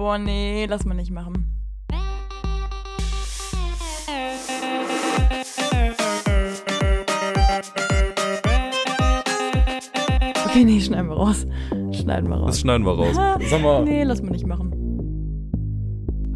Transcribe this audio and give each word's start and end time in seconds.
Boah, 0.00 0.16
nee, 0.16 0.64
lass 0.64 0.86
mal 0.86 0.94
nicht 0.94 1.10
machen. 1.10 1.60
Okay, 10.46 10.64
nee, 10.64 10.80
schneiden 10.80 11.10
wir 11.10 11.16
raus. 11.16 11.46
Schneiden 11.92 12.30
wir 12.30 12.36
raus. 12.36 12.46
Das 12.46 12.60
schneiden 12.60 12.86
wir 12.86 12.92
raus. 12.92 13.14
Sag 13.50 13.60
mal. 13.60 13.84
Nee, 13.84 14.04
lass 14.04 14.22
mal 14.22 14.30
nicht 14.30 14.46
machen. 14.46 14.79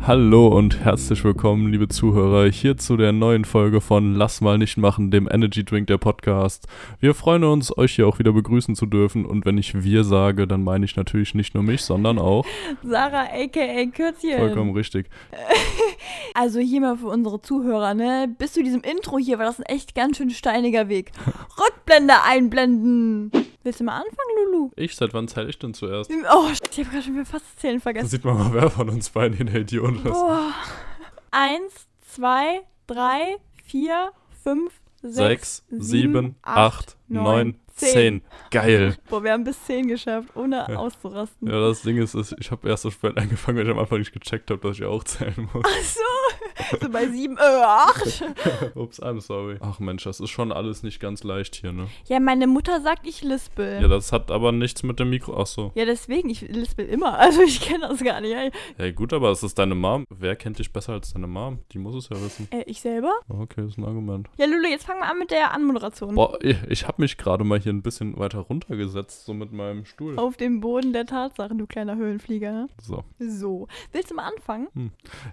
Hallo 0.07 0.49
und 0.49 0.81
herzlich 0.85 1.25
willkommen, 1.25 1.73
liebe 1.73 1.89
Zuhörer, 1.89 2.51
hier 2.51 2.77
zu 2.77 2.99
der 2.99 3.13
neuen 3.13 3.47
Folge 3.47 3.81
von 3.81 4.15
Lass 4.15 4.43
mal 4.43 4.59
nicht 4.59 4.77
machen, 4.77 5.11
dem 5.11 5.27
Energy 5.33 5.65
Drink 5.65 5.87
der 5.87 5.97
Podcast. 5.97 6.69
Wir 7.01 7.15
freuen 7.15 7.43
uns, 7.43 7.75
euch 7.79 7.95
hier 7.95 8.07
auch 8.07 8.19
wieder 8.19 8.35
begrüßen 8.35 8.75
zu 8.75 8.85
dürfen 8.85 9.25
und 9.25 9.47
wenn 9.47 9.57
ich 9.57 9.83
wir 9.83 10.05
sage, 10.05 10.47
dann 10.47 10.63
meine 10.63 10.85
ich 10.85 10.97
natürlich 10.97 11.35
nicht 11.35 11.55
nur 11.55 11.63
mich, 11.63 11.81
sondern 11.81 12.19
auch 12.19 12.45
Sarah, 12.83 13.29
aka 13.33 13.87
Kürzchen. 13.87 14.37
vollkommen 14.39 14.75
richtig. 14.75 15.09
Also 16.35 16.59
hier 16.59 16.81
mal 16.81 16.99
für 16.99 17.07
unsere 17.07 17.41
Zuhörer, 17.41 17.95
ne? 17.95 18.29
Bis 18.39 18.53
zu 18.53 18.63
diesem 18.63 18.83
Intro 18.83 19.19
hier 19.19 19.39
war 19.39 19.47
das 19.47 19.61
ein 19.61 19.67
echt 19.67 19.95
ganz 19.95 20.17
schön 20.17 20.31
steiniger 20.31 20.89
Weg. 20.89 21.13
Rückblende 21.59 22.15
einblenden. 22.25 23.31
Willst 23.65 23.81
du 23.81 23.85
mal 23.85 23.97
anfangen, 23.97 24.53
Lulu? 24.53 24.71
Ich, 24.77 24.95
seit 24.95 25.15
wann 25.15 25.27
zähle 25.27 25.49
ich 25.49 25.59
denn 25.59 25.73
zuerst? 25.75 26.11
Oh, 26.11 26.49
ich 26.53 26.61
habe 26.79 26.91
gerade 26.91 27.03
schon 27.03 27.15
wieder 27.15 27.25
fast 27.25 27.47
das 27.47 27.57
Zählen 27.57 27.75
Dann 27.77 27.81
vergessen. 27.81 28.09
sieht 28.09 28.25
man 28.25 28.37
mal, 28.39 28.53
wer 28.53 28.71
von 28.71 28.91
uns 28.91 29.09
beiden 29.11 29.39
in 29.39 29.47
der 29.47 29.63
Idiot 29.63 29.97
ist. 29.97 30.03
Boah. 30.05 30.53
Eins, 31.31 31.89
zwei, 32.07 32.61
drei, 32.87 33.37
vier, 33.65 34.13
fünf, 34.43 34.73
Sechs, 35.03 35.65
sechs, 35.69 35.87
sieben, 35.89 36.37
acht, 36.43 36.97
neun, 37.09 37.59
zehn. 37.75 38.23
Geil. 38.51 38.97
Boah, 39.09 39.23
wir 39.25 39.33
haben 39.33 39.45
bis 39.45 39.63
zehn 39.65 39.89
geschafft, 39.89 40.29
ohne 40.37 40.67
Ja. 40.69 40.77
auszurasten. 40.77 41.49
Ja, 41.49 41.61
das 41.61 41.83
Ding 41.83 41.99
ist, 41.99 42.15
ist, 42.15 42.35
ich 42.39 42.51
habe 42.51 42.69
erst 42.69 42.83
so 42.85 42.91
spät 42.91 43.17
angefangen, 43.19 43.59
weil 43.59 43.65
ich 43.67 43.71
am 43.73 43.79
Anfang 43.79 43.99
nicht 43.99 44.13
gecheckt 44.13 44.51
habe, 44.51 44.61
dass 44.67 44.79
ich 44.79 44.85
auch 44.85 45.05
zählen 45.05 45.49
muss. 45.53 45.65
Ach 45.67 45.83
so, 45.83 46.79
so 46.81 46.89
bei 46.91 47.07
sieben, 47.09 47.37
äh, 47.37 47.41
acht. 47.65 48.25
Ups, 48.75 49.03
I'm 49.03 49.21
sorry. 49.21 49.57
Ach 49.61 49.79
Mensch, 49.81 50.05
das 50.05 50.21
ist 50.21 50.31
schon 50.31 50.53
alles 50.53 50.83
nicht 50.83 51.01
ganz 51.01 51.25
leicht 51.25 51.57
hier, 51.57 51.73
ne? 51.73 51.89
Ja, 52.07 52.21
meine 52.21 52.47
Mutter 52.47 52.81
sagt, 52.81 53.07
ich 53.07 53.23
lispel. 53.23 53.81
Ja, 53.83 53.89
das 53.89 54.13
hat 54.13 54.31
aber 54.31 54.53
nichts 54.53 54.83
mit 54.83 55.01
dem 55.01 55.11
Mikro. 55.11 55.37
Ach 55.41 55.47
so. 55.47 55.73
Ja, 55.75 55.85
deswegen, 55.85 56.31
ich 56.31 56.41
lispel 56.43 56.87
immer. 56.87 57.19
Also 57.25 57.43
ich 57.43 57.61
kenne 57.63 57.89
das 57.89 58.05
gar 58.05 58.21
nicht. 58.21 58.35
ey. 58.35 58.51
Ja, 58.79 58.91
gut, 58.93 59.13
aber 59.15 59.31
es 59.31 59.43
ist 59.43 59.59
deine 59.59 59.75
Mom. 59.75 60.05
Wer 60.11 60.37
kennt 60.37 60.59
dich 60.59 60.71
besser 60.73 60.93
als 60.93 61.13
deine 61.15 61.27
Mom? 61.27 61.61
Die 61.73 61.79
muss 61.79 61.95
es 61.95 62.09
ja 62.11 62.21
wissen. 62.23 62.49
Äh, 62.51 62.63
ich 62.67 62.81
selber? 62.81 63.13
Okay, 63.29 63.63
das 63.63 63.71
ist 63.73 63.79
ein 63.79 63.85
Argument. 63.85 64.29
Ja, 64.37 64.45
Lulu, 64.47 64.69
jetzt 64.69 64.85
fangen 64.85 65.01
wir 65.01 65.11
an 65.11 65.19
mit 65.19 65.31
der 65.31 65.53
Anmoderation. 65.53 66.15
Boah, 66.15 66.37
ich, 66.43 66.57
ich 66.69 66.87
habe 66.87 67.01
mich 67.01 67.17
gerade 67.17 67.43
mal 67.45 67.59
hier 67.65 67.73
ein 67.73 67.83
bisschen 67.83 68.17
weiter 68.19 68.39
runtergesetzt, 68.39 69.25
so 69.27 69.35
mit 69.35 69.53
meinem 69.53 69.85
Stuhl. 69.85 70.19
Auf 70.19 70.37
dem 70.37 70.61
Boden 70.61 70.93
der 70.93 71.05
Tatsachen, 71.07 71.59
du 71.59 71.67
kleiner 71.67 71.97
Höhlenflieger. 71.97 72.53
ne? 72.53 72.69
So. 72.81 73.03
So. 73.19 73.67
Willst 73.93 74.11
du 74.11 74.15
mal 74.15 74.31
anfangen? 74.33 74.69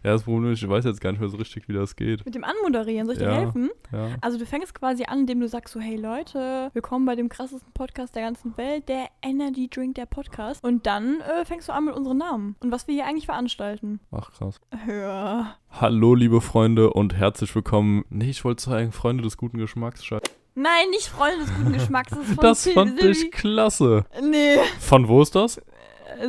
Ja, 0.04 0.12
das 0.14 0.24
Problem 0.24 0.52
ist, 0.52 0.64
ich 0.64 0.68
weiß 0.70 0.86
jetzt 0.86 1.00
gar 1.02 1.12
nicht 1.12 1.20
mehr 1.22 1.30
so 1.30 1.38
richtig, 1.38 1.68
wie 1.70 1.74
das 1.74 1.96
geht. 1.96 2.26
Mit 2.26 2.34
dem 2.36 2.44
Anmoderieren, 2.44 3.06
soll 3.06 3.14
ich 3.14 3.20
dir 3.22 3.26
Ja. 3.30 3.36
helfen? 3.36 3.70
Ja. 3.92 4.10
Also 4.22 4.38
du 4.40 4.46
fängst 4.46 4.74
quasi 4.74 5.04
an, 5.06 5.20
indem 5.22 5.40
du 5.40 5.48
sagst 5.48 5.74
so, 5.74 5.80
hey 5.80 5.96
Leute, 5.98 6.72
willkommen 6.74 7.06
bei 7.06 7.16
dem 7.16 7.30
krassesten 7.30 7.72
Podcast 7.74 8.16
der 8.16 8.24
ganzen 8.24 8.58
Welt, 8.58 8.90
der 8.90 9.08
Energy 9.22 9.68
Drink, 9.70 9.96
der 9.96 10.06
Podcast. 10.08 10.64
Und 10.64 10.86
dann 10.88 11.22
äh, 11.22 11.46
fängst 11.46 11.68
du 11.70 11.74
an 11.74 11.86
mit 11.86 11.96
unseren 11.96 12.18
Namen 12.18 12.56
und 12.62 12.72
was 12.72 12.88
wir 12.88 12.96
hier 12.96 13.06
eigentlich 13.06 13.26
veranstalten. 13.28 14.00
Ach, 14.12 14.32
krass. 14.32 14.60
Ja. 14.88 15.56
Hallo, 15.70 16.16
liebe 16.16 16.42
Freunde 16.42 16.92
und 16.92 17.14
herzlich 17.16 17.54
willkommen. 17.56 18.04
Nee, 18.10 18.30
ich 18.30 18.44
wollte 18.44 18.62
sagen, 18.64 18.92
Freunde 18.92 19.24
des 19.24 19.38
guten 19.38 19.58
Geschmacks. 19.58 20.04
Scheiße. 20.04 20.24
Nein, 20.56 20.90
nicht 20.92 21.08
Freunde 21.08 21.46
des 21.46 21.54
guten 21.56 21.74
Geschmacks, 21.74 22.10
das 22.12 22.20
ist 22.20 22.36
von 22.36 22.44
Das 22.44 22.64
Sil- 22.68 22.74
fand 22.74 23.00
Silvi. 23.00 23.12
ich 23.26 23.32
klasse. 23.32 24.06
Nee, 24.22 24.58
Von 24.80 25.08
wo 25.08 25.22
ist 25.22 25.34
das? 25.34 25.58
äh, 25.58 25.62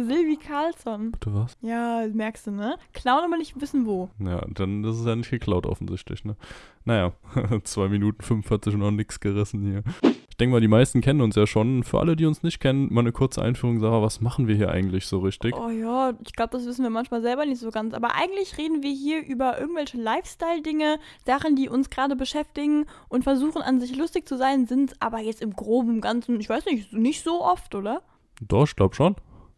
Silvi 0.04 0.36
Carlsson. 0.36 1.10
Bitte 1.12 1.34
was? 1.34 1.56
Ja, 1.60 2.06
merkst 2.12 2.46
du, 2.46 2.52
ne? 2.52 2.76
Klauen 2.92 3.24
aber 3.24 3.36
nicht 3.36 3.60
wissen 3.60 3.84
wo. 3.84 4.10
Ja, 4.20 4.44
dann 4.54 4.84
ist 4.84 4.96
es 5.00 5.06
ja 5.06 5.16
nicht 5.16 5.30
geklaut 5.30 5.66
offensichtlich, 5.66 6.24
ne? 6.24 6.36
Naja, 6.84 7.12
2 7.64 7.88
Minuten 7.88 8.22
45 8.22 8.74
und 8.74 8.80
noch 8.80 8.90
nix 8.92 9.18
gerissen 9.18 9.62
hier. 9.62 9.82
Ich 10.42 10.44
denke 10.44 10.54
mal, 10.54 10.60
die 10.60 10.66
meisten 10.66 11.00
kennen 11.00 11.20
uns 11.20 11.36
ja 11.36 11.46
schon. 11.46 11.84
Für 11.84 12.00
alle, 12.00 12.16
die 12.16 12.26
uns 12.26 12.42
nicht 12.42 12.58
kennen, 12.58 12.92
mal 12.92 13.02
eine 13.02 13.12
kurze 13.12 13.40
Einführung, 13.42 13.78
Sarah, 13.78 14.02
was 14.02 14.20
machen 14.20 14.48
wir 14.48 14.56
hier 14.56 14.72
eigentlich 14.72 15.06
so 15.06 15.20
richtig? 15.20 15.54
Oh 15.54 15.68
ja, 15.68 16.14
ich 16.26 16.32
glaube, 16.32 16.50
das 16.50 16.66
wissen 16.66 16.82
wir 16.82 16.90
manchmal 16.90 17.22
selber 17.22 17.46
nicht 17.46 17.60
so 17.60 17.70
ganz. 17.70 17.94
Aber 17.94 18.16
eigentlich 18.16 18.58
reden 18.58 18.82
wir 18.82 18.90
hier 18.90 19.24
über 19.24 19.60
irgendwelche 19.60 19.98
Lifestyle-Dinge, 19.98 20.98
Sachen, 21.24 21.54
die 21.54 21.68
uns 21.68 21.90
gerade 21.90 22.16
beschäftigen 22.16 22.86
und 23.08 23.22
versuchen 23.22 23.62
an 23.62 23.78
sich 23.78 23.96
lustig 23.96 24.26
zu 24.26 24.36
sein, 24.36 24.66
sind 24.66 24.94
aber 24.98 25.20
jetzt 25.20 25.42
im 25.42 25.54
groben 25.54 26.00
Ganzen, 26.00 26.40
ich 26.40 26.48
weiß 26.48 26.66
nicht, 26.66 26.92
nicht 26.92 27.22
so 27.22 27.40
oft, 27.40 27.76
oder? 27.76 28.02
Doch, 28.40 28.64
ich 28.64 28.74
glaube 28.74 28.96
schon. 28.96 29.14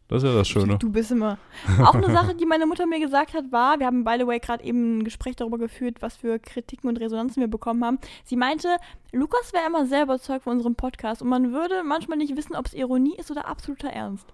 Das 0.09 0.23
ist 0.23 0.29
ja 0.29 0.35
das 0.35 0.49
Schöne. 0.49 0.79
Du 0.79 0.91
bist 0.91 1.11
immer. 1.11 1.39
Auch 1.83 1.95
eine 1.95 2.11
Sache, 2.11 2.35
die 2.35 2.45
meine 2.45 2.67
Mutter 2.67 2.87
mir 2.87 3.01
gesagt 3.01 3.35
hat, 3.35 3.51
war, 3.51 3.79
wir 3.79 3.87
haben 3.87 4.05
by 4.05 4.17
the 4.19 4.27
way 4.27 4.39
gerade 4.39 4.63
eben 4.63 4.99
ein 4.99 5.05
Gespräch 5.05 5.37
darüber 5.37 5.59
geführt, 5.59 5.97
was 6.01 6.17
für 6.17 6.39
Kritiken 6.39 6.89
und 6.89 7.01
Resonanzen 7.01 7.41
wir 7.41 7.49
bekommen 7.49 7.85
haben. 7.85 7.99
Sie 8.25 8.37
meinte, 8.37 8.77
Lukas 9.13 9.53
wäre 9.53 9.67
immer 9.67 9.87
sehr 9.87 10.03
überzeugt 10.03 10.45
von 10.45 10.55
unserem 10.55 10.75
Podcast 10.75 11.23
und 11.23 11.29
man 11.29 11.53
würde 11.53 11.83
manchmal 11.85 12.19
nicht 12.19 12.37
wissen, 12.37 12.55
ob 12.55 12.67
es 12.67 12.75
Ironie 12.75 13.17
ist 13.19 13.31
oder 13.31 13.49
absoluter 13.49 13.89
Ernst. 13.89 14.27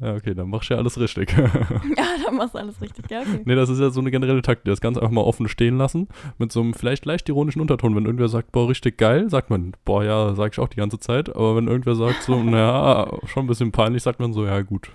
Ja, 0.00 0.14
okay, 0.16 0.34
dann 0.34 0.50
machst 0.50 0.68
du 0.68 0.74
ja 0.74 0.80
alles 0.80 0.98
richtig. 0.98 1.32
Ja, 1.96 2.04
dann 2.24 2.36
machst 2.36 2.54
du 2.54 2.58
alles 2.58 2.80
richtig, 2.80 3.08
ja, 3.10 3.20
okay. 3.20 3.42
nee, 3.44 3.54
das 3.54 3.68
ist 3.68 3.78
ja 3.78 3.90
so 3.90 4.00
eine 4.00 4.10
generelle 4.10 4.42
Taktik. 4.42 4.64
Das 4.64 4.80
Ganze 4.80 5.00
einfach 5.00 5.12
mal 5.12 5.20
offen 5.22 5.48
stehen 5.48 5.78
lassen. 5.78 6.08
Mit 6.38 6.50
so 6.50 6.60
einem 6.60 6.74
vielleicht 6.74 7.04
leicht 7.04 7.28
ironischen 7.28 7.60
Unterton. 7.60 7.94
Wenn 7.94 8.06
irgendwer 8.06 8.28
sagt, 8.28 8.50
boah, 8.50 8.68
richtig 8.68 8.98
geil, 8.98 9.30
sagt 9.30 9.50
man, 9.50 9.74
boah, 9.84 10.02
ja, 10.02 10.34
sag 10.34 10.52
ich 10.52 10.58
auch 10.58 10.68
die 10.68 10.78
ganze 10.78 10.98
Zeit. 10.98 11.28
Aber 11.28 11.54
wenn 11.56 11.68
irgendwer 11.68 11.94
sagt 11.94 12.22
so, 12.22 12.42
naja, 12.42 13.12
schon 13.26 13.44
ein 13.44 13.48
bisschen 13.48 13.70
peinlich, 13.70 14.02
sagt 14.02 14.18
man 14.18 14.32
so, 14.32 14.44
ja, 14.44 14.60
gut. 14.62 14.90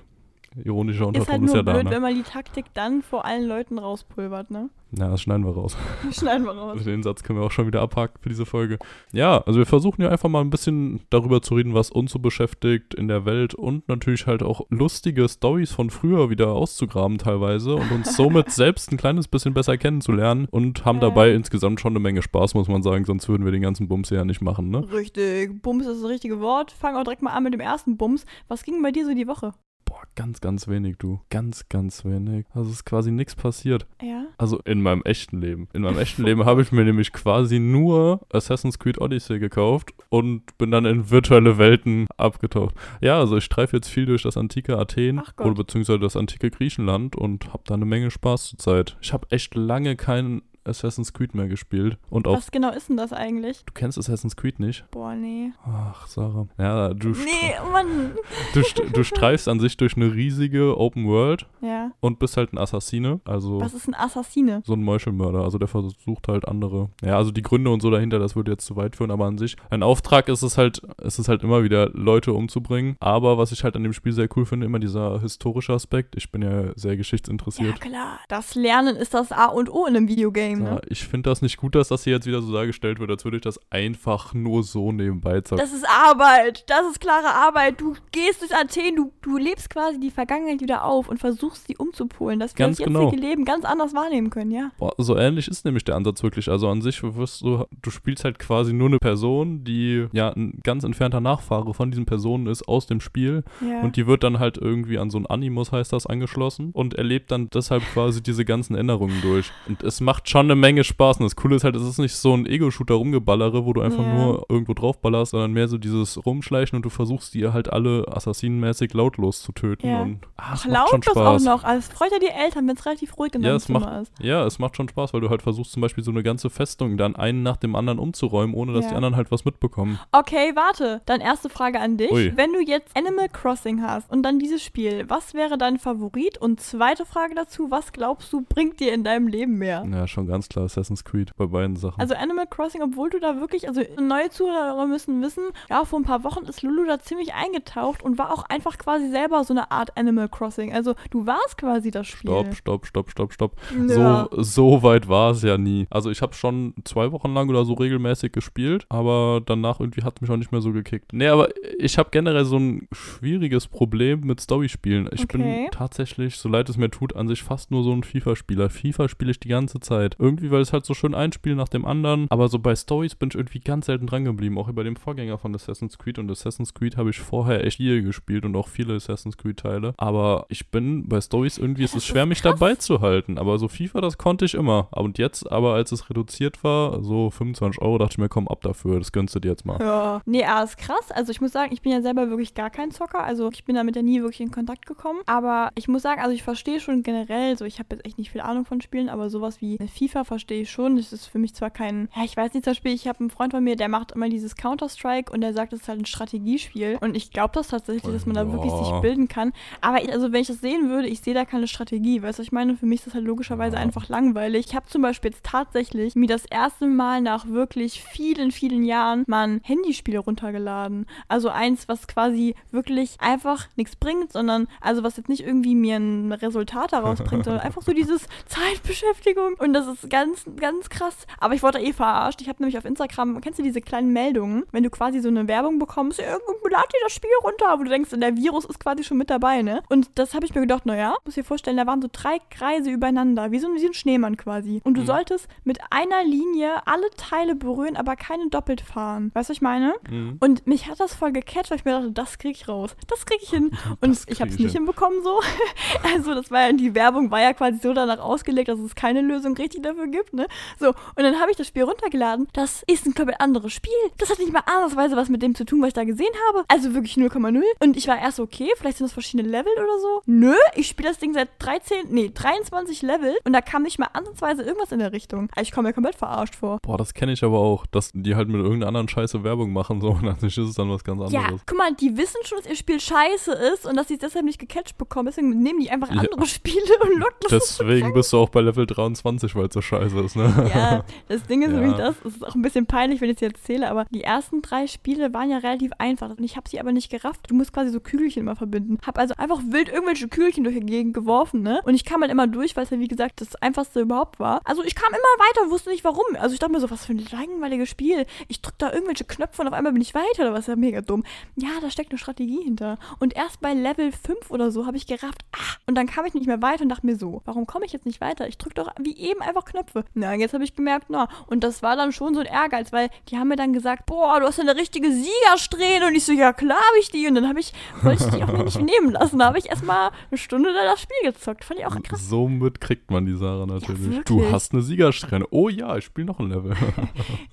Ironischer 0.64 1.02
Ist 1.04 1.08
Unterton 1.08 1.34
halt 1.34 1.44
ist, 1.44 1.48
nur 1.50 1.56
ja 1.58 1.64
da, 1.64 1.74
blöd, 1.74 1.84
ne? 1.86 1.92
wenn 1.92 2.02
man 2.02 2.16
die 2.16 2.24
Taktik 2.24 2.66
dann 2.74 3.02
vor 3.02 3.26
allen 3.26 3.46
Leuten 3.46 3.78
rauspulvert, 3.80 4.52
ne? 4.52 4.70
Ja, 4.98 5.10
das 5.10 5.22
schneiden 5.22 5.46
wir 5.46 5.52
raus. 5.52 5.76
Schneiden 6.14 6.46
wir 6.46 6.54
raus. 6.54 6.82
Den 6.86 7.04
Satz 7.04 7.22
können 7.22 7.38
wir 7.40 7.46
auch 7.46 7.52
schon 7.52 7.68
wieder 7.68 7.82
abhaken 7.82 8.20
für 8.22 8.30
diese 8.30 8.46
Folge. 8.46 8.78
Ja, 9.12 9.40
also 9.40 9.60
wir 9.60 9.66
versuchen 9.66 10.02
ja 10.02 10.10
einfach 10.10 10.30
mal 10.30 10.40
ein 10.40 10.50
bisschen 10.50 11.02
darüber 11.10 11.42
zu 11.42 11.56
reden, 11.56 11.74
was 11.74 11.92
uns 11.92 12.12
so 12.14 12.20
beschäftigt 12.20 12.94
in 12.94 13.10
der 13.10 13.26
Welt 13.26 13.54
und 13.54 13.88
natürlich 13.90 14.28
halt 14.28 14.44
auch 14.44 14.62
lustige 14.70 15.28
Stories 15.28 15.72
von 15.74 15.90
früher 15.90 16.30
wieder 16.30 16.54
auszugraben 16.54 17.18
teilweise 17.18 17.76
und 17.76 17.92
uns 17.92 18.16
somit 18.16 18.50
selbst 18.52 18.92
ein 18.94 18.98
kleines 18.98 19.28
bisschen 19.28 19.54
besser 19.54 19.78
kennenzulernen 19.78 20.48
und 20.52 20.86
haben 20.86 20.98
Ja. 21.02 21.10
dabei 21.10 21.32
insgesamt 21.34 21.82
schon 21.82 21.92
eine 21.92 22.00
Menge 22.00 22.22
Spaß, 22.22 22.54
muss 22.54 22.70
man 22.70 22.82
sagen, 22.82 23.04
sonst 23.04 23.28
würden 23.28 23.44
wir 23.44 23.52
den 23.52 23.62
ganzen 23.62 23.90
Bums 23.90 24.10
ja 24.10 24.24
nicht 24.24 24.42
machen, 24.42 24.70
ne? 24.70 24.90
Richtig. 24.90 25.62
Bums 25.62 25.86
ist 25.86 26.02
das 26.02 26.10
richtige 26.10 26.40
Wort. 26.40 26.72
Fangen 26.72 26.96
auch 26.98 27.04
direkt 27.04 27.22
mal 27.22 27.32
an 27.32 27.44
mit 27.44 27.54
dem 27.54 27.60
ersten 27.60 27.98
Bums. 27.98 28.26
Was 28.48 28.64
ging 28.64 28.82
bei 28.82 28.92
dir 28.92 29.06
so 29.06 29.14
die 29.14 29.28
Woche? 29.28 29.52
Boah, 29.98 30.06
ganz, 30.14 30.42
ganz 30.42 30.68
wenig, 30.68 30.98
du. 30.98 31.22
Ganz, 31.32 31.70
ganz 31.70 32.06
wenig. 32.06 32.46
Also 32.54 32.70
ist 32.70 32.86
quasi 32.86 33.10
nichts 33.10 33.34
passiert. 33.34 33.88
Ja? 34.00 34.28
Also 34.38 34.60
in 34.60 34.80
meinem 34.82 35.02
echten 35.04 35.42
Leben. 35.42 35.68
In 35.74 35.82
meinem 35.82 35.98
echten 35.98 36.24
Leben 36.26 36.46
habe 36.46 36.62
ich 36.62 36.72
mir 36.72 36.86
nämlich 36.86 37.12
quasi 37.12 37.58
nur 37.58 38.22
Assassin's 38.32 38.78
Creed 38.78 39.02
Odyssey 39.02 39.40
gekauft 39.40 39.96
und 40.10 40.56
bin 40.60 40.70
dann 40.70 40.86
in 40.86 41.10
virtuelle 41.10 41.58
Welten 41.58 42.06
abgetaucht. 42.16 42.76
Ja, 43.02 43.18
also 43.18 43.38
ich 43.38 43.44
streife 43.44 43.78
jetzt 43.78 43.90
viel 43.90 44.06
durch 44.06 44.22
das 44.22 44.38
antike 44.38 44.78
Athen 44.78 45.20
oder 45.40 45.56
beziehungsweise 45.56 46.00
das 46.00 46.16
antike 46.16 46.52
Griechenland 46.52 47.16
und 47.16 47.52
habe 47.52 47.64
da 47.66 47.74
eine 47.74 47.86
Menge 47.86 48.12
Spaß 48.12 48.50
zurzeit. 48.50 48.98
Ich 49.02 49.14
habe 49.14 49.26
echt 49.32 49.56
lange 49.56 49.96
keinen 49.96 50.44
Assassin's 50.68 51.14
Creed 51.14 51.34
mehr 51.36 51.48
gespielt 51.48 51.98
und 52.10 52.28
auch 52.28 52.38
Was 52.38 52.52
genau 52.52 52.72
ist 52.72 52.90
denn 52.90 52.98
das 52.98 53.14
eigentlich? 53.14 53.64
du 53.66 53.74
kennst 53.74 53.98
Assassin's 53.98 54.36
Creed 54.36 54.60
nicht? 54.60 54.86
Boah, 54.92 55.14
nee. 55.16 55.52
Ach, 55.66 56.08
Sarah. 56.08 56.48
Ja, 56.58 56.94
du, 56.94 57.10
Nee, 57.10 57.56
Mann. 57.72 58.12
du, 58.54 58.62
du 58.94 59.04
streifst 59.04 59.48
an 59.48 59.60
sich 59.60 59.78
durch 59.78 59.96
eine 59.96 60.14
riesige 60.14 60.78
Open 60.78 61.08
World 61.08 61.46
Ja. 61.62 61.92
und 62.00 62.20
bist 62.20 62.38
halt 62.38 62.54
ein 62.54 62.58
Assassine, 62.58 63.20
also 63.26 63.60
Was 63.62 63.74
ist 63.74 63.88
ein 63.88 63.96
Assassine? 63.96 64.62
so 64.66 64.74
ein 64.74 64.84
Meuchelmörder. 64.84 65.40
Also 65.44 65.58
der 65.58 65.68
versucht 65.68 66.28
halt 66.28 66.48
andere. 66.48 66.90
Ja, 67.04 67.18
also 67.18 67.32
die 67.32 67.42
Gründe 67.42 67.70
und 67.72 67.82
so 67.82 67.90
dahinter, 67.90 68.20
das 68.20 68.36
würde 68.36 68.52
jetzt 68.52 68.66
zu 68.66 68.76
weit 68.76 68.96
führen, 68.96 69.12
aber 69.12 69.26
an 69.26 69.38
sich, 69.38 69.56
ein 69.70 69.84
Auftrag 69.84 70.28
ist 70.30 70.42
es 70.44 70.58
halt, 70.58 70.82
ist 71.02 71.20
es 71.20 71.28
halt 71.28 71.44
immer 71.44 71.64
wieder 71.64 71.90
Leute 71.90 72.34
umzubringen. 72.34 72.96
Aber 73.00 73.38
was 73.38 73.52
ich 73.52 73.64
halt 73.64 73.76
an 73.76 73.84
dem 73.84 73.94
Spiel 73.94 74.12
sehr 74.14 74.28
cool 74.36 74.46
finde, 74.46 74.66
immer 74.66 74.80
dieser 74.80 75.20
historische 75.22 75.74
Aspekt. 75.74 76.16
Ich 76.16 76.32
bin 76.32 76.42
ja 76.42 76.72
sehr 76.76 76.92
Ja, 76.92 76.98
geschichtsinteressiert. 76.98 77.82
klar. 77.82 78.20
Das 78.30 78.56
Lernen 78.56 78.96
ist 78.96 79.14
das 79.14 79.32
A 79.32 79.46
und 79.46 79.70
O 79.70 79.86
in 79.86 79.96
einem 79.96 80.08
Videogame, 80.08 80.57
Ja, 80.64 80.76
ne? 80.76 80.82
ich 80.90 81.08
finde 81.08 81.30
das 81.30 81.42
nicht 81.42 81.58
gut, 81.58 81.76
dass 81.76 81.90
das 81.90 82.04
hier 82.04 82.14
jetzt 82.14 82.26
wieder 82.26 82.42
so 82.42 82.54
dargestellt 82.54 83.00
wird, 83.00 83.10
als 83.10 83.24
würde 83.24 83.38
ich 83.38 83.44
das 83.44 83.60
einfach 83.70 84.34
nur 84.34 84.64
so 84.64 84.92
nebenbei 84.92 85.42
zocken. 85.42 85.64
Das 85.64 85.74
ist 85.74 85.86
Arbeit. 85.88 86.64
Das 86.68 86.86
ist 86.90 87.00
klare 87.00 87.34
Arbeit. 87.34 87.80
Du 87.82 87.96
gehst 88.12 88.42
durch 88.42 88.54
Athen, 88.56 88.96
du, 88.96 89.12
du 89.22 89.38
lebst 89.38 89.70
quasi 89.70 90.00
die 90.00 90.12
Vergangenheit 90.12 90.62
wieder 90.62 90.84
auf 90.84 91.10
und 91.10 91.20
versuchst 91.20 91.68
sie 91.68 91.78
umzupolen, 91.78 92.40
dass 92.40 92.54
wir 92.58 92.66
Ganz 92.66 92.78
das 92.78 92.86
genau. 92.86 93.06
jetzige 93.06 93.22
Leben 93.22 93.46
ganz 93.46 93.66
anders 93.66 93.94
wahrnehmen 93.94 94.30
können, 94.30 94.52
ja? 94.52 94.72
Boah, 94.78 94.94
so 94.98 95.18
ähnlich 95.18 95.48
ist 95.48 95.66
nämlich 95.66 95.84
der 95.84 95.96
Ansatz 95.96 96.24
wirklich. 96.24 96.50
Also 96.50 96.70
an 96.70 96.82
sich 96.82 97.02
wirst 97.04 97.42
du, 97.42 97.66
du 97.82 97.90
spielst 97.90 98.24
halt 98.24 98.40
quasi 98.40 98.74
nur 98.74 98.88
eine 98.88 99.00
Person, 99.00 99.64
die 99.64 100.08
ja 100.12 100.30
ein 100.30 100.60
ganz 100.64 100.84
entfernter 100.84 101.22
Nachfahre 101.22 101.74
von 101.74 101.92
diesen 101.92 102.06
Personen 102.06 102.48
ist 102.48 102.68
aus 102.68 102.88
dem 102.88 103.02
Spiel. 103.02 103.44
Ja. 103.62 103.82
Und 103.82 103.96
die 103.96 104.08
wird 104.08 104.24
dann 104.24 104.40
halt 104.40 104.58
irgendwie 104.58 104.98
an 104.98 105.10
so 105.10 105.18
ein 105.18 105.26
Animus, 105.26 105.72
heißt 105.72 105.94
das, 105.94 106.06
angeschlossen 106.06 106.72
und 106.74 106.94
erlebt 106.94 107.32
dann 107.32 107.50
deshalb 107.50 107.84
quasi 107.94 108.22
diese 108.22 108.46
ganzen 108.46 108.76
Änderungen 108.76 109.22
durch. 109.22 109.52
Und 109.68 109.84
es 109.84 110.02
macht 110.02 110.30
schon 110.30 110.47
eine 110.48 110.56
Menge 110.56 110.84
Spaß. 110.84 111.18
Und 111.18 111.26
das 111.26 111.36
Coole 111.36 111.56
ist 111.56 111.64
halt, 111.64 111.76
es 111.76 111.84
ist 111.84 112.00
nicht 112.00 112.16
so 112.16 112.34
ein 112.34 112.46
Ego-Shooter 112.46 112.96
rumgeballere, 112.96 113.66
wo 113.66 113.74
du 113.74 113.82
einfach 113.82 114.04
Ja. 114.04 114.14
nur 114.14 114.46
irgendwo 114.50 114.74
drauf 114.74 115.00
ballerst, 115.02 115.32
sondern 115.32 115.52
mehr 115.54 115.68
so 115.68 115.78
dieses 115.78 116.26
Rumschleichen 116.26 116.76
und 116.78 116.84
du 116.84 116.90
versuchst 116.90 117.34
die 117.34 117.48
halt 117.48 117.72
alle 117.72 118.06
assassinenmäßig 118.12 118.94
lautlos 118.94 119.42
zu 119.42 119.52
töten. 119.52 119.88
Ja. 119.88 120.02
Und 120.02 120.20
ah, 120.38 120.54
es 120.54 120.62
Ach, 120.66 120.72
macht 120.72 120.90
schon 120.90 121.02
das 121.02 121.18
auch 121.18 121.22
Spaß. 121.22 121.44
noch. 121.46 121.64
Also 121.64 121.80
es 121.80 121.88
freut 121.98 122.12
ja 122.12 122.20
die 122.20 122.28
Eltern, 122.28 122.68
wenn 122.68 122.76
es 122.76 122.86
relativ 122.86 123.18
ruhig 123.18 123.34
in 123.36 123.44
Ja, 123.44 123.56
es 123.56 123.70
macht- 123.70 124.02
ist. 124.02 124.12
Ja, 124.22 124.46
es 124.46 124.60
macht 124.60 124.76
schon 124.76 124.90
Spaß, 124.90 125.14
weil 125.14 125.22
du 125.22 125.30
halt 125.30 125.42
versuchst 125.42 125.72
zum 125.72 125.82
Beispiel 125.82 126.04
so 126.04 126.12
eine 126.12 126.24
ganze 126.24 126.50
Festung 126.50 126.98
dann 126.98 127.16
einen 127.16 127.44
nach 127.44 127.58
dem 127.58 127.76
anderen 127.76 128.00
umzuräumen, 128.00 128.56
ohne 128.56 128.74
dass 128.74 128.86
Ja. 128.86 128.90
die 128.92 128.96
anderen 128.96 129.16
halt 129.16 129.32
was 129.32 129.46
mitbekommen. 129.46 130.00
Okay, 130.12 130.52
warte. 130.56 131.02
Dann 131.06 131.22
erste 131.22 131.50
Frage 131.50 131.80
an 131.80 131.98
dich. 131.98 132.12
Ui. 132.12 132.34
Wenn 132.36 132.54
du 132.54 132.60
jetzt 132.62 132.96
Animal 132.96 133.30
Crossing 133.30 133.82
hast 133.82 134.10
und 134.12 134.24
dann 134.24 134.40
dieses 134.40 134.64
Spiel, 134.64 135.06
was 135.08 135.34
wäre 135.34 135.58
dein 135.58 135.78
Favorit? 135.80 136.38
Und 136.38 136.60
zweite 136.60 137.06
Frage 137.06 137.36
dazu, 137.36 137.72
was 137.72 137.92
glaubst 137.92 138.32
du, 138.32 138.42
bringt 138.48 138.80
dir 138.80 138.94
in 138.94 139.04
deinem 139.04 139.28
Leben 139.28 139.58
mehr? 139.58 139.86
Ja, 139.92 140.08
schon 140.08 140.28
ganz 140.28 140.37
klar 140.50 140.66
Assassin's 140.66 141.04
Creed 141.04 141.32
bei 141.38 141.46
beiden 141.48 141.76
Sachen. 141.76 142.00
Also 142.00 142.16
Animal 142.16 142.46
Crossing, 142.48 142.82
obwohl 142.82 143.10
du 143.10 143.20
da 143.20 143.40
wirklich, 143.40 143.68
also 143.68 143.82
neue 144.00 144.30
Zuhörer 144.30 144.86
müssen 144.88 145.22
wissen, 145.22 145.44
ja, 145.70 145.84
vor 145.86 146.00
ein 146.00 146.04
paar 146.04 146.24
Wochen 146.24 146.46
ist 146.46 146.62
Lulu 146.62 146.86
da 146.86 147.00
ziemlich 147.00 147.34
eingetaucht 147.34 148.04
und 148.04 148.18
war 148.18 148.32
auch 148.34 148.44
einfach 148.50 148.78
quasi 148.78 149.10
selber 149.10 149.44
so 149.44 149.54
eine 149.54 149.72
Art 149.72 149.98
Animal 149.98 150.30
Crossing. 150.30 150.74
Also 150.74 150.96
du 151.12 151.26
warst 151.26 151.58
quasi 151.58 151.92
das 151.92 152.08
Spiel. 152.08 152.30
Stopp, 152.30 152.54
stopp, 152.56 152.86
stopp, 152.86 153.12
stopp, 153.12 153.34
stopp. 153.34 153.56
Ja. 153.88 154.28
So, 154.32 154.42
so 154.44 154.84
weit 154.84 155.08
war 155.08 155.32
es 155.32 155.42
ja 155.42 155.58
nie. 155.58 155.88
Also 155.90 156.12
ich 156.12 156.22
habe 156.22 156.34
schon 156.34 156.74
zwei 156.84 157.12
Wochen 157.12 157.34
lang 157.34 157.50
oder 157.50 157.66
so 157.66 157.74
regelmäßig 157.74 158.32
gespielt, 158.32 158.86
aber 158.90 159.42
danach 159.46 159.80
irgendwie 159.80 160.04
hat 160.04 160.22
mich 160.22 160.30
auch 160.30 160.38
nicht 160.38 160.52
mehr 160.52 160.62
so 160.62 160.72
gekickt. 160.72 161.14
Nee, 161.14 161.28
aber 161.28 161.50
ich 161.80 161.98
habe 161.98 162.10
generell 162.12 162.46
so 162.46 162.58
ein 162.58 162.88
schwieriges 162.92 163.68
Problem 163.68 164.22
mit 164.22 164.40
Story-Spielen. 164.40 165.10
Ich 165.12 165.24
Okay. 165.24 165.38
bin 165.38 165.72
tatsächlich, 165.72 166.38
so 166.38 166.48
leid 166.50 166.70
es 166.70 166.78
mir 166.78 166.90
tut, 166.90 167.16
an 167.16 167.28
sich 167.28 167.44
fast 167.44 167.72
nur 167.72 167.84
so 167.84 167.92
ein 167.92 168.04
FIFA-Spieler. 168.04 168.70
FIFA 168.70 169.10
spiele 169.10 169.32
ich 169.32 169.40
die 169.40 169.48
ganze 169.50 169.80
Zeit. 169.80 170.16
Irgendwie, 170.20 170.52
weil 170.52 170.62
es 170.62 170.74
halt 170.74 170.86
so 170.86 170.94
schön 170.94 171.16
ein 171.16 171.32
Spiel 171.32 171.56
nach 171.56 171.68
dem 171.68 171.86
anderen. 171.86 172.28
Aber 172.30 172.48
so 172.48 172.60
bei 172.60 172.76
Stories 172.76 173.16
bin 173.16 173.30
ich 173.30 173.36
irgendwie 173.36 173.60
ganz 173.60 173.88
selten 173.88 174.08
dran 174.08 174.26
geblieben. 174.26 174.58
Auch 174.58 174.72
bei 174.72 174.84
dem 174.84 174.96
Vorgänger 174.96 175.38
von 175.38 175.54
Assassin's 175.56 175.98
Creed. 175.98 176.20
Und 176.20 176.30
Assassin's 176.30 176.74
Creed 176.74 176.98
habe 176.98 177.10
ich 177.10 177.20
vorher 177.20 177.66
echt 177.66 177.78
viel 177.78 178.04
gespielt 178.04 178.46
und 178.46 178.56
auch 178.56 178.68
viele 178.68 178.96
Assassin's 178.96 179.38
Creed-Teile. 179.38 179.94
Aber 179.98 180.46
ich 180.50 180.70
bin 180.70 181.08
bei 181.08 181.22
Stories 181.22 181.58
irgendwie, 181.58 181.84
es 181.84 181.96
ist 181.96 182.06
schwer, 182.06 182.26
mich 182.26 182.42
dabei 182.42 182.76
zu 182.76 183.02
halten. 183.02 183.38
Aber 183.38 183.58
so 183.58 183.68
FIFA, 183.68 184.02
das 184.02 184.18
konnte 184.18 184.46
ich 184.46 184.54
immer. 184.54 184.90
Und 184.92 185.18
jetzt, 185.18 185.52
aber 185.52 185.74
als 185.74 185.92
es 185.92 186.10
reduziert 186.10 186.64
war, 186.64 187.04
so 187.04 187.30
25 187.30 187.82
Euro, 187.82 187.98
dachte 187.98 188.14
ich 188.14 188.18
mir, 188.18 188.30
komm 188.30 188.48
ab 188.48 188.62
dafür, 188.62 189.00
das 189.00 189.12
gönnst 189.12 189.36
du 189.36 189.40
dir 189.40 189.50
jetzt 189.50 189.66
mal. 189.66 189.80
Ja. 189.80 190.22
Nee, 190.26 190.44
ah, 190.44 190.64
ist 190.64 190.78
krass. 190.78 191.12
Also 191.12 191.32
ich 191.32 191.42
muss 191.42 191.52
sagen, 191.52 191.72
ich 191.74 191.82
bin 191.82 191.92
ja 191.92 192.02
selber 192.02 192.30
wirklich 192.30 192.54
gar 192.54 192.70
kein 192.70 192.92
Zocker. 192.92 193.24
Also 193.24 193.50
ich 193.52 193.64
bin 193.64 193.76
damit 193.76 193.96
ja 193.96 194.02
nie 194.02 194.22
wirklich 194.22 194.42
in 194.42 194.52
Kontakt 194.52 194.86
gekommen. 194.86 195.20
Aber 195.26 195.72
ich 195.76 195.88
muss 195.88 196.02
sagen, 196.02 196.22
also 196.22 196.34
ich 196.34 196.44
verstehe 196.44 196.80
schon 196.80 197.04
generell, 197.04 197.58
so 197.58 197.66
ich 197.66 197.80
habe 197.80 197.90
jetzt 197.92 198.06
echt 198.06 198.18
nicht 198.18 198.32
viel 198.32 198.42
Ahnung 198.42 198.66
von 198.66 198.82
Spielen, 198.82 199.10
aber 199.10 199.30
sowas 199.30 199.62
wie 199.62 199.80
eine 199.80 199.88
FIFA 200.08 200.24
verstehe 200.24 200.62
ich 200.62 200.72
schon. 200.72 200.96
Das 200.98 201.12
ist 201.14 201.26
für 201.28 201.40
mich 201.40 201.54
zwar 201.54 201.70
kein, 201.70 202.10
ja, 202.16 202.24
ich 202.24 202.36
weiß 202.38 202.54
nicht, 202.54 202.64
zum 202.64 202.72
Beispiel, 202.72 202.94
ich 202.94 203.08
habe 203.08 203.20
einen 203.20 203.30
Freund 203.30 203.52
von 203.54 203.64
mir, 203.64 203.76
der 203.76 203.90
macht 203.90 204.12
immer 204.14 204.30
dieses 204.30 204.56
Counter-Strike 204.56 205.32
und 205.32 205.42
der 205.42 205.54
sagt, 205.54 205.74
es 205.74 205.82
ist 205.82 205.88
halt 205.88 206.00
ein 206.02 206.06
Strategiespiel. 206.06 206.98
Und 207.02 207.16
ich 207.16 207.32
glaube 207.32 207.52
das 207.54 207.68
tatsächlich, 207.70 208.14
dass 208.14 208.26
man 208.26 208.36
da 208.36 208.52
wirklich 208.52 208.72
sich 208.72 208.88
Ja. 208.90 209.00
bilden 209.00 209.28
kann. 209.28 209.54
Aber 209.82 210.02
ich, 210.02 210.12
also 210.12 210.32
wenn 210.32 210.42
ich 210.42 210.48
das 210.48 210.62
sehen 210.62 210.90
würde, 210.90 211.08
ich 211.08 211.22
sehe 211.22 211.34
da 211.34 211.46
keine 211.46 211.68
Strategie. 211.68 212.22
Weißt 212.22 212.40
du, 212.40 212.44
ich 212.44 212.52
meine? 212.52 212.76
Für 212.78 212.86
mich 212.86 213.00
ist 213.00 213.08
das 213.08 213.14
halt 213.16 213.26
logischerweise 213.26 213.76
Ja. 213.76 213.82
einfach 213.82 214.08
langweilig. 214.10 214.68
Ich 214.70 214.76
habe 214.76 214.86
zum 214.88 215.02
Beispiel 215.02 215.32
jetzt 215.32 215.44
tatsächlich 215.44 216.16
mir 216.16 216.28
das 216.28 216.46
erste 216.46 216.86
Mal 216.88 217.22
nach 217.22 217.48
wirklich 217.48 218.02
vielen, 218.04 218.52
vielen 218.52 218.84
Jahren 218.84 219.24
mal 219.28 219.48
ein 219.48 219.62
Handyspiel 219.64 220.18
runtergeladen. 220.18 221.06
Also 221.28 221.50
eins, 221.50 221.88
was 221.88 222.08
quasi 222.08 222.56
wirklich 222.72 223.18
einfach 223.20 223.68
nichts 223.76 223.96
bringt, 223.96 224.32
sondern 224.32 224.68
also 224.82 225.04
was 225.04 225.18
jetzt 225.18 225.30
nicht 225.30 225.44
irgendwie 225.46 225.76
mir 225.76 225.98
ein 225.98 226.32
Resultat 226.32 226.94
daraus 226.94 227.20
bringt, 227.24 227.46
sondern 227.46 227.62
einfach 227.64 227.82
so 227.82 227.92
dieses 227.94 228.28
Zeitbeschäftigung. 228.46 229.56
Und 229.60 229.74
das 229.74 229.88
ist 229.88 229.97
ganz, 230.10 230.46
ganz 230.58 230.90
krass. 230.90 231.16
Aber 231.40 231.54
ich 231.54 231.64
wurde 231.64 231.80
eh 231.80 231.94
verarscht. 231.94 232.42
Ich 232.42 232.50
habe 232.50 232.62
nämlich 232.62 232.78
auf 232.78 232.86
Instagram, 232.86 233.40
kennst 233.42 233.60
du 233.60 233.64
diese 233.64 233.82
kleinen 233.82 234.12
Meldungen, 234.14 234.64
wenn 234.72 234.84
du 234.84 234.90
quasi 234.90 235.20
so 235.20 235.30
eine 235.30 235.48
Werbung 235.48 235.80
bekommst, 235.80 236.20
ja, 236.20 236.26
lad 236.70 236.94
dir 236.94 237.00
das 237.04 237.14
Spiel 237.14 237.30
runter, 237.44 237.80
wo 237.80 237.84
du 237.84 237.90
denkst, 237.90 238.10
der 238.14 238.36
Virus 238.36 238.66
ist 238.66 238.80
quasi 238.80 239.04
schon 239.04 239.18
mit 239.18 239.30
dabei, 239.30 239.62
ne? 239.62 239.82
Und 239.90 240.10
das 240.16 240.34
habe 240.34 240.46
ich 240.46 240.54
mir 240.54 240.62
gedacht, 240.62 240.86
naja, 240.86 241.16
muss 241.26 241.36
dir 241.36 241.44
vorstellen, 241.44 241.78
da 241.78 241.88
waren 241.88 242.02
so 242.02 242.10
drei 242.12 242.38
Kreise 242.50 242.90
übereinander, 242.92 243.52
wie 243.52 243.60
so, 243.60 243.68
ein- 243.68 243.76
wie 243.76 243.80
so 243.80 243.88
ein 243.88 243.94
Schneemann 243.94 244.38
quasi. 244.38 244.82
Und 244.84 244.96
du 244.96 245.02
Mhm. 245.02 245.06
solltest 245.06 245.48
mit 245.64 245.80
einer 245.92 246.24
Linie 246.24 246.86
alle 246.86 247.10
Teile 247.18 247.56
berühren, 247.56 247.96
aber 247.96 248.16
keine 248.16 248.50
doppelt 248.50 248.82
fahren. 248.82 249.32
Weißt 249.34 249.50
du, 249.50 249.52
was 249.52 249.58
ich 249.58 249.62
meine? 249.62 249.96
Mhm. 250.10 250.38
Und 250.40 250.68
mich 250.68 250.90
hat 250.90 251.00
das 251.00 251.14
voll 251.14 251.32
gecatcht, 251.32 251.72
weil 251.72 251.78
ich 251.78 251.86
mir 251.86 251.92
dachte, 251.92 252.12
das 252.12 252.38
krieg 252.38 252.56
ich 252.56 252.68
raus. 252.68 252.96
Das 253.08 253.26
krieg 253.26 253.40
ich 253.42 253.50
hin. 253.50 253.72
Und 254.02 254.10
Das 254.12 254.26
ich 254.28 254.42
habe 254.42 254.50
es 254.52 254.58
nicht 254.60 254.72
hin. 254.74 254.84
hinbekommen 254.84 255.24
so. 255.24 255.40
Also 256.14 256.34
das 256.34 256.52
war 256.52 256.62
ja, 256.68 256.74
die 256.74 256.94
Werbung 256.96 257.32
war 257.32 257.42
ja 257.42 257.54
quasi 257.54 257.80
so 257.82 257.94
danach 257.94 258.20
ausgelegt, 258.20 258.68
dass 258.70 258.80
es 258.80 258.96
keine 258.96 259.22
Lösung 259.22 259.56
richtig 259.56 259.82
dafür 259.88 260.08
gibt, 260.08 260.34
ne? 260.34 260.48
So, 260.80 260.90
und 260.90 260.96
dann 261.24 261.40
habe 261.40 261.52
ich 261.52 261.58
das 261.58 261.68
Spiel 261.68 261.84
runtergeladen. 261.84 262.48
Das 262.54 262.84
ist 262.88 263.06
ein 263.06 263.14
komplett 263.14 263.40
anderes 263.42 263.74
Spiel. 263.74 263.92
Das 264.18 264.30
hat 264.30 264.40
nicht 264.40 264.52
mal 264.54 264.64
andersweise 264.66 265.16
was 265.16 265.30
mit 265.30 265.42
dem 265.42 265.56
zu 265.56 265.66
tun, 265.66 265.82
was 265.82 265.90
ich 265.90 265.94
da 265.94 266.04
gesehen 266.04 266.34
habe. 266.50 266.64
Also 266.68 266.94
wirklich 266.94 267.16
0,0. 267.16 267.62
Und 267.80 267.98
ich 267.98 268.08
war 268.08 268.20
erst 268.20 268.40
okay, 268.40 268.70
vielleicht 268.78 268.98
sind 268.98 269.06
das 269.08 269.14
verschiedene 269.14 269.48
Level 269.50 269.72
oder 269.74 270.00
so. 270.00 270.22
Nö, 270.26 270.54
ich 270.76 270.88
spiele 270.88 271.10
das 271.10 271.18
Ding 271.20 271.34
seit 271.34 271.50
13, 271.60 272.08
nee, 272.10 272.32
23 272.34 273.02
Level 273.02 273.36
und 273.46 273.54
da 273.54 273.62
kam 273.62 273.84
nicht 273.84 274.00
mal 274.00 274.10
ansatzweise 274.14 274.64
irgendwas 274.64 274.92
in 274.92 275.00
der 275.00 275.12
Richtung. 275.14 275.50
Also 275.56 275.64
ich 275.68 275.72
komme 275.72 275.90
mir 275.90 275.94
komplett 275.94 276.16
verarscht 276.16 276.56
vor. 276.56 276.80
Boah, 276.82 276.98
das 276.98 277.14
kenne 277.14 277.32
ich 277.34 277.44
aber 277.44 277.60
auch, 277.60 277.86
dass 277.86 278.12
die 278.14 278.36
halt 278.36 278.48
mit 278.48 278.58
irgendeiner 278.58 278.88
anderen 278.88 279.08
Scheiße 279.10 279.44
Werbung 279.44 279.72
machen, 279.74 280.02
so, 280.02 280.10
und 280.12 280.24
natürlich 280.24 280.58
ist 280.58 280.70
es 280.70 280.76
dann 280.76 280.90
was 280.90 281.04
ganz 281.04 281.32
Ja, 281.32 281.42
anderes. 281.42 281.62
guck 281.66 281.78
mal, 281.78 281.94
die 281.94 282.18
wissen 282.18 282.38
schon, 282.44 282.58
dass 282.60 282.68
ihr 282.68 282.76
Spiel 282.76 283.00
scheiße 283.00 283.52
ist 283.74 283.86
und 283.86 283.96
dass 283.96 284.08
sie 284.08 284.16
es 284.16 284.20
deshalb 284.20 284.46
nicht 284.46 284.60
gecatcht 284.60 284.98
bekommen. 284.98 285.28
Deswegen 285.28 285.50
nehmen 285.62 285.80
die 285.80 285.90
einfach 285.90 286.10
Ja. 286.12 286.22
andere 286.22 286.46
Spiele 286.48 286.78
und 287.02 287.20
locken 287.20 287.36
das 287.50 287.78
Deswegen 287.78 288.14
bist 288.14 288.34
du 288.34 288.38
auch 288.38 288.50
bei 288.50 288.62
Level 288.62 288.86
23, 288.86 289.56
weil 289.56 289.66
es 289.68 289.76
so 289.78 289.82
scheiße 289.82 290.20
ist, 290.22 290.36
ne? 290.36 290.72
Ja, 290.74 291.04
das 291.28 291.44
Ding 291.44 291.62
ist 291.62 291.72
Ja. 291.72 291.80
nämlich 291.80 291.96
das, 291.98 292.16
es 292.26 292.36
ist 292.36 292.46
auch 292.48 292.56
ein 292.56 292.62
bisschen 292.62 292.86
peinlich, 292.88 293.22
wenn 293.22 293.30
ich 293.30 293.36
es 293.36 293.42
jetzt 293.42 293.58
erzähle, 293.60 293.90
aber 293.90 294.06
die 294.10 294.24
ersten 294.24 294.62
drei 294.62 294.88
Spiele 294.88 295.34
waren 295.34 295.50
ja 295.52 295.58
relativ 295.60 295.92
einfach 296.00 296.30
und 296.32 296.44
ich 296.44 296.56
habe 296.58 296.68
sie 296.70 296.80
aber 296.80 296.92
nicht 296.92 297.10
gerafft. 297.12 297.42
Du 297.50 297.56
musst 297.56 297.74
quasi 297.74 297.92
so 297.92 298.00
Kügelchen 298.00 298.42
immer 298.42 298.56
verbinden. 298.56 298.98
Hab 299.06 299.18
also 299.18 299.34
einfach 299.38 299.62
wild 299.70 299.90
irgendwelche 299.90 300.28
Kügelchen 300.28 300.64
durch 300.64 300.76
die 300.76 300.86
Gegend 300.86 301.14
geworfen, 301.14 301.62
ne? 301.62 301.82
Und 301.86 301.94
ich 301.94 302.06
kam 302.06 302.22
halt 302.22 302.32
immer 302.32 302.48
durch, 302.48 302.76
weil 302.76 302.84
es 302.86 302.90
ja 302.90 303.00
wie 303.00 303.08
gesagt 303.08 303.42
das 303.42 303.56
einfachste 303.56 304.00
überhaupt 304.02 304.40
war. 304.40 304.62
Also 304.66 304.84
ich 304.84 304.96
kam 304.96 305.10
immer 305.10 305.46
weiter 305.46 305.62
und 305.66 305.72
wusste 305.72 305.90
nicht 305.90 306.04
warum. 306.04 306.26
Also 306.40 306.54
ich 306.54 306.60
dachte 306.60 306.72
mir 306.74 306.80
so, 306.80 306.90
was 306.90 307.06
für 307.06 307.14
ein 307.14 307.26
langweiliges 307.32 307.90
Spiel. 307.90 308.26
Ich 308.48 308.62
drück 308.62 308.76
da 308.78 308.92
irgendwelche 308.92 309.26
Knöpfe 309.26 309.62
und 309.62 309.68
auf 309.68 309.74
einmal 309.74 309.94
bin 309.94 310.02
ich 310.02 310.14
weiter 310.16 310.42
oder 310.44 310.54
was 310.54 310.62
ist 310.62 310.68
ja 310.68 310.76
mega 310.76 311.02
dumm. 311.02 311.24
Ja, 311.56 311.70
da 311.82 311.90
steckt 311.92 312.12
eine 312.12 312.18
Strategie 312.18 312.64
hinter. 312.64 312.98
Und 313.20 313.36
erst 313.36 313.62
bei 313.62 313.74
Level 313.74 314.12
5 314.12 314.50
oder 314.50 314.72
so 314.72 314.86
habe 314.86 314.98
ich 314.98 315.06
gerafft, 315.08 315.42
ah, 315.54 315.76
und 315.86 315.96
dann 315.96 316.08
kam 316.08 316.26
ich 316.26 316.34
nicht 316.34 316.48
mehr 316.48 316.62
weiter 316.62 316.84
und 316.84 316.90
dachte 316.90 317.06
mir 317.06 317.16
so, 317.18 317.42
warum 317.46 317.66
komme 317.68 317.86
ich 317.86 317.94
jetzt 317.94 318.06
nicht 318.06 318.22
weiter? 318.22 318.48
Ich 318.48 318.58
drücke 318.58 318.76
doch 318.76 318.90
wie 319.00 319.16
eben 319.18 319.42
einfach 319.42 319.66
Knöpfe. 319.68 320.06
Na, 320.14 320.34
jetzt 320.34 320.54
habe 320.54 320.64
ich 320.64 320.76
gemerkt, 320.76 321.08
na, 321.10 321.28
und 321.48 321.64
das 321.64 321.84
war 321.84 321.96
dann 321.96 322.12
schon 322.12 322.34
so 322.34 322.40
ein 322.40 322.46
Ehrgeiz, 322.46 322.92
weil 322.92 323.10
die 323.30 323.38
haben 323.38 323.50
mir 323.50 323.56
dann 323.56 323.74
gesagt, 323.74 324.06
boah, 324.06 324.40
du 324.40 324.48
hast 324.48 324.58
ja 324.58 324.64
eine 324.64 324.76
richtige 324.76 325.12
Siegersträhne 325.12 326.08
und 326.08 326.16
ich 326.16 326.26
so, 326.26 326.32
ja 326.32 326.54
klar 326.54 326.78
habe 326.78 327.00
ich 327.00 327.10
die 327.12 327.28
und 327.28 327.36
dann 327.36 327.48
habe 327.48 327.60
ich, 327.60 327.74
wollte 328.02 328.24
ich 328.26 328.30
die 328.32 328.44
auch 328.44 328.64
nicht 328.64 328.82
nehmen 328.82 329.12
lassen. 329.12 329.40
Da 329.40 329.46
habe 329.46 329.60
ich 329.60 329.70
erstmal 329.70 330.12
eine 330.32 330.38
Stunde 330.38 330.74
da 330.74 330.84
das 330.84 331.02
Spiel 331.02 331.32
gezockt. 331.32 331.64
Fand 331.64 331.80
ich 331.80 331.86
auch 331.86 332.02
krass. 332.02 332.28
Somit 332.30 332.82
kriegt 332.82 333.12
man 333.12 333.26
die 333.26 333.36
Sarah 333.36 333.66
natürlich. 333.66 334.02
wirklich. 334.02 334.24
du 334.26 334.52
hast 334.52 334.74
eine 334.74 334.82
Siegersträhne. 334.82 335.46
Oh 335.52 335.70
ja, 335.70 335.98
ich 335.98 336.06
spiele 336.06 336.28
noch 336.28 336.40
ein 336.40 336.50
Level. 336.50 336.76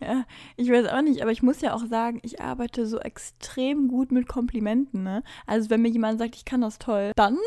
Ja, 0.00 0.24
ich 0.56 0.70
weiß 0.70 0.86
auch 0.88 1.02
nicht, 1.02 1.22
aber 1.22 1.30
ich 1.30 1.42
muss 1.42 1.60
ja 1.60 1.74
auch 1.74 1.84
sagen, 1.86 2.20
ich 2.22 2.40
arbeite 2.40 2.86
so 2.86 2.98
extrem 2.98 3.88
gut 3.88 4.12
mit 4.12 4.28
Komplimenten, 4.28 5.02
ne? 5.02 5.22
Also 5.46 5.70
wenn 5.70 5.82
mir 5.82 5.88
jemand 5.88 6.18
sagt, 6.18 6.36
ich 6.36 6.44
kann 6.44 6.60
das 6.60 6.78
toll, 6.78 7.12
dann 7.16 7.34
äh, 7.34 7.38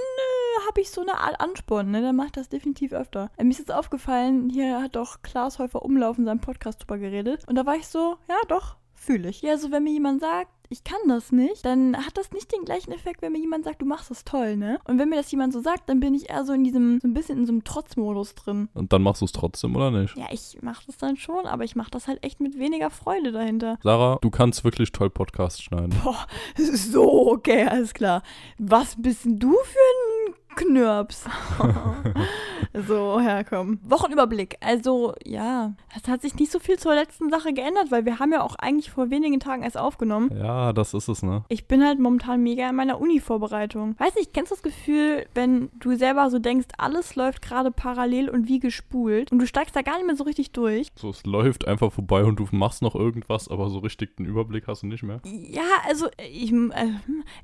habe 0.67 0.81
ich 0.81 0.89
so 0.91 1.01
eine 1.01 1.17
Art 1.19 1.39
Ansporn, 1.39 1.91
ne? 1.91 2.01
Dann 2.01 2.15
mache 2.15 2.27
ich 2.27 2.33
das 2.33 2.49
definitiv 2.49 2.93
öfter. 2.93 3.29
Äh, 3.37 3.43
Mir 3.43 3.51
ist 3.51 3.59
jetzt 3.59 3.71
aufgefallen, 3.71 4.49
hier 4.49 4.81
hat 4.81 4.95
doch 4.95 5.21
Klaas 5.21 5.59
Häufer 5.59 5.83
Umlauf 5.83 6.17
in 6.17 6.25
seinem 6.25 6.41
Podcast 6.41 6.81
drüber 6.81 6.97
geredet. 6.97 7.43
Und 7.47 7.55
da 7.55 7.65
war 7.65 7.75
ich 7.75 7.87
so, 7.87 8.15
ja 8.29 8.37
doch, 8.47 8.75
fühle 8.95 9.29
ich. 9.29 9.41
Ja, 9.41 9.51
also 9.51 9.71
wenn 9.71 9.83
mir 9.83 9.91
jemand 9.93 10.21
sagt, 10.21 10.51
ich 10.69 10.83
kann 10.83 10.99
das 11.07 11.31
nicht, 11.31 11.63
dann 11.65 11.95
hat 11.95 12.17
das 12.17 12.31
nicht 12.31 12.51
den 12.51 12.65
gleichen 12.65 12.91
Effekt, 12.91 13.21
wenn 13.21 13.31
mir 13.31 13.39
jemand 13.39 13.63
sagt, 13.63 13.81
du 13.81 13.85
machst 13.85 14.11
das 14.11 14.25
toll, 14.25 14.57
ne? 14.57 14.79
Und 14.83 14.99
wenn 14.99 15.07
mir 15.07 15.15
das 15.15 15.31
jemand 15.31 15.53
so 15.53 15.61
sagt, 15.61 15.89
dann 15.89 16.01
bin 16.01 16.13
ich 16.13 16.29
eher 16.29 16.43
so 16.43 16.51
in 16.51 16.65
diesem, 16.65 16.99
so 16.99 17.07
ein 17.07 17.13
bisschen 17.13 17.37
in 17.37 17.45
so 17.45 17.53
einem 17.53 17.63
Trotzmodus 17.63 18.35
drin. 18.35 18.67
Und 18.73 18.91
dann 18.91 19.01
machst 19.01 19.21
du 19.21 19.25
es 19.25 19.31
trotzdem, 19.31 19.77
oder 19.77 19.91
nicht? 19.91 20.17
Ja, 20.17 20.25
ich 20.29 20.57
mache 20.61 20.83
das 20.85 20.97
dann 20.97 21.15
schon, 21.15 21.45
aber 21.45 21.63
ich 21.63 21.77
mache 21.77 21.91
das 21.91 22.09
halt 22.09 22.21
echt 22.21 22.41
mit 22.41 22.59
weniger 22.59 22.89
Freude 22.89 23.31
dahinter. 23.31 23.79
Sarah, 23.81 24.17
du 24.21 24.29
kannst 24.29 24.65
wirklich 24.65 24.91
toll 24.91 25.09
Podcasts 25.09 25.61
schneiden. 25.61 25.95
Boah, 26.03 26.27
so, 26.57 27.31
okay, 27.31 27.63
alles 27.63 27.93
klar. 27.93 28.21
Was 28.57 29.01
bist 29.01 29.23
denn 29.23 29.39
du 29.39 29.51
für 29.53 29.55
ein 29.79 30.16
Knirps? 30.57 31.27
so, 32.87 33.19
herkommen. 33.19 33.79
Wochenüberblick. 33.83 34.57
Also, 34.61 35.13
ja, 35.23 35.73
es 35.95 36.07
hat 36.07 36.21
sich 36.21 36.35
nicht 36.35 36.51
so 36.51 36.59
viel 36.59 36.77
zur 36.77 36.95
letzten 36.95 37.29
Sache 37.29 37.53
geändert, 37.53 37.91
weil 37.91 38.05
wir 38.05 38.19
haben 38.19 38.31
ja 38.31 38.41
auch 38.41 38.55
eigentlich 38.55 38.91
vor 38.91 39.09
wenigen 39.09 39.39
Tagen 39.39 39.63
erst 39.63 39.77
aufgenommen. 39.77 40.31
Ja, 40.35 40.73
das 40.73 40.93
ist 40.93 41.07
es, 41.07 41.23
ne? 41.23 41.43
Ich 41.49 41.67
bin 41.67 41.83
halt 41.83 41.99
momentan 41.99 42.43
mega 42.43 42.69
in 42.69 42.75
meiner 42.75 42.99
Uni-Vorbereitung. 42.99 43.95
Weiß 43.97 44.15
nicht, 44.15 44.33
kennst 44.33 44.51
du 44.51 44.55
das 44.55 44.63
Gefühl, 44.63 45.25
wenn 45.33 45.69
du 45.79 45.95
selber 45.95 46.29
so 46.29 46.39
denkst, 46.39 46.67
alles 46.77 47.15
läuft 47.15 47.41
gerade 47.41 47.71
parallel 47.71 48.29
und 48.29 48.47
wie 48.47 48.59
gespult 48.59 49.31
und 49.31 49.39
du 49.39 49.47
steigst 49.47 49.75
da 49.75 49.81
gar 49.81 49.97
nicht 49.97 50.07
mehr 50.07 50.15
so 50.15 50.23
richtig 50.23 50.51
durch? 50.51 50.89
So, 50.95 51.09
es 51.09 51.25
läuft 51.25 51.67
einfach 51.67 51.91
vorbei 51.91 52.23
und 52.23 52.37
du 52.37 52.47
machst 52.51 52.81
noch 52.81 52.95
irgendwas, 52.95 53.47
aber 53.47 53.69
so 53.69 53.79
richtig 53.79 54.17
den 54.17 54.25
Überblick 54.25 54.67
hast 54.67 54.83
du 54.83 54.87
nicht 54.87 55.03
mehr. 55.03 55.21
Ja, 55.25 55.63
also 55.87 56.07
ich, 56.31 56.51
äh, 56.51 56.91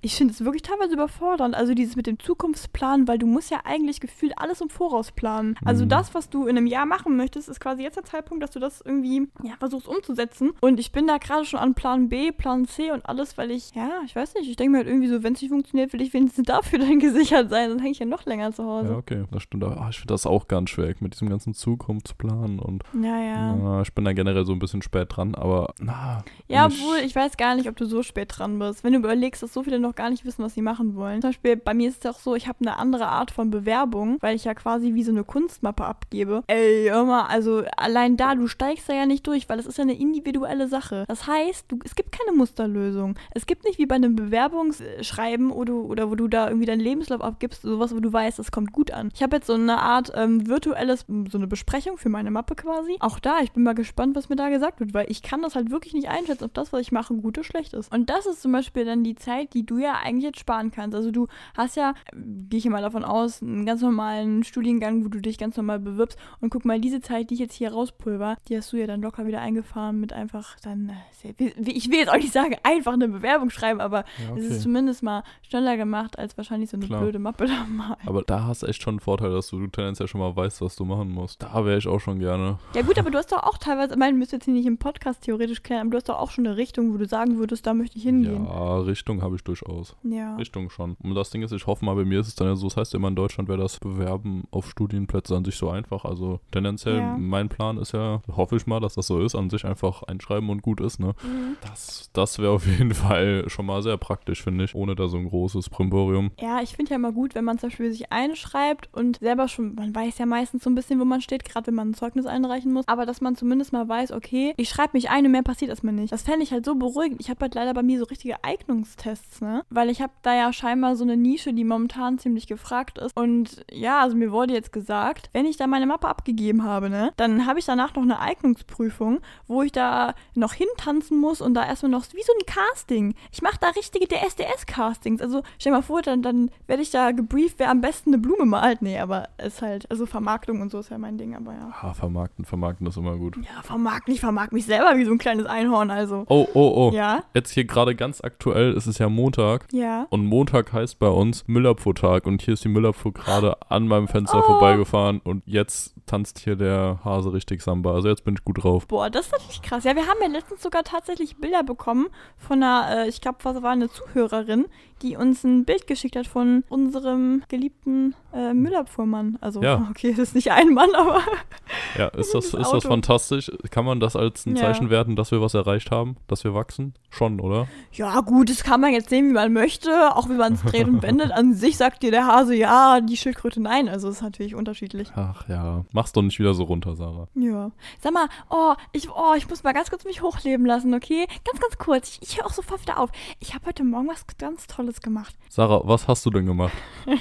ich 0.02 0.16
finde 0.16 0.34
es 0.34 0.44
wirklich 0.44 0.62
teilweise 0.62 0.94
überfordernd. 0.94 1.56
Also 1.56 1.74
dieses 1.74 1.96
mit 1.96 2.08
dem 2.08 2.20
Zukunftsplan, 2.20 3.08
weil 3.08 3.18
du 3.18 3.26
musst 3.26 3.52
ja 3.52 3.62
eigentlich 3.64 4.00
gefühlt 4.00 4.34
alles 4.38 4.62
im 4.62 4.70
Voraus 4.70 5.12
planen. 5.12 5.23
Also 5.24 5.86
Mhm. 5.86 5.90
das, 5.90 6.14
was 6.14 6.30
du 6.30 6.48
in 6.48 6.58
einem 6.58 6.68
Jahr 6.68 6.86
machen 6.86 7.16
möchtest, 7.18 7.50
ist 7.50 7.60
quasi 7.60 7.84
jetzt 7.84 7.96
der 7.98 8.04
Zeitpunkt, 8.04 8.44
dass 8.44 8.52
du 8.52 8.60
das 8.60 8.82
irgendwie 8.82 9.28
ja, 9.44 9.54
versuchst 9.60 9.88
umzusetzen. 9.88 10.52
Und 10.62 10.80
ich 10.80 10.92
bin 10.92 11.08
da 11.08 11.18
gerade 11.18 11.46
schon 11.46 11.60
an 11.60 11.74
Plan 11.74 12.10
B, 12.10 12.32
Plan 12.32 12.66
C 12.66 12.92
und 12.92 13.06
alles, 13.06 13.38
weil 13.38 13.52
ich, 13.52 13.72
ja, 13.76 13.90
ich 14.06 14.16
weiß 14.16 14.34
nicht, 14.36 14.50
ich 14.50 14.56
denke 14.56 14.72
mir 14.72 14.78
halt 14.80 14.88
irgendwie 14.88 15.08
so, 15.08 15.24
wenn 15.24 15.34
es 15.34 15.42
nicht 15.42 15.52
funktioniert, 15.52 15.94
will 15.94 16.02
ich 16.02 16.14
wenigstens 16.14 16.46
dafür 16.48 16.80
dann 16.80 17.00
gesichert 17.00 17.50
sein. 17.50 17.70
Dann 17.70 17.80
hänge 17.80 17.92
ich 17.92 18.00
ja 18.00 18.06
noch 18.06 18.26
länger 18.26 18.52
zu 18.52 18.64
Hause. 18.66 18.90
Ja, 18.90 18.98
okay, 18.98 19.24
das 19.32 19.44
stimmt. 19.44 19.64
Ah, 19.64 19.88
ich 19.90 19.98
finde 20.00 20.14
das 20.14 20.26
auch 20.26 20.48
ganz 20.48 20.70
schwer, 20.72 20.94
mit 21.00 21.14
diesem 21.14 21.30
ganzen 21.30 21.54
Zukunftsplan 21.54 22.60
und 22.60 22.84
Ja, 22.94 23.20
ja. 23.20 23.56
na, 23.56 23.82
ich 23.82 23.94
bin 23.94 24.06
da 24.06 24.14
generell 24.14 24.46
so 24.46 24.52
ein 24.54 24.60
bisschen 24.60 24.82
spät 24.82 25.08
dran, 25.16 25.36
aber 25.36 25.74
na, 25.80 26.24
Ja, 26.48 26.68
ich- 26.68 26.80
obwohl, 26.82 26.98
ich 27.06 27.16
weiß 27.16 27.38
gar 27.38 27.56
nicht, 27.56 27.70
ob 27.70 27.76
du 27.76 27.86
so 27.86 28.04
spät 28.04 28.34
dran 28.38 28.60
bist. 28.60 28.84
Wenn 28.84 28.94
du 28.94 29.00
überlegst, 29.00 29.44
dass 29.44 29.54
so 29.54 29.64
viele 29.64 29.80
noch 29.80 29.96
gar 29.96 30.10
nicht 30.10 30.26
wissen, 30.26 30.44
was 30.44 30.54
sie 30.54 30.62
machen 30.62 30.96
wollen. 30.96 31.22
Zum 31.22 31.30
Beispiel, 31.30 31.56
bei 31.56 31.74
mir 31.74 31.90
ist 31.90 32.04
es 32.06 32.12
auch 32.16 32.20
so, 32.20 32.36
ich 32.36 32.48
habe 32.48 32.60
eine 32.62 32.78
andere 32.78 33.08
Art 33.08 33.32
von 33.32 33.50
Bewerbung, 33.52 34.18
weil 34.22 34.36
ich 34.36 34.44
ja 34.46 34.54
quasi 34.54 34.94
wie 34.94 35.04
so 35.04 35.12
eine 35.14 35.24
Kunstmappe 35.24 35.86
abgebe. 35.86 36.44
Ey, 36.48 36.88
immer, 36.88 37.30
also 37.30 37.64
allein 37.78 38.18
da, 38.18 38.36
du 38.36 38.48
steigst 38.48 38.90
da 38.90 38.94
ja 38.94 39.06
nicht 39.06 39.26
durch, 39.28 39.50
weil 39.50 39.60
es 39.60 39.66
ist 39.66 39.78
ja 39.78 39.84
eine 39.84 39.98
individuelle 39.98 40.68
Sache. 40.68 41.06
Das 41.08 41.28
heißt, 41.28 41.66
du, 41.70 41.80
es 41.84 41.96
gibt 41.96 42.12
keine 42.12 42.36
Musterlösung. 42.36 43.16
Es 43.34 43.46
gibt 43.46 43.66
nicht 43.66 43.80
wie 43.80 43.86
bei 43.86 43.96
einem 43.96 44.16
Bewerbungsschreiben 44.16 45.52
oder, 45.52 45.74
oder 45.74 46.10
wo 46.10 46.16
du 46.16 46.28
da 46.28 46.48
irgendwie 46.48 46.66
deinen 46.66 46.82
Lebenslauf 46.82 47.22
abgibst, 47.22 47.62
sowas, 47.62 47.96
wo 47.96 48.00
du 48.00 48.12
weißt, 48.12 48.40
es 48.40 48.52
kommt 48.52 48.72
gut 48.72 48.92
an. 48.92 49.10
Ich 49.14 49.24
habe 49.24 49.36
jetzt 49.38 49.48
so 49.48 49.54
eine 49.54 49.80
Art 49.80 50.12
ähm, 50.16 50.48
virtuelles, 50.48 51.06
so 51.30 51.38
eine 51.38 51.48
Besprechung 51.48 51.98
für 51.98 52.10
meine 52.10 52.32
Mappe 52.32 52.56
quasi. 52.56 52.98
Auch 53.00 53.20
da, 53.20 53.40
ich 53.42 53.52
bin 53.52 53.64
mal 53.64 53.76
gespannt, 53.76 54.16
was 54.16 54.30
mir 54.30 54.36
da 54.36 54.50
gesagt 54.50 54.80
wird, 54.80 54.94
weil 54.94 55.10
ich 55.10 55.22
kann 55.22 55.42
das 55.42 55.56
halt 55.56 55.72
wirklich 55.72 55.94
nicht 55.94 56.10
einschätzen, 56.10 56.46
ob 56.46 56.54
das, 56.54 56.74
was 56.74 56.82
ich 56.82 56.92
mache, 56.92 57.14
gut 57.14 57.38
oder 57.38 57.44
schlecht 57.44 57.74
ist. 57.74 57.92
Und 57.94 58.10
das 58.10 58.26
ist 58.26 58.42
zum 58.42 58.52
Beispiel 58.52 58.86
dann 58.86 59.04
die 59.04 59.16
Zeit, 59.16 59.54
die 59.54 59.66
du 59.66 59.78
ja 59.78 59.94
eigentlich 60.04 60.24
jetzt 60.24 60.40
sparen 60.40 60.72
kannst. 60.72 60.96
Also 60.96 61.12
du 61.12 61.28
hast 61.56 61.76
ja, 61.76 61.92
äh, 62.12 62.16
gehe 62.50 62.60
ich 62.60 62.70
mal 62.70 62.82
davon 62.82 63.04
aus, 63.04 63.42
einen 63.42 63.66
ganz 63.66 63.82
normalen 63.82 64.44
Studiengang, 64.44 65.03
wo 65.04 65.10
du 65.10 65.22
dich 65.22 65.38
ganz 65.38 65.58
normal 65.58 65.80
bewirbst. 65.80 66.18
Und 66.42 66.50
guck 66.50 66.66
mal, 66.66 66.80
diese 66.80 67.02
Zeit, 67.02 67.30
die 67.30 67.36
ich 67.36 67.40
jetzt 67.40 67.56
hier 67.56 67.72
rauspulver, 67.72 68.38
die 68.48 68.58
hast 68.58 68.72
du 68.74 68.78
ja 68.78 68.88
dann 68.88 69.02
locker 69.02 69.26
wieder 69.26 69.42
eingefahren 69.42 70.00
mit 70.00 70.14
einfach 70.14 70.60
dann, 70.62 70.92
äh, 71.24 71.34
ich 71.66 71.90
will 71.90 72.00
jetzt 72.00 72.10
auch 72.10 72.16
nicht 72.16 72.34
sagen, 72.34 72.56
einfach 72.64 72.94
eine 72.94 73.08
Bewerbung 73.08 73.50
schreiben, 73.50 73.82
aber 73.82 74.06
ja, 74.18 74.26
es 74.26 74.32
okay. 74.32 74.48
ist 74.48 74.62
zumindest 74.62 75.04
mal 75.04 75.24
schneller 75.42 75.78
gemacht 75.78 76.18
als 76.18 76.38
wahrscheinlich 76.38 76.70
so 76.70 76.78
eine 76.78 76.86
Klar. 76.86 77.02
blöde 77.02 77.20
Mappe 77.20 77.46
da 77.46 77.66
mal. 77.66 77.98
Aber 78.06 78.22
da 78.24 78.46
hast 78.46 78.64
du 78.64 78.68
echt 78.68 78.82
schon 78.82 78.94
einen 78.94 79.00
Vorteil, 79.00 79.32
dass 79.32 79.48
du 79.48 79.66
tendenziell 79.68 80.08
schon 80.08 80.22
mal 80.22 80.36
weißt, 80.36 80.62
was 80.62 80.76
du 80.76 80.86
machen 80.86 81.12
musst. 81.12 81.42
Da 81.44 81.66
wäre 81.66 81.78
ich 81.78 81.88
auch 81.88 82.00
schon 82.00 82.20
gerne. 82.20 82.58
Ja 82.76 82.82
gut, 82.82 82.98
aber 82.98 83.12
du 83.12 83.18
hast 83.18 83.32
doch 83.32 83.44
auch 83.44 83.58
teilweise, 83.58 83.94
ich 83.94 84.00
meine, 84.00 84.18
müssen 84.18 84.36
jetzt 84.36 84.46
hier 84.46 84.54
nicht 84.54 84.66
im 84.66 84.78
Podcast 84.78 85.22
theoretisch 85.24 85.64
klären, 85.64 85.82
aber 85.82 85.92
du 85.92 85.98
hast 85.98 86.10
doch 86.10 86.20
auch 86.20 86.32
schon 86.32 86.46
eine 86.46 86.58
Richtung, 86.58 86.94
wo 86.94 86.98
du 86.98 87.06
sagen 87.06 87.38
würdest, 87.38 87.66
da 87.66 87.74
möchte 87.74 87.98
ich 87.98 88.04
hingehen. 88.04 88.46
Ja, 88.46 88.78
Richtung 88.80 89.22
habe 89.22 89.36
ich 89.36 89.44
durchaus. 89.44 89.96
Ja. 90.04 90.36
Richtung 90.36 90.70
schon. 90.70 90.96
Und 91.04 91.16
das 91.16 91.30
Ding 91.30 91.42
ist, 91.42 91.52
ich 91.52 91.68
hoffe 91.68 91.86
mal, 91.86 91.96
bei 91.96 92.06
mir 92.06 92.20
ist 92.20 92.28
es 92.28 92.36
dann 92.36 92.48
ja 92.48 92.56
so, 92.56 92.68
das 92.68 92.78
heißt 92.78 92.94
ja 92.94 93.00
immer 93.00 93.08
in 93.08 93.16
Deutschland 93.16 93.50
wäre 93.50 93.60
das 93.60 93.80
Bewerben 93.80 94.44
auf 94.52 94.66
Studienplätze 94.94 95.36
an 95.36 95.44
sich 95.44 95.56
so 95.56 95.70
einfach. 95.70 96.06
Also 96.06 96.40
tendenziell, 96.52 97.00
Ja. 97.00 97.16
mein 97.18 97.50
Plan 97.50 97.78
ist 97.78 97.94
ja, 97.94 98.22
hoffe 98.36 98.56
ich 98.56 98.68
mal, 98.68 98.80
dass 98.80 98.94
das 98.96 99.08
so 99.08 99.20
ist, 99.20 99.36
an 99.36 99.50
sich 99.50 99.66
einfach 99.66 100.04
einschreiben 100.04 100.50
und 100.50 100.62
gut 100.62 100.80
ist, 100.82 101.00
ne? 101.00 101.14
Mhm. 101.24 101.58
Das, 101.62 102.10
das 102.14 102.38
wäre 102.40 102.52
auf 102.52 102.66
jeden 102.68 102.94
Fall 102.94 103.46
schon 103.50 103.66
mal 103.66 103.82
sehr 103.82 103.98
praktisch, 103.98 104.44
finde 104.44 104.66
ich, 104.66 104.76
ohne 104.76 104.96
da 104.96 105.08
so 105.08 105.18
ein 105.18 105.28
großes 105.30 105.70
Primborium. 105.70 106.32
Ja, 106.40 106.62
ich 106.62 106.76
finde 106.76 106.92
ja 106.92 106.96
immer 106.98 107.12
gut, 107.12 107.34
wenn 107.36 107.44
man 107.46 107.58
zum 107.58 107.70
Beispiel 107.70 107.92
sich 107.92 108.12
einschreibt 108.12 108.90
und 108.94 109.18
selber 109.20 109.48
schon, 109.48 109.74
man 109.76 109.94
weiß 109.96 110.18
ja 110.20 110.26
meistens 110.26 110.64
so 110.64 110.70
ein 110.70 110.76
bisschen, 110.76 111.00
wo 111.00 111.06
man 111.06 111.22
steht, 111.22 111.44
gerade 111.46 111.68
wenn 111.68 111.76
man 111.76 111.90
ein 111.90 111.94
Zeugnis 111.96 112.26
einreichen 112.26 112.72
muss, 112.72 112.88
aber 112.88 113.06
dass 113.06 113.22
man 113.22 113.36
zumindest 113.36 113.74
mal 113.74 113.88
weiß, 113.88 114.12
okay, 114.12 114.54
ich 114.58 114.70
schreibe 114.70 114.92
mich 114.94 115.10
ein 115.10 115.26
und 115.26 115.32
mehr 115.32 115.44
passiert 115.44 115.70
erstmal 115.70 115.94
nicht. 115.94 116.12
Das 116.14 116.22
fände 116.22 116.44
ich 116.44 116.52
halt 116.52 116.66
so 116.66 116.76
beruhigend. 116.76 117.20
Ich 117.22 117.30
habe 117.30 117.40
halt 117.42 117.56
leider 117.56 117.74
bei 117.74 117.84
mir 117.84 117.98
so 118.00 118.06
richtige 118.06 118.44
Eignungstests, 118.44 119.42
ne? 119.42 119.64
Weil 119.70 119.90
ich 119.90 120.02
habe 120.02 120.14
da 120.22 120.36
ja 120.36 120.54
scheinbar 120.54 120.96
so 120.96 121.04
eine 121.04 121.18
Nische, 121.18 121.54
die 121.54 121.64
momentan 121.64 122.20
ziemlich 122.20 122.48
gefragt 122.48 122.98
ist. 122.98 123.16
Und 123.18 123.66
ja, 123.72 124.02
also 124.02 124.16
mir 124.16 124.32
wurde 124.32 124.54
jetzt 124.54 124.73
gesagt, 124.74 125.30
wenn 125.32 125.46
ich 125.46 125.56
da 125.56 125.68
meine 125.68 125.86
Mappe 125.86 126.08
abgegeben 126.10 126.64
habe, 126.66 126.90
ne, 126.90 127.14
dann 127.16 127.46
habe 127.48 127.60
ich 127.60 127.66
danach 127.66 127.96
noch 127.96 128.04
eine 128.04 128.20
Eignungsprüfung, 128.20 129.20
wo 129.48 129.62
ich 129.62 129.72
da 129.72 130.14
noch 130.36 130.54
hintanzen 130.54 131.18
muss 131.20 131.40
und 131.42 131.54
da 131.54 131.66
erstmal 131.66 131.92
noch 131.92 132.04
wie 132.14 132.24
so 132.24 132.34
ein 132.40 132.46
Casting. 132.46 133.16
Ich 133.32 133.42
mache 133.42 133.58
da 133.62 133.70
richtige 133.70 134.08
DSDS-Castings. 134.08 135.22
Also 135.22 135.42
stell 135.58 135.72
dir 135.72 135.78
mal 135.78 135.82
vor, 135.84 136.02
dann, 136.02 136.22
dann 136.22 136.52
werde 136.68 136.82
ich 136.82 136.92
da 136.92 137.12
gebrieft, 137.12 137.56
wer 137.60 137.70
am 137.70 137.82
besten 137.82 138.10
eine 138.10 138.18
Blume 138.18 138.46
malt. 138.46 138.82
Nee, 138.82 139.00
aber 139.00 139.30
ist 139.38 139.62
halt, 139.62 139.90
also 139.90 140.06
Vermarktung 140.06 140.62
und 140.62 140.72
so 140.72 140.80
ist 140.80 140.90
ja 140.90 140.98
mein 140.98 141.18
Ding, 141.18 141.36
aber 141.36 141.54
ja. 141.54 141.72
Ah, 141.82 141.94
vermarkten, 141.94 142.46
vermarkten 142.46 142.88
ist 142.88 142.98
immer 142.98 143.16
gut. 143.16 143.38
Ja, 143.38 143.62
vermarkten, 143.62 144.14
ich 144.14 144.20
vermark 144.20 144.52
mich 144.52 144.66
selber 144.66 144.98
wie 144.98 145.06
so 145.06 145.12
ein 145.12 145.18
kleines 145.18 145.46
Einhorn, 145.46 145.92
also. 145.92 146.26
Oh, 146.28 146.48
oh, 146.54 146.74
oh. 146.76 146.92
Ja, 146.94 147.24
Jetzt 147.34 147.52
hier 147.52 147.66
gerade 147.66 147.96
ganz 147.96 148.22
aktuell, 148.24 148.76
es 148.76 148.88
ist 148.88 149.00
ja 149.00 149.10
Montag. 149.10 149.68
ja. 149.72 150.08
Und 150.10 150.26
Montag 150.26 150.74
heißt 150.74 151.00
bei 151.00 151.08
uns 151.08 151.48
Müllabfuhrtag 151.48 152.26
und 152.26 152.42
hier 152.42 152.56
ist 152.56 152.64
die 152.64 152.70
Müllabfuhr 152.70 153.14
gerade 153.14 153.58
an 153.70 153.88
meinem 153.88 154.08
Fenster 154.08 154.40
Oh. 154.40 154.42
Vorbeigefahren 154.64 155.22
und 155.24 155.44
jetzt 155.46 155.94
tanzt 156.06 156.40
hier 156.40 156.56
der 156.56 157.00
Hase 157.04 157.34
richtig 157.34 157.62
Samba. 157.62 157.94
Also 157.94 158.10
jetzt 158.10 158.24
bin 158.24 158.36
ich 158.36 158.44
gut 158.44 158.64
drauf. 158.64 158.88
Boah, 158.88 159.10
das 159.10 159.28
ist 159.28 159.32
natürlich 159.32 159.62
krass. 159.62 159.84
Ja, 159.84 159.96
wir 159.96 160.08
haben 160.08 160.18
ja 160.22 160.28
letztens 160.28 160.62
sogar 160.62 160.84
tatsächlich 160.84 161.38
Bilder 161.38 161.64
bekommen 161.64 162.08
von 162.38 162.62
einer, 162.62 163.06
äh, 163.06 163.10
ich 163.10 163.22
glaube, 163.22 163.38
was 163.44 163.62
war 163.62 163.72
eine 163.72 163.90
Zuhörerin, 163.90 164.66
die 165.02 165.16
uns 165.18 165.44
ein 165.44 165.66
Bild 165.66 165.88
geschickt 165.88 166.16
hat 166.16 166.28
von 166.28 166.64
unserem 166.70 167.44
geliebten 167.50 168.16
äh, 168.34 168.54
Müllabfuhrmann. 168.54 169.38
Also, 169.42 169.62
Ja. 169.62 169.88
okay, 169.92 170.12
das 170.12 170.20
ist 170.30 170.36
nicht 170.36 170.52
ein 170.52 170.74
Mann, 170.74 170.94
aber 170.96 171.22
Ja, 171.98 172.08
ist 172.08 172.34
das, 172.34 172.52
Das 172.52 172.62
ist 172.62 172.72
das 172.72 172.84
fantastisch? 172.86 173.52
Kann 173.72 173.86
man 173.86 174.00
das 174.00 174.16
als 174.16 174.46
ein 174.46 174.56
Ja. 174.56 174.64
Zeichen 174.64 174.90
werten, 174.90 175.16
dass 175.16 175.32
wir 175.32 175.42
was 175.42 175.54
erreicht 175.54 175.92
haben? 175.92 176.18
Dass 176.28 176.44
wir 176.44 176.54
wachsen? 176.54 176.94
Schon, 177.10 177.40
oder? 177.40 177.68
ja, 177.92 178.20
gut, 178.22 178.50
das 178.50 178.64
kann 178.64 178.82
man 178.82 178.92
jetzt 178.92 179.10
sehen, 179.10 179.30
wie 179.30 179.34
man 179.34 179.54
möchte, 179.54 180.16
auch 180.16 180.28
wie 180.30 180.34
man 180.34 180.54
es 180.54 180.64
dreht 180.64 180.88
und 180.88 181.02
wendet. 181.04 181.32
An 181.32 181.54
sich 181.54 181.78
sagt 181.78 182.02
dir 182.02 182.12
der 182.12 182.26
Hase 182.26 182.56
ja, 182.56 183.02
die 183.02 183.18
Schildkröte 183.18 183.62
nein. 183.62 183.88
Also, 183.88 184.10
ist 184.10 184.22
natürlich 184.22 184.53
unterschiedlich. 184.56 185.12
Ach 185.16 185.48
ja. 185.48 185.86
Mach's 185.92 186.12
doch 186.12 186.22
nicht 186.22 186.40
wieder 186.40 186.54
so 186.54 186.64
runter, 186.64 186.96
Sarah. 186.96 187.28
Ja. 187.36 187.72
Sag 188.02 188.14
mal, 188.14 188.28
oh 188.50 188.74
ich, 188.92 189.10
oh, 189.10 189.34
ich 189.36 189.50
muss 189.50 189.64
mal 189.64 189.74
ganz 189.74 189.90
kurz 189.90 190.06
mich 190.06 190.22
hochleben 190.22 190.66
lassen, 190.66 190.94
okay? 190.94 191.26
Ganz, 191.46 191.60
ganz 191.60 191.78
kurz. 191.78 192.20
Ich, 192.22 192.30
ich 192.30 192.38
höre 192.38 192.46
auch 192.46 192.54
sofort 192.54 192.82
wieder 192.82 193.00
auf. 193.00 193.12
Ich 193.40 193.54
habe 193.54 193.66
heute 193.68 193.84
Morgen 193.84 194.08
was 194.08 194.26
ganz 194.38 194.68
Tolles 194.68 195.02
gemacht. 195.02 195.36
Sarah, 195.50 195.82
was 195.86 196.08
hast 196.08 196.26
du 196.26 196.30
denn 196.30 196.46
gemacht? 196.46 196.74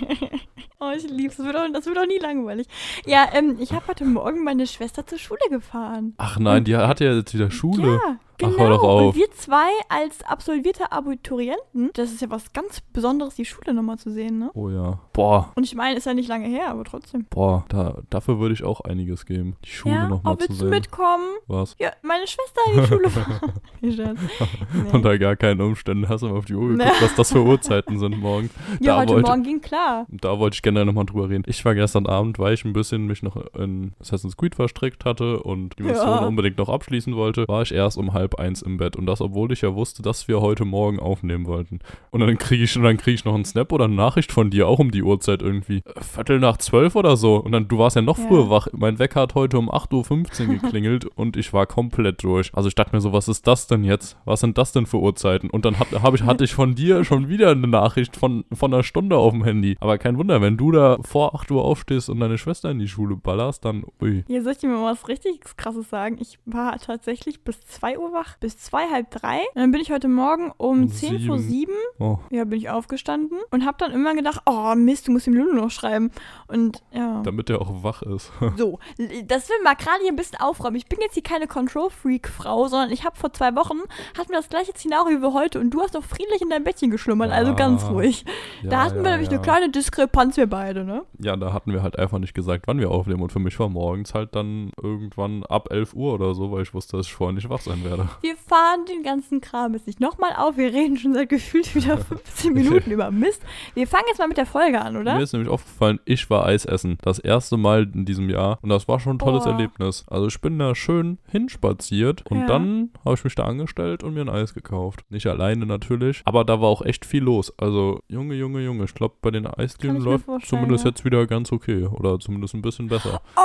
Oh, 0.85 0.91
ich 0.97 1.09
lieb's. 1.09 1.37
Das 1.37 1.47
wird 1.47 1.55
auch, 1.55 1.69
das 1.73 1.87
wird 1.87 1.97
auch 1.97 2.07
nie 2.07 2.19
langweilig. 2.19 2.67
Ja, 3.07 3.29
ähm, 3.35 3.57
ich 3.61 3.73
habe 3.73 3.87
heute 3.87 4.05
Morgen 4.05 4.43
meine 4.43 4.67
Schwester 4.67 5.07
zur 5.07 5.19
Schule 5.19 5.39
gefahren. 5.49 6.15
Ach 6.17 6.41
nein, 6.41 6.65
die 6.65 6.77
hat 6.77 6.99
ja 6.99 7.15
jetzt 7.15 7.33
wieder 7.35 7.53
Schule. 7.53 8.01
Ja, 8.05 8.19
Ach, 8.45 8.51
genau. 8.51 8.59
hör 8.63 8.71
doch 8.71 8.83
auf. 8.83 9.03
Und 9.15 9.15
wir 9.17 9.31
zwei 9.33 9.71
als 9.89 10.23
absolvierte 10.25 10.91
Abiturienten, 10.93 11.91
das 11.95 12.11
ist 12.13 12.21
ja 12.23 12.31
was 12.31 12.53
ganz 12.53 12.81
Besonderes, 12.81 13.35
die 13.37 13.45
Schule 13.45 13.75
nochmal 13.75 13.99
zu 13.99 14.11
sehen, 14.11 14.39
ne? 14.39 14.51
Oh 14.55 14.69
ja. 14.69 14.99
Boah, 15.13 15.53
Und 15.55 15.65
ich 15.65 15.75
meine, 15.75 15.97
ist 15.97 16.07
ja 16.07 16.15
nicht 16.15 16.29
lange 16.29 16.47
her, 16.47 16.69
aber 16.71 16.85
trotzdem. 16.85 17.27
boah, 17.31 17.65
da, 17.69 17.99
dafür 18.11 18.39
würde 18.39 18.55
ich 18.55 18.65
auch 18.65 18.81
einiges 18.83 19.27
geben. 19.27 19.57
Die 19.65 19.71
Schule 19.71 19.95
ja, 19.95 20.09
nochmal 20.09 20.35
oh, 20.35 20.37
zu 20.37 20.41
willst 20.49 20.61
du 20.61 20.65
sehen. 20.67 20.71
mitkommen? 20.71 21.25
Was? 21.47 21.77
Ja, 21.79 21.91
meine 22.03 22.27
Schwester 22.27 22.61
in 22.73 22.81
die 22.81 22.87
Schule 22.87 23.11
fahren. 23.11 23.53
Nee, 23.81 23.93
Scherz. 23.93 24.19
Nee. 24.75 24.91
Unter 24.93 25.19
gar 25.19 25.37
keinen 25.37 25.61
Umständen 25.61 26.09
hast 26.09 26.23
du 26.23 26.29
mal 26.29 26.37
auf 26.39 26.45
die 26.45 26.55
Uhr 26.55 26.69
geguckt, 26.69 26.85
Nee. 26.89 27.05
was 27.05 27.15
das 27.15 27.33
für 27.33 27.43
Uhrzeiten 27.43 27.99
sind 27.99 28.19
morgen. 28.19 28.49
Ja, 28.81 28.95
da 28.95 29.01
heute 29.03 29.13
wollte- 29.15 29.29
Morgen 29.29 29.43
ging 29.43 29.61
klar. 29.61 30.07
Da 30.11 30.39
wollte 30.39 30.55
ich 30.55 30.63
generell 30.63 30.87
nochmal 30.87 31.05
drüber 31.05 31.29
reden. 31.29 31.43
Ich 31.47 31.65
war 31.65 31.75
gestern 31.75 32.07
Abend, 32.07 32.39
weil 32.39 32.55
ich 32.55 32.65
ein 32.65 32.73
bisschen 32.73 33.07
mich 33.07 33.23
noch 33.23 33.37
in 33.55 33.93
Assassin's 34.01 34.37
Creed 34.37 34.55
verstrickt 34.55 35.05
hatte 35.05 35.43
und 35.43 35.79
die 35.79 35.83
Mission 35.85 36.07
Ja. 36.09 36.27
unbedingt 36.27 36.59
noch 36.59 36.69
abschließen 36.69 37.15
wollte, 37.17 37.47
war 37.49 37.63
ich 37.63 37.73
erst 37.73 37.99
um 37.99 38.13
halb 38.13 38.32
eins 38.39 38.63
im 38.63 38.77
Bett. 38.77 38.97
Und 38.97 39.07
das, 39.07 39.21
obwohl 39.21 39.53
ich 39.53 39.61
ja 39.63 39.75
wusste, 39.75 40.03
dass 40.03 40.29
wir 40.29 40.41
heute 40.41 40.65
Morgen 40.65 40.99
aufnehmen 41.01 41.47
wollten. 41.47 41.81
Und 42.11 42.21
dann 42.21 42.39
kriege 42.39 42.65
ich, 42.65 42.77
und 42.77 42.83
dann 42.85 42.97
krieg 42.97 43.15
ich 43.15 43.25
noch 43.25 43.35
einen 43.35 43.45
Snap 43.45 43.73
oder 43.73 43.85
eine 43.87 43.95
Nachricht 43.95 44.33
von 44.33 44.51
dir, 44.51 44.69
auch 44.69 44.79
um 44.79 44.91
die 44.91 45.03
Uhrzeit 45.03 45.43
irgendwie. 45.43 45.83
Viertel 46.01 46.39
nach 46.39 46.57
zwölf 46.59 46.97
oder 46.97 47.17
so. 47.17 47.37
Und 47.37 47.53
dann, 47.53 47.69
du 47.69 47.79
warst 47.79 47.97
ja 47.97 48.03
noch 48.03 48.19
Ja. 48.19 48.27
früher 48.27 48.51
wach. 48.51 48.69
Mein 48.73 48.99
Wecker 48.99 49.21
hat 49.23 49.35
heute 49.35 49.59
um 49.59 49.71
8.15 49.71 50.49
Uhr 50.49 50.55
geklingelt 50.61 51.05
und 51.05 51.37
ich 51.37 51.53
war 51.53 51.67
komplett 51.67 52.23
durch. 52.23 52.51
Also 52.55 52.69
ich 52.69 52.75
dachte 52.75 52.95
mir 52.95 53.01
so, 53.01 53.13
was 53.13 53.29
ist 53.29 53.47
das 53.47 53.67
denn 53.67 53.85
jetzt? 53.85 54.17
Was 54.25 54.41
sind 54.41 54.59
das 54.59 54.73
denn 54.73 54.87
für 54.87 54.99
Uhrzeiten? 54.99 55.51
Und 55.51 55.65
dann 55.65 55.79
hat, 55.79 55.89
hab 56.03 56.15
ich, 56.15 56.23
hatte 56.23 56.45
ich 56.45 56.55
von 56.55 56.75
dir 56.75 57.05
schon 57.05 57.29
wieder 57.29 57.51
eine 57.51 57.67
Nachricht 57.67 58.17
von, 58.17 58.45
von 58.53 58.73
einer 58.73 58.83
Stunde 58.83 59.17
auf 59.17 59.33
dem 59.33 59.45
Handy. 59.45 59.77
Aber 59.81 59.99
kein 59.99 60.17
Wunder, 60.19 60.41
wenn 60.41 60.57
du 60.57 60.71
da 60.73 60.99
vor 61.03 61.35
8 61.35 61.51
Uhr 61.51 61.65
aufstehst 61.65 62.09
und 62.11 62.21
deine 62.21 62.39
Schwester 62.39 62.71
in 62.71 62.79
die 62.79 62.89
Schule 62.89 63.17
ballerst, 63.17 63.65
dann, 63.65 63.85
ui. 64.01 64.25
Hier 64.27 64.43
soll 64.43 64.53
ich 64.53 64.59
dir 64.59 64.69
mal 64.69 64.91
was 64.93 65.09
richtig 65.09 65.41
krasses 65.57 65.89
sagen. 65.91 66.19
Ich 66.21 66.39
war 66.47 66.79
tatsächlich 66.79 67.43
bis 67.45 67.61
2 67.61 67.99
Uhr 67.99 68.12
wach, 68.13 68.37
bis 68.39 68.59
zwei, 68.59 68.89
halb 68.89 69.11
drei. 69.11 69.39
Und 69.55 69.61
dann 69.63 69.71
bin 69.73 69.81
ich 69.81 69.91
heute 69.91 70.09
Morgen 70.09 70.53
um 70.57 70.89
10 70.89 71.21
vor 71.27 71.39
sieben. 71.39 71.53
7, 71.53 71.73
Oh. 71.99 72.19
ja, 72.31 72.45
bin 72.45 72.59
ich 72.59 72.71
aufgestanden 72.71 73.39
und 73.51 73.65
habe 73.67 73.77
dann 73.79 73.93
immer 73.93 74.15
gedacht, 74.15 74.41
oh 74.47 74.75
Mist, 74.75 75.07
du 75.09 75.13
musst 75.13 75.27
dem 75.27 75.35
Lulu 75.35 75.55
noch 75.55 75.71
schreiben. 75.71 76.11
Und 76.49 76.83
ja. 76.93 77.21
Damit 77.23 77.49
der 77.49 77.61
auch 77.61 77.83
wach 77.83 78.03
ist. 78.03 78.31
So, 78.57 78.79
das 79.27 79.49
will 79.49 79.57
mal 79.65 79.75
gerade 79.75 79.99
hier 80.03 80.13
ein 80.13 80.17
bisschen 80.17 80.39
aufräumen. 80.41 80.77
Ich 80.77 80.87
bin 80.87 80.99
jetzt 81.01 81.15
hier 81.15 81.23
keine 81.23 81.47
Control-Freak-Frau, 81.47 82.69
sondern 82.69 82.91
ich 82.91 83.05
habe 83.05 83.17
vor 83.17 83.33
zwei 83.33 83.55
Wochen, 83.57 83.79
hatten 84.19 84.31
wir 84.31 84.37
das 84.37 84.49
gleiche 84.49 84.73
Szenario 84.73 85.21
wie 85.23 85.33
heute 85.33 85.59
und 85.61 85.71
du 85.71 85.81
hast 85.81 85.95
noch 85.95 86.05
friedlich 86.05 86.41
in 86.43 86.51
dein 86.51 86.65
Bettchen 86.65 86.91
geschlummert, 86.91 87.31
also 87.33 87.53
Ja. 87.53 87.57
ganz 87.57 87.85
ruhig. 87.85 88.25
da 88.63 88.71
Ja, 88.71 88.85
hatten 88.85 88.99
ja, 88.99 89.03
wir 89.05 89.11
nämlich 89.13 89.29
eine 89.31 89.41
kleine 89.41 89.69
Diskrepanz, 89.71 90.37
wir 90.37 90.47
beide, 90.49 90.85
ne? 90.85 91.05
Ja, 91.19 91.37
da 91.37 91.53
hatten 91.53 91.73
wir 91.73 91.83
halt 91.83 91.99
einfach 91.99 92.19
nicht 92.19 92.35
gesagt, 92.35 92.67
wann 92.67 92.79
wir 92.79 92.91
aufnehmen. 92.91 93.23
Und 93.23 93.33
für 93.33 93.39
mich 93.41 93.59
war 93.59 93.69
morgens 93.69 94.15
halt 94.15 94.35
dann 94.35 94.71
irgendwann 94.83 95.45
ab 95.45 95.69
11 95.71 95.95
Uhr 95.95 96.15
oder 96.15 96.35
so, 96.35 96.51
weil 96.53 96.63
ich 96.63 96.75
wusste, 96.75 96.97
dass 96.97 97.07
ich 97.07 97.15
vorher 97.15 97.33
nicht 97.35 97.49
wach 97.49 97.61
sein 97.61 97.85
werde. 97.85 98.02
Sache. 98.05 98.17
Wir 98.23 98.37
fahren 98.37 98.85
den 98.87 99.03
ganzen 99.03 99.41
Kram 99.41 99.75
jetzt 99.75 99.87
nicht 99.87 100.01
nochmal 100.01 100.33
auf. 100.37 100.57
Wir 100.57 100.73
reden 100.73 100.97
schon 100.97 101.15
seit 101.15 101.29
gefühlt 101.29 101.75
wieder 101.75 101.97
15 102.25 102.53
Minuten 102.53 102.91
über 102.91 103.11
Mist. 103.11 103.43
Wir 103.75 103.87
fangen 103.87 104.05
jetzt 104.09 104.19
mal 104.19 104.29
mit 104.29 104.37
der 104.37 104.47
Folge 104.47 104.81
an, 104.81 104.97
oder? 104.97 105.15
Mir 105.17 105.23
ist 105.23 105.33
nämlich 105.33 105.51
aufgefallen, 105.51 106.01
ich 106.05 106.29
war 106.31 106.45
Eis 106.47 106.65
essen. 106.65 106.99
Das 107.03 107.19
erste 107.19 107.57
Mal 107.57 107.91
in 107.95 108.05
diesem 108.05 108.29
Jahr. 108.31 108.59
Und 108.63 108.69
das 108.71 108.89
war 108.89 109.01
schon 109.01 109.17
ein 109.17 109.19
tolles 109.19 109.47
Oh. 109.47 109.51
Erlebnis. 109.51 110.05
Also 110.09 110.27
ich 110.27 110.41
bin 110.41 110.59
da 110.59 110.75
schön 110.75 111.19
hinspaziert 111.31 112.25
und 112.31 112.41
Ja. 112.41 112.47
dann 112.47 112.91
habe 113.05 113.15
ich 113.15 113.25
mich 113.25 113.35
da 113.35 113.45
angestellt 113.45 114.03
und 114.03 114.15
mir 114.15 114.23
ein 114.23 114.29
Eis 114.29 114.55
gekauft. 114.55 115.05
Nicht 115.11 115.27
alleine 115.27 115.67
natürlich, 115.67 116.23
aber 116.25 116.45
da 116.45 116.61
war 116.61 116.69
auch 116.69 116.83
echt 116.83 117.05
viel 117.05 117.23
los. 117.23 117.53
Also 117.59 118.01
Junge, 118.09 118.35
Junge, 118.35 118.61
Junge. 118.61 118.85
Ich 118.85 118.95
glaube, 118.95 119.15
bei 119.21 119.31
den 119.31 119.47
Eisdielen 119.47 119.99
läuft 120.01 120.27
zumindest 120.47 120.85
ja. 120.85 120.91
jetzt 120.91 121.05
wieder 121.05 121.27
ganz 121.27 121.53
okay. 121.53 121.85
Oder 121.87 122.19
zumindest 122.19 122.55
ein 122.55 122.63
bisschen 122.63 122.89
besser. 122.89 123.21
Oh, 123.37 123.41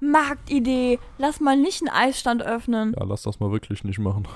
Marktidee. 0.00 0.98
Lass 1.18 1.40
mal 1.40 1.56
nicht 1.56 1.82
einen 1.82 1.90
Eisstand 1.94 2.42
öffnen. 2.42 2.94
Ja, 2.98 3.04
lass 3.04 3.22
das 3.22 3.40
mal 3.40 3.50
wirklich 3.50 3.84
nicht 3.84 3.98
machen. 3.98 4.26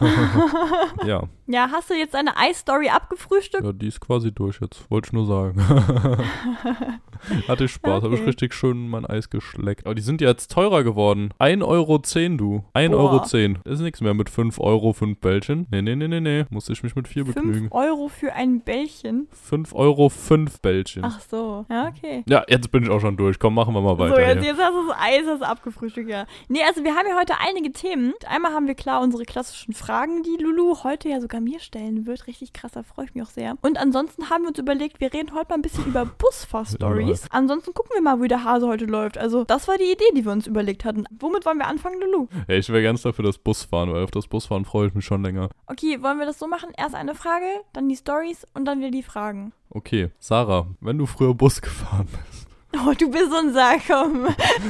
ja, 1.06 1.24
Ja, 1.46 1.68
hast 1.70 1.90
du 1.90 1.94
jetzt 1.94 2.14
deine 2.14 2.36
Eisstory 2.36 2.88
abgefrühstückt? 2.88 3.64
ja, 3.64 3.72
die 3.72 3.88
ist 3.88 4.00
quasi 4.00 4.32
durch 4.32 4.60
jetzt. 4.60 4.90
Wollte 4.90 5.08
ich 5.08 5.12
nur 5.12 5.26
sagen. 5.26 5.60
Hatte 7.48 7.64
ich 7.64 7.72
Spaß, 7.72 8.02
habe 8.02 8.14
ich 8.14 8.20
Okay. 8.20 8.30
richtig 8.30 8.54
schön 8.54 8.88
mein 8.88 9.04
Eis 9.06 9.30
geschleckt. 9.30 9.86
Aber 9.86 9.94
die 9.94 10.02
sind 10.02 10.20
ja 10.20 10.28
jetzt 10.28 10.50
teurer 10.50 10.82
geworden. 10.84 11.30
1,10 11.38 11.64
Euro, 11.66 11.98
du. 11.98 12.64
1,10 12.74 12.88
Boah. 12.90 12.98
Euro. 12.98 13.72
Ist 13.72 13.80
nichts 13.80 14.00
mehr 14.00 14.14
mit 14.14 14.30
5 14.30 14.58
Euro, 14.60 14.92
5 14.92 15.18
Bällchen. 15.18 15.66
Nee, 15.70 15.82
nee, 15.82 15.96
nee, 15.96 16.08
nee, 16.08 16.20
nee. 16.20 16.44
Musste 16.50 16.72
ich 16.72 16.82
mich 16.82 16.94
mit 16.96 17.08
4 17.08 17.24
begnügen. 17.24 17.70
5 17.70 17.72
Euro 17.72 18.08
für 18.08 18.32
ein 18.32 18.60
Bällchen. 18.60 19.28
5 19.30 19.74
Euro, 19.74 20.08
5 20.08 20.60
Bällchen. 20.60 21.04
Ach 21.04 21.20
so. 21.20 21.66
Ja, 21.70 21.88
okay. 21.88 22.22
Ja, 22.28 22.44
jetzt 22.48 22.70
bin 22.70 22.82
ich 22.84 22.90
auch 22.90 23.00
schon 23.00 23.16
durch. 23.16 23.38
Komm, 23.38 23.54
machen 23.54 23.74
wir 23.74 23.80
mal 23.80 23.98
weiter. 23.98 24.14
so, 24.14 24.20
jetzt, 24.20 24.44
jetzt 24.44 24.58
hast 24.60 24.74
du 24.74 24.88
das 24.88 24.96
Eis 24.98 25.22
hast 25.26 25.42
abgefrühstückt, 25.42 26.08
ja. 26.08 26.26
Nee, 26.48 26.62
also 26.66 26.84
wir 26.84 26.94
haben 26.94 27.06
ja 27.08 27.18
heute 27.18 27.34
einige 27.40 27.72
Themen. 27.72 28.14
Einmal 28.28 28.52
haben 28.52 28.66
wir 28.66 28.74
klar 28.74 29.02
unsere 29.02 29.24
klassischen 29.24 29.74
Fragen, 29.74 30.22
die 30.22 30.42
Lulu 30.42 30.76
heute 30.84 31.08
ja 31.08 31.20
sogar 31.20 31.40
mir 31.40 31.60
stellen 31.60 32.06
wird. 32.06 32.26
Richtig 32.26 32.52
krass, 32.52 32.72
da 32.72 32.82
freue 32.82 33.06
ich 33.06 33.14
mich 33.14 33.24
auch 33.24 33.30
sehr. 33.30 33.54
Und 33.62 33.78
ansonsten 33.78 34.30
haben 34.30 34.42
wir 34.44 34.48
uns 34.48 34.58
überlegt, 34.58 35.00
wir 35.00 35.12
reden 35.12 35.34
heute 35.34 35.48
mal 35.50 35.54
ein 35.56 35.62
bisschen 35.62 35.86
über 35.86 36.04
Busfahr-Stories. 36.18 37.13
Ansonsten 37.30 37.74
gucken 37.74 37.92
wir 37.94 38.02
mal, 38.02 38.20
wie 38.22 38.28
der 38.28 38.44
Hase 38.44 38.66
heute 38.66 38.84
läuft. 38.84 39.18
Also, 39.18 39.44
das 39.44 39.68
war 39.68 39.78
die 39.78 39.92
Idee, 39.92 40.04
die 40.16 40.24
wir 40.24 40.32
uns 40.32 40.46
überlegt 40.46 40.84
hatten. 40.84 41.04
Womit 41.18 41.44
wollen 41.46 41.58
wir 41.58 41.66
anfangen, 41.66 42.00
Lulu? 42.00 42.28
Ja, 42.48 42.54
ich 42.54 42.68
wäre 42.68 42.82
ganz 42.82 43.02
dafür 43.02 43.24
das 43.24 43.38
Busfahren, 43.38 43.92
weil 43.92 44.04
auf 44.04 44.10
das 44.10 44.26
Busfahren 44.26 44.64
freue 44.64 44.88
ich 44.88 44.94
mich 44.94 45.04
schon 45.04 45.22
länger. 45.22 45.48
Okay, 45.66 46.02
wollen 46.02 46.18
wir 46.18 46.26
das 46.26 46.38
so 46.38 46.46
machen? 46.46 46.70
Erst 46.76 46.94
eine 46.94 47.14
Frage, 47.14 47.46
dann 47.72 47.88
die 47.88 47.96
Stories 47.96 48.46
und 48.54 48.64
dann 48.64 48.78
wieder 48.80 48.90
die 48.90 49.02
Fragen. 49.02 49.52
Okay, 49.70 50.10
Sarah, 50.18 50.66
wenn 50.80 50.98
du 50.98 51.06
früher 51.06 51.34
Bus 51.34 51.60
gefahren 51.60 52.06
bist, 52.06 52.44
Oh, 52.76 52.92
du 52.98 53.08
bist 53.08 53.30
so 53.30 53.36
ein 53.36 53.52
Sack, 53.52 53.82
komm. 53.86 54.26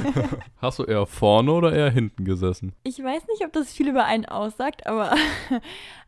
hast 0.61 0.79
du 0.79 0.85
eher 0.85 1.07
vorne 1.07 1.51
oder 1.53 1.73
eher 1.73 1.91
hinten 1.91 2.25
gesessen? 2.25 2.75
Ich 2.83 3.03
weiß 3.03 3.23
nicht, 3.29 3.45
ob 3.45 3.53
das 3.53 3.73
viel 3.73 3.89
über 3.89 4.05
einen 4.05 4.27
aussagt, 4.27 4.87
aber 4.87 5.15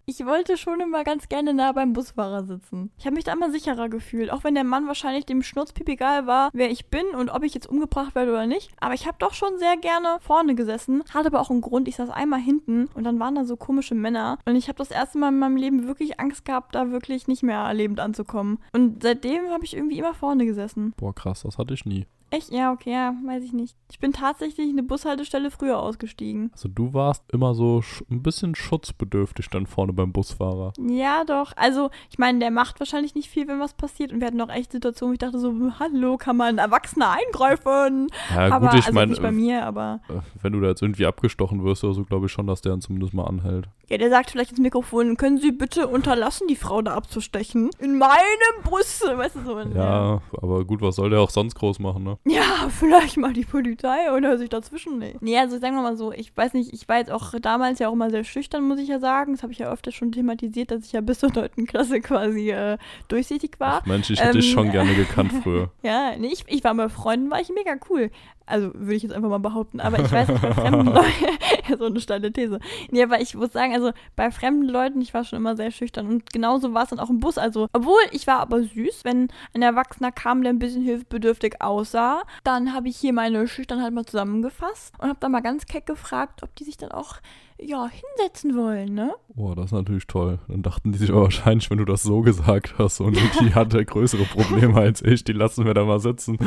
ich 0.09 0.25
wollte 0.25 0.57
schon 0.57 0.79
immer 0.79 1.03
ganz 1.03 1.29
gerne 1.29 1.53
nah 1.53 1.73
beim 1.73 1.93
Busfahrer 1.93 2.45
sitzen. 2.45 2.93
Ich 2.97 3.07
habe 3.07 3.17
mich 3.17 3.25
da 3.25 3.33
immer 3.33 3.51
sicherer 3.51 3.89
gefühlt, 3.89 4.31
auch 4.31 4.45
wenn 4.45 4.55
der 4.55 4.63
Mann 4.63 4.87
wahrscheinlich 4.87 5.27
dem 5.27 5.43
Schnurzpip 5.43 5.89
egal 5.89 6.29
war, 6.29 6.51
wer 6.53 6.71
ich 6.71 6.87
bin 6.87 7.05
und 7.19 7.29
ob 7.29 7.43
ich 7.43 7.55
jetzt 7.55 7.69
umgebracht 7.69 8.15
werde 8.15 8.31
oder 8.31 8.47
nicht. 8.47 8.71
Aber 8.79 8.95
ich 8.95 9.09
habe 9.09 9.17
doch 9.19 9.35
schon 9.35 9.59
sehr 9.59 9.77
gerne 9.77 10.19
vorne 10.21 10.55
gesessen, 10.55 11.03
hatte 11.13 11.27
aber 11.27 11.41
auch 11.41 11.51
einen 11.51 11.61
Grund. 11.61 11.89
Ich 11.89 11.97
saß 11.97 12.11
einmal 12.11 12.39
hinten 12.39 12.87
und 12.95 13.03
dann 13.03 13.19
waren 13.19 13.35
da 13.35 13.45
so 13.45 13.57
komische 13.57 13.97
Männer 13.97 14.39
und 14.45 14.55
ich 14.55 14.69
habe 14.69 14.79
das 14.79 14.93
erste 14.93 15.19
Mal 15.19 15.31
in 15.31 15.41
meinem 15.41 15.57
Leben 15.57 15.89
wirklich 15.89 16.21
Angst 16.21 16.45
gehabt, 16.45 16.77
da 16.77 16.93
wirklich 16.93 17.27
nicht 17.27 17.43
mehr 17.43 17.75
lebend 17.75 17.99
anzukommen. 17.99 18.59
Und 18.73 19.03
seitdem 19.03 19.51
habe 19.51 19.65
ich 19.65 19.77
irgendwie 19.77 19.99
immer 19.99 20.15
vorne 20.15 20.47
gesessen. 20.47 20.95
Boah, 20.97 21.15
krass, 21.15 21.43
das 21.43 21.59
hatte 21.59 21.75
ich 21.75 21.85
nie. 21.85 22.07
Echt? 22.31 22.51
Ja, 22.51 22.73
okay, 22.73 22.91
ja, 22.91 23.15
weiß 23.25 23.45
ich 23.45 23.53
nicht. 23.53 23.77
Ich 23.89 24.01
bin 24.01 24.13
tatsächlich 24.13 24.69
eine 24.69 24.83
Bushaltestelle 24.83 25.51
früher 25.53 25.79
ausgestiegen. 25.79 26.51
Also 26.53 26.69
du 26.69 26.93
warst 26.93 27.23
immer 27.33 27.55
so 27.55 27.83
ein 28.11 28.23
bisschen 28.23 28.57
schutzbedürftig 28.57 29.49
dann 29.49 29.67
vorne 29.67 29.93
beim 29.93 30.13
Busfahrer. 30.13 30.73
Ja, 30.89 31.23
doch. 31.25 31.53
Also, 31.55 31.91
ich 32.11 32.19
meine, 32.19 32.41
der 32.41 32.51
macht 32.51 32.81
wahrscheinlich 32.81 33.15
nicht 33.15 33.29
viel, 33.29 33.47
wenn 33.47 33.61
was 33.61 33.75
passiert. 33.75 34.13
Und 34.13 34.21
wir 34.21 34.27
hatten 34.27 34.41
auch 34.41 34.49
echt 34.49 34.73
Situationen, 34.73 35.13
wo 35.13 35.15
ich 35.15 35.19
dachte 35.21 35.39
so, 35.39 35.55
hallo, 35.79 36.17
kann 36.17 36.37
man 36.37 36.59
Erwachsener 36.59 37.13
eingreifen? 37.13 38.09
Ja 38.35 38.53
aber, 38.53 38.71
gut, 38.71 38.79
ich 38.81 38.87
also 38.87 38.95
meine, 38.95 39.11
nicht 39.11 39.23
bei 39.23 39.31
mir, 39.31 39.65
aber 39.65 40.01
äh, 40.09 40.15
wenn 40.43 40.53
du 40.53 40.61
da 40.61 40.69
jetzt 40.69 40.83
irgendwie 40.83 41.07
abgestochen 41.07 41.63
wirst 41.63 41.85
oder 41.85 41.95
so, 41.95 42.05
glaube 42.05 42.27
ich 42.27 42.33
schon, 42.33 42.49
dass 42.49 42.61
der 42.61 42.73
dann 42.73 42.81
zumindest 42.81 43.15
mal 43.15 43.25
anhält. 43.25 43.69
ja, 43.89 43.99
der 43.99 44.11
sagt 44.11 44.33
vielleicht 44.33 44.51
ins 44.51 44.61
Mikrofon, 44.61 45.17
können 45.17 45.39
Sie 45.39 45.53
bitte 45.53 45.87
unterlassen, 45.87 46.49
die 46.49 46.57
Frau 46.57 46.83
da 46.83 46.95
abzustechen? 46.95 47.71
In 47.79 47.99
meinem 47.99 48.63
Bus, 48.65 49.03
weißt 49.07 49.37
du 49.37 49.45
so. 49.45 49.57
und 49.57 49.77
Ja, 49.77 50.21
aber 50.43 50.65
gut, 50.65 50.83
was 50.83 50.97
soll 50.97 51.11
der 51.11 51.21
auch 51.21 51.31
sonst 51.31 51.55
groß 51.55 51.79
machen, 51.79 52.03
ne? 52.03 52.16
Ja, 52.29 52.69
vielleicht 52.71 53.17
mal 53.17 53.33
die 53.33 53.45
Polizei 53.45 54.13
oder 54.13 54.37
sich 54.37 54.49
dazwischen 54.49 54.99
nehmen. 54.99 55.19
Nee, 55.21 55.39
also 55.39 55.59
sagen 55.59 55.75
wir 55.77 55.83
mal 55.83 55.97
so, 55.97 56.13
ich 56.13 56.37
weiß 56.37 56.55
nicht, 56.55 56.73
ich 56.73 56.89
war 56.89 56.99
jetzt 56.99 57.11
auch 57.11 57.33
damals 57.41 57.79
ja 57.79 57.89
auch 57.89 57.93
immer 57.93 58.11
sehr 58.11 58.25
schüchtern, 58.25 58.67
muss 58.67 58.79
ich 58.81 58.89
ja 58.89 58.99
sagen. 58.99 59.33
Das 59.35 59.43
habe 59.43 59.53
ich 59.53 59.59
ja 59.61 59.71
öfter 59.73 59.93
schon 59.93 60.13
thematisiert, 60.13 60.71
dass 60.71 60.85
ich 60.85 60.93
ja 60.93 61.01
bis 61.01 61.21
zur 61.21 61.31
9. 61.33 61.67
Klasse 61.67 62.01
quasi 62.01 62.51
äh, 62.51 62.79
durchsichtig 63.09 63.59
war. 63.59 63.81
Ach, 63.83 63.87
Mensch, 63.87 64.11
ich 64.11 64.21
hätte 64.21 64.39
dich 64.39 64.49
Ähm, 64.49 64.53
schon 64.55 64.71
gerne 64.73 64.95
gekannt 64.95 65.33
früher. 65.43 65.71
Ja, 65.83 66.17
nee, 66.17 66.29
ich, 66.33 66.45
ich 66.49 66.65
war 66.65 66.75
bei 66.75 66.89
Freunden, 66.89 67.31
war 67.31 67.41
ich 67.41 67.49
mega 67.51 67.77
cool. 67.91 68.11
Also 68.47 68.71
würde 68.75 68.95
ich 68.95 69.03
jetzt 69.03 69.13
einfach 69.13 69.29
mal 69.29 69.39
behaupten, 69.39 69.81
aber 69.81 69.99
ich 69.99 70.11
weiß 70.11 70.29
nicht, 70.29 70.41
bei 70.43 70.53
fremden 70.55 70.87
Leuten, 70.87 71.09
so 71.79 71.87
eine 71.87 72.01
steile 72.01 72.33
These. 72.33 72.61
Nee, 72.91 73.03
aber 73.03 73.21
ich 73.21 73.35
muss 73.35 73.53
sagen, 73.53 73.75
also 73.75 73.93
bei 74.15 74.31
fremden 74.31 74.69
Leuten, 74.69 75.01
ich 75.01 75.13
war 75.15 75.25
schon 75.25 75.39
immer 75.39 75.57
sehr 75.57 75.73
schüchtern 75.73 76.07
und 76.07 76.33
genauso 76.33 76.73
war 76.73 76.85
es 76.85 76.91
dann 76.91 77.01
auch 77.01 77.11
im 77.11 77.19
Bus. 77.19 77.39
Also, 77.39 77.69
obwohl 77.73 77.99
ich 78.13 78.27
war 78.27 78.39
aber 78.39 78.63
süß, 78.63 79.05
wenn 79.05 79.29
ein 79.53 79.63
Erwachsener 79.63 80.13
kam, 80.13 80.43
der 80.43 80.53
ein 80.53 80.61
bisschen 80.61 80.83
hilfsbedürftig 80.83 81.61
aussah, 81.61 82.23
dann 82.45 82.73
habe 82.73 82.89
ich 82.89 82.97
hier 82.97 83.13
meine 83.13 83.49
Schüchternheit 83.49 83.93
mal 83.93 84.07
zusammengefasst 84.07 84.95
und 84.99 85.09
habe 85.09 85.19
dann 85.21 85.33
mal 85.33 85.41
ganz 85.41 85.67
keck 85.67 85.87
gefragt, 85.87 86.43
ob 86.43 86.55
die 86.55 86.65
sich 86.65 86.77
dann 86.77 86.93
auch, 86.93 87.17
ja, 87.59 87.89
hinsetzen 87.89 88.57
wollen, 88.57 88.95
ne? 88.95 89.15
Boah, 89.35 89.55
das 89.57 89.67
ist 89.67 89.73
natürlich 89.73 90.07
toll. 90.07 90.39
Dann 90.49 90.63
dachten 90.63 90.93
die 90.93 90.99
sich 90.99 91.11
aber 91.11 91.23
wahrscheinlich, 91.23 91.71
wenn 91.71 91.79
du 91.79 91.85
das 91.85 92.03
so 92.03 92.21
gesagt 92.21 92.75
hast 92.79 93.01
und 93.01 93.17
die 93.41 93.55
hatte 93.55 93.85
größere 93.85 94.25
Probleme 94.25 94.77
als 94.79 95.03
ich, 95.03 95.25
die 95.25 95.33
lassen 95.33 95.65
wir 95.65 95.75
da 95.75 95.85
mal 95.85 96.01
sitzen. 96.01 96.39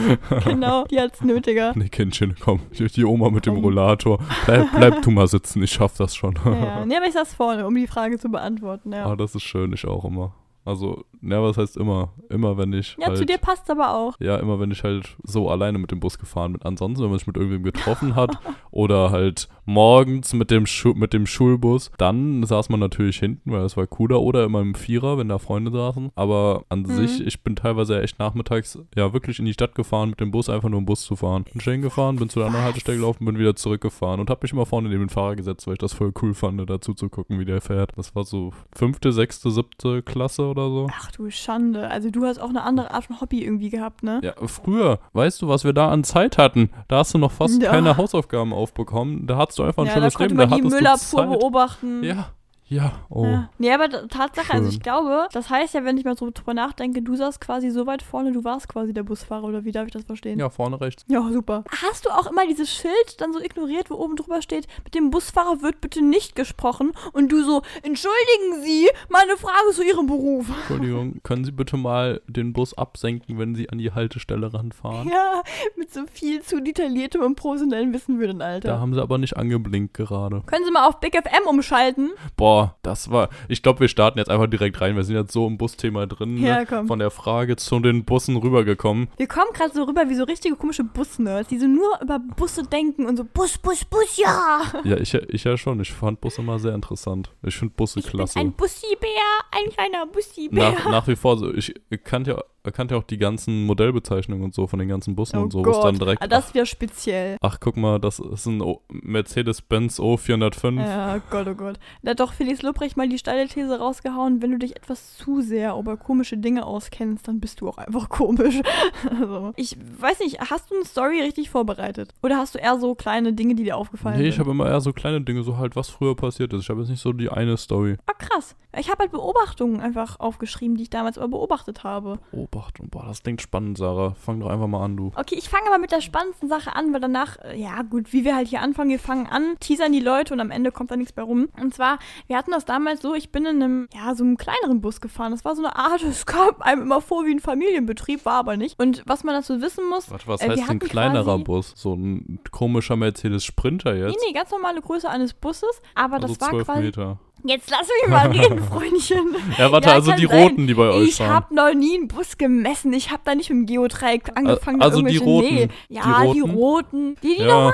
Genau, 0.44 0.86
die 0.86 1.00
hat's 1.00 1.22
nötiger. 1.22 1.74
Nee, 1.76 1.90
Kindchen, 1.90 2.36
komm, 2.40 2.62
die 2.78 2.88
die 2.88 3.06
Oma 3.06 3.30
mit 3.30 3.46
dem 3.46 3.56
Komm. 3.56 3.64
Rollator. 3.64 4.20
Bleib, 4.46 4.68
bleib 4.76 5.02
du 5.02 5.12
mal 5.12 5.28
sitzen, 5.28 5.64
ich 5.64 5.72
schaff 5.72 5.96
das 5.98 6.16
schon. 6.16 6.38
Ja, 6.46 6.86
nee, 6.86 6.96
aber 6.96 7.08
ich 7.08 7.14
saß 7.14 7.34
vorne, 7.34 7.66
um 7.66 7.76
die 7.76 7.88
Frage 7.88 8.18
zu 8.18 8.30
beantworten, 8.30 8.94
ja. 8.94 9.06
Ah, 9.06 9.16
das 9.16 9.36
ist 9.36 9.44
schön, 9.44 9.74
ich 9.74 9.86
auch 9.86 10.06
immer. 10.06 10.34
Also, 10.70 11.04
ja, 11.22 11.42
was 11.42 11.58
heißt 11.58 11.78
immer? 11.78 12.14
Immer, 12.30 12.58
wenn 12.58 12.72
ich 12.74 12.96
Ja, 13.00 13.08
halt, 13.08 13.18
zu 13.18 13.26
dir 13.26 13.38
passt 13.40 13.70
aber 13.72 13.94
auch. 13.94 14.14
Ja, 14.20 14.38
immer 14.38 14.60
wenn 14.60 14.72
ich 14.72 14.84
halt 14.84 15.18
so 15.24 15.50
alleine 15.50 15.80
mit 15.80 15.92
dem 15.92 16.00
Bus 16.00 16.18
gefahren 16.20 16.54
bin. 16.54 16.62
Ansonsten, 16.62 17.04
wenn 17.04 17.10
man 17.10 17.18
sich 17.20 17.28
mit 17.28 17.38
irgendwem 17.38 17.64
getroffen 17.64 18.16
hat 18.16 18.38
oder 18.72 19.12
halt 19.12 19.50
morgens 19.66 20.34
mit 20.34 20.52
dem, 20.52 20.66
Schu 20.66 20.94
mit 20.94 21.14
dem 21.14 21.26
Schulbus, 21.26 21.92
dann 21.98 22.44
saß 22.44 22.70
man 22.70 22.80
natürlich 22.80 23.20
hinten, 23.20 23.52
weil 23.52 23.62
das 23.62 23.78
war 23.78 23.88
cooler. 23.88 24.22
Oder 24.22 24.44
immer 24.46 24.62
im 24.62 24.76
Vierer, 24.76 25.18
wenn 25.18 25.30
da 25.30 25.38
Freunde 25.40 25.72
saßen. 25.72 26.12
Aber 26.16 26.64
an 26.70 26.82
Mhm. 26.84 26.86
sich, 26.86 27.26
ich 27.26 27.42
bin 27.44 27.56
teilweise 27.56 28.02
echt 28.02 28.20
nachmittags 28.20 28.78
ja 28.96 29.12
wirklich 29.14 29.40
in 29.40 29.46
die 29.46 29.54
Stadt 29.54 29.76
gefahren 29.76 30.10
mit 30.12 30.20
dem 30.20 30.32
Bus, 30.32 30.50
einfach 30.50 30.70
nur 30.70 30.80
im 30.80 30.86
Bus 30.86 31.02
zu 31.02 31.16
fahren. 31.16 31.46
Bin 31.52 31.62
schön 31.62 31.82
gefahren, 31.82 32.16
bin 32.18 32.30
zu 32.30 32.40
der 32.40 32.48
anderen 32.48 32.66
Haltestelle 32.66 32.98
gelaufen, 32.98 33.26
bin 33.26 33.38
wieder 33.40 33.56
zurückgefahren 33.56 34.20
und 34.20 34.30
hab 34.30 34.42
mich 34.44 34.52
immer 34.54 34.66
vorne 34.66 34.90
neben 34.90 35.04
den 35.04 35.10
Fahrer 35.10 35.36
gesetzt, 35.36 35.66
weil 35.68 35.74
ich 35.74 35.80
das 35.80 35.94
voll 35.94 36.14
cool 36.22 36.34
fand, 36.34 36.60
dazu 36.70 36.94
zu 36.94 37.10
gucken, 37.10 37.40
wie 37.40 37.46
der 37.46 37.62
fährt. 37.62 37.92
Das 37.96 38.16
war 38.16 38.24
so 38.24 38.52
fünfte, 38.76 39.12
sechste, 39.12 39.50
siebte 39.52 40.02
Klasse 40.04 40.44
oder 40.48 40.59
so. 40.68 40.88
Ach 40.92 41.12
du 41.12 41.30
Schande. 41.30 41.90
Also 41.90 42.10
du 42.10 42.26
hast 42.26 42.40
auch 42.40 42.50
eine 42.50 42.64
andere 42.64 42.92
Art 42.92 43.06
von 43.06 43.22
Hobby 43.22 43.44
irgendwie 43.44 43.70
gehabt, 43.70 44.04
ne? 44.04 44.20
Ja, 44.24 44.34
früher, 44.46 45.00
weißt 45.14 45.42
du, 45.42 45.48
was 45.48 45.64
wir 45.64 45.74
da 45.74 45.90
an 45.90 46.04
Zeit 46.04 46.38
hatten? 46.38 46.70
Da 46.88 46.98
hast 46.98 47.14
du 47.14 47.18
noch 47.18 47.32
fast 47.32 47.62
Ja. 47.62 47.72
keine 47.72 47.98
Hausaufgaben 47.98 48.54
aufbekommen. 48.54 49.28
Da 49.28 49.38
hattest 49.38 49.60
du 49.60 49.64
einfach 49.64 49.84
ein 49.84 49.88
ja, 49.88 49.94
da 49.94 50.00
schönes 50.02 50.14
konnte 50.16 50.36
Leben. 50.36 50.50
Da 50.50 50.56
man 50.58 50.62
die 50.64 50.70
Müllabfuhr 50.76 51.26
beobachten. 51.28 52.04
Ja, 52.04 52.30
ja, 52.70 52.92
oh. 53.10 53.26
Ja. 53.26 53.50
Nee, 53.58 53.72
aber 53.72 53.90
Tatsache, 53.90 54.54
also 54.54 54.68
ich 54.68 54.76
Schön. 54.76 54.84
glaube, 54.84 55.28
das 55.32 55.50
heißt 55.50 55.74
ja, 55.74 55.84
wenn 55.84 55.98
ich 55.98 56.06
mal 56.06 56.16
so 56.16 56.30
drüber 56.30 56.54
nachdenke, 56.54 57.02
du 57.02 57.16
saßt 57.16 57.42
quasi 57.42 57.72
so 57.72 57.88
weit 57.88 58.04
vorne, 58.04 58.32
du 58.32 58.44
warst 58.44 58.70
quasi 58.70 58.94
der 58.94 59.02
Busfahrer, 59.02 59.46
oder 59.46 59.66
wie 59.66 59.72
darf 59.72 59.88
ich 59.88 59.94
das 59.94 60.04
verstehen? 60.04 60.38
Ja, 60.38 60.52
vorne 60.52 60.80
rechts. 60.80 61.04
Ja, 61.08 61.28
super. 61.32 61.64
Hast 61.82 62.06
du 62.06 62.10
auch 62.12 62.28
immer 62.28 62.46
dieses 62.46 62.72
Schild 62.72 63.20
dann 63.20 63.34
so 63.34 63.40
ignoriert, 63.40 63.90
wo 63.90 63.96
oben 63.96 64.16
drüber 64.16 64.44
steht, 64.44 64.68
mit 64.84 64.94
dem 64.94 65.10
Busfahrer 65.10 65.64
wird 65.64 65.82
bitte 65.82 66.04
nicht 66.04 66.36
gesprochen 66.36 66.92
und 67.14 67.32
du 67.32 67.44
so, 67.44 67.64
entschuldigen 67.82 68.64
Sie, 68.64 68.88
meine 69.10 69.36
Frage 69.36 69.72
zu 69.74 69.84
Ihrem 69.84 70.06
Beruf. 70.06 70.48
Entschuldigung, 70.60 71.22
können 71.24 71.46
Sie 71.46 71.52
bitte 71.52 71.76
mal 71.76 72.22
den 72.28 72.54
Bus 72.54 72.78
absenken, 72.78 73.40
wenn 73.40 73.56
Sie 73.56 73.68
an 73.70 73.80
die 73.80 73.94
Haltestelle 73.94 74.54
ranfahren? 74.54 75.10
Ja, 75.10 75.42
mit 75.76 75.92
so 75.92 76.02
viel 76.12 76.44
zu 76.44 76.62
detailliertem 76.62 77.24
und 77.24 77.34
professionellem 77.36 77.94
Wissen 77.94 78.20
für 78.20 78.28
den 78.28 78.44
Alter. 78.44 78.68
Da 78.68 78.80
haben 78.80 78.94
Sie 78.94 79.02
aber 79.02 79.18
nicht 79.18 79.36
angeblinkt 79.36 79.96
gerade. 79.96 80.44
Können 80.46 80.66
Sie 80.66 80.72
mal 80.72 80.88
auf 80.88 81.00
Big 81.00 81.16
FM 81.16 81.48
umschalten? 81.48 82.12
Boah, 82.38 82.59
boah, 82.60 82.76
das 82.82 83.10
war, 83.10 83.30
ich 83.48 83.62
glaube, 83.64 83.80
wir 83.82 83.88
starten 83.88 84.18
jetzt 84.20 84.30
einfach 84.30 84.48
direkt 84.48 84.82
rein. 84.82 84.96
Wir 84.96 85.04
sind 85.04 85.16
jetzt 85.16 85.32
so 85.32 85.48
im 85.48 85.58
Busthema 85.58 86.06
drin, 86.06 86.38
Ja, 86.38 86.60
ne? 86.60 86.66
komm. 86.66 86.88
von 86.88 87.00
der 87.00 87.10
Frage 87.12 87.56
zu 87.56 87.80
den 87.80 88.04
Bussen 88.04 88.36
rübergekommen. 88.38 89.08
Wir 89.18 89.28
kommen 89.28 89.52
gerade 89.54 89.74
so 89.74 89.84
rüber 89.84 90.10
wie 90.10 90.16
so 90.16 90.24
richtige 90.26 90.56
komische 90.56 90.84
Busnerds, 90.84 91.50
die 91.50 91.60
so 91.60 91.68
nur 91.68 92.00
über 92.02 92.20
Busse 92.36 92.64
denken 92.64 93.06
und 93.06 93.18
so 93.18 93.24
Bus, 93.24 93.58
Bus, 93.58 93.86
Bus, 93.86 94.18
ja. 94.18 94.62
Ja, 94.84 94.98
ich, 94.98 95.14
ich 95.14 95.44
ja 95.44 95.58
schon. 95.58 95.80
Ich 95.80 95.92
fand 95.94 96.20
Busse 96.22 96.42
immer 96.42 96.60
sehr 96.60 96.74
interessant. 96.76 97.30
Ich 97.44 97.56
finde 97.56 97.74
Busse 97.76 98.00
Ich 98.00 98.08
klasse. 98.08 98.34
bin 98.40 98.48
ein 98.48 98.54
Bussi-Bär, 98.54 99.10
ein 99.52 99.72
kleiner 99.72 100.06
Bussi-Bär. 100.08 100.72
nach, 100.72 100.90
nach 100.92 101.08
wie 101.08 101.16
vor, 101.16 101.38
so, 101.38 101.54
ich 101.54 101.74
kannte 102.04 102.32
ja, 102.32 102.72
kannte 102.72 102.94
ja 102.96 103.00
auch 103.00 103.06
die 103.06 103.18
ganzen 103.18 103.66
Modellbezeichnungen 103.66 104.44
und 104.44 104.54
so 104.54 104.68
von 104.68 104.80
den 104.80 104.90
ganzen 104.90 105.16
Bussen 105.16 105.38
oh 105.38 105.44
und 105.44 105.52
so, 105.54 105.62
Gott, 105.64 105.84
dann 105.86 105.98
direkt. 105.98 106.22
ah, 106.22 106.28
das 106.28 106.54
wäre 106.54 106.66
speziell. 106.66 107.38
ach, 107.42 107.58
guck 107.60 107.78
mal, 107.78 108.00
das 108.00 108.20
ist 108.20 108.46
ein 108.46 108.62
Mercedes-Benz 108.90 110.00
O405. 110.00 110.80
Ja, 110.86 111.16
oh 111.18 111.22
Gott, 111.30 111.48
oh 111.48 111.56
Gott. 111.56 111.80
Hat 112.06 112.20
doch 112.20 112.34
Felix 112.50 112.64
Lobrecht 112.64 112.98
mal 112.98 113.08
die 113.08 113.20
steile 113.20 113.48
These 113.48 113.78
rausgehauen, 113.78 114.42
wenn 114.42 114.50
du 114.50 114.58
dich 114.58 114.76
etwas 114.76 115.16
zu 115.18 115.42
sehr 115.42 115.76
über 115.78 115.98
komische 115.98 116.36
Dinge 116.36 116.66
auskennst, 116.66 117.28
dann 117.28 117.40
bist 117.40 117.62
du 117.62 117.70
auch 117.70 117.78
einfach 117.78 118.10
komisch. 118.10 118.60
Also, 119.10 119.54
ich 119.56 119.76
weiß 120.00 120.20
nicht, 120.20 120.40
hast 120.40 120.72
du 120.72 120.76
eine 120.76 120.86
Story 120.86 121.22
richtig 121.22 121.50
vorbereitet? 121.50 122.14
Oder 122.24 122.38
hast 122.38 122.56
du 122.56 122.60
eher 122.60 122.80
so 122.80 122.96
kleine 122.96 123.34
Dinge, 123.34 123.54
die 123.56 123.64
dir 123.64 123.78
aufgefallen 123.78 124.18
Nee, 124.18 124.24
sind? 124.24 124.34
ich 124.34 124.40
habe 124.40 124.52
immer 124.52 124.68
eher 124.68 124.82
so 124.82 124.94
kleine 124.94 125.22
Dinge, 125.22 125.44
so 125.44 125.58
halt, 125.58 125.76
was 125.76 125.90
früher 125.90 126.16
passiert 126.16 126.54
ist. 126.54 126.64
Ich 126.64 126.70
habe 126.70 126.80
jetzt 126.82 126.90
nicht 126.90 127.02
so 127.02 127.12
die 127.14 127.30
eine 127.30 127.58
Story. 127.58 127.98
Ah, 128.08 128.14
krass. 128.14 128.56
Ich 128.80 128.90
habe 128.90 129.00
halt 129.04 129.12
Beobachtungen 129.12 129.82
einfach 129.82 130.20
aufgeschrieben, 130.20 130.78
die 130.78 130.84
ich 130.84 130.90
damals 130.90 131.18
aber 131.18 131.28
beobachtet 131.30 131.84
habe. 131.84 132.20
Beobachtung, 132.32 132.90
boah, 132.90 133.06
das 133.06 133.22
klingt 133.24 133.42
spannend, 133.42 133.78
Sarah. 133.78 134.16
Fang 134.20 134.40
doch 134.40 134.50
einfach 134.50 134.68
mal 134.68 134.84
an, 134.84 134.96
du. 134.98 135.12
Okay, 135.16 135.36
ich 135.38 135.50
fange 135.50 135.68
aber 135.68 135.78
mit 135.78 135.92
der 135.92 136.02
spannendsten 136.02 136.48
Sache 136.50 136.76
an, 136.76 136.94
weil 136.94 137.00
danach, 137.02 137.38
äh, 137.44 137.60
ja 137.60 137.82
gut, 137.84 138.14
wie 138.14 138.24
wir 138.24 138.36
halt 138.36 138.48
hier 138.48 138.62
anfangen, 138.62 138.90
wir 138.90 139.00
fangen 139.00 139.28
an, 139.28 139.56
teasern 139.60 139.92
die 139.92 140.00
Leute 140.00 140.34
und 140.34 140.40
am 140.40 140.52
Ende 140.52 140.72
kommt 140.72 140.92
da 140.92 140.96
nichts 140.96 141.16
mehr 141.16 141.26
rum. 141.26 141.50
Und 141.62 141.74
zwar, 141.74 142.00
wir 142.28 142.38
hatten 142.38 142.52
das 142.52 142.66
damals 142.66 143.02
so, 143.02 143.14
ich 143.14 143.32
bin 143.32 143.46
in 143.46 143.62
einem, 143.62 143.88
ja, 143.94 144.16
so 144.16 144.24
einem 144.24 144.38
kleineren 144.38 144.82
Bus 144.82 145.02
gefahren. 145.02 145.32
Das 145.32 145.44
war 145.46 145.56
so 145.56 145.64
eine 145.64 145.76
Art, 145.76 146.02
es 146.04 146.26
kam 146.26 146.56
einem 146.60 146.82
immer 146.84 147.02
vor 147.02 147.26
wie 147.26 147.32
ein 147.32 147.40
Familienbetrieb, 147.40 148.26
war 148.26 148.36
aber 148.36 148.58
nicht. 148.58 148.80
Und 148.80 149.04
was 149.06 149.24
man 149.24 149.36
dazu 149.36 149.62
wissen 149.62 149.88
muss, 149.90 150.10
Warte, 150.10 150.28
was 150.28 150.42
Äh, 150.42 150.50
heißt 150.52 150.70
ein 150.70 150.80
kleinerer 150.80 151.38
Bus? 151.40 151.74
So 151.76 151.94
ein 151.94 152.40
komischer 152.52 152.96
Mercedes 152.96 153.44
Sprinter 153.44 153.94
nee, 153.94 154.00
jetzt? 154.02 154.18
nee, 154.26 154.34
ganz 154.34 154.52
normale 154.52 154.82
Größe 154.82 155.10
eines 155.10 155.34
Busses, 155.34 155.82
aber 155.96 156.16
also 156.16 156.28
das 156.30 156.42
war 156.42 156.50
12 156.52 156.66
quasi. 156.66 156.82
Meter. 156.84 157.20
Jetzt 157.44 157.70
lass 157.72 157.88
mich 158.02 158.10
mal 158.10 158.28
reden, 158.28 158.62
Freundchen. 158.70 159.36
Ja, 159.58 159.72
warte, 159.72 159.88
Ja, 159.90 159.96
also 159.96 160.12
die 160.12 160.26
sein. 160.28 160.42
roten, 160.44 160.68
die 160.68 160.74
bei 160.74 160.90
euch 160.90 161.10
Ich 161.10 161.20
waren. 161.20 161.30
habe 161.30 161.56
noch 161.56 161.74
nie 161.74 161.96
einen 161.98 162.08
Bus 162.08 162.38
gemessen. 162.38 162.92
Ich 162.94 163.12
habe 163.12 163.22
da 163.26 163.34
nicht 163.36 163.50
mit 163.50 163.60
dem 163.60 163.66
Geodreieck 163.66 164.24
angefangen. 164.36 164.82
also 164.82 165.02
die 165.02 165.18
roten. 165.18 165.56
Nee. 165.56 165.68
Ja, 165.88 166.22
die 166.32 166.40
roten? 166.42 166.52
roten. 166.52 167.16
Die, 167.24 167.36
die 167.38 167.42
Ja. 167.42 167.48
normalen 167.48 167.74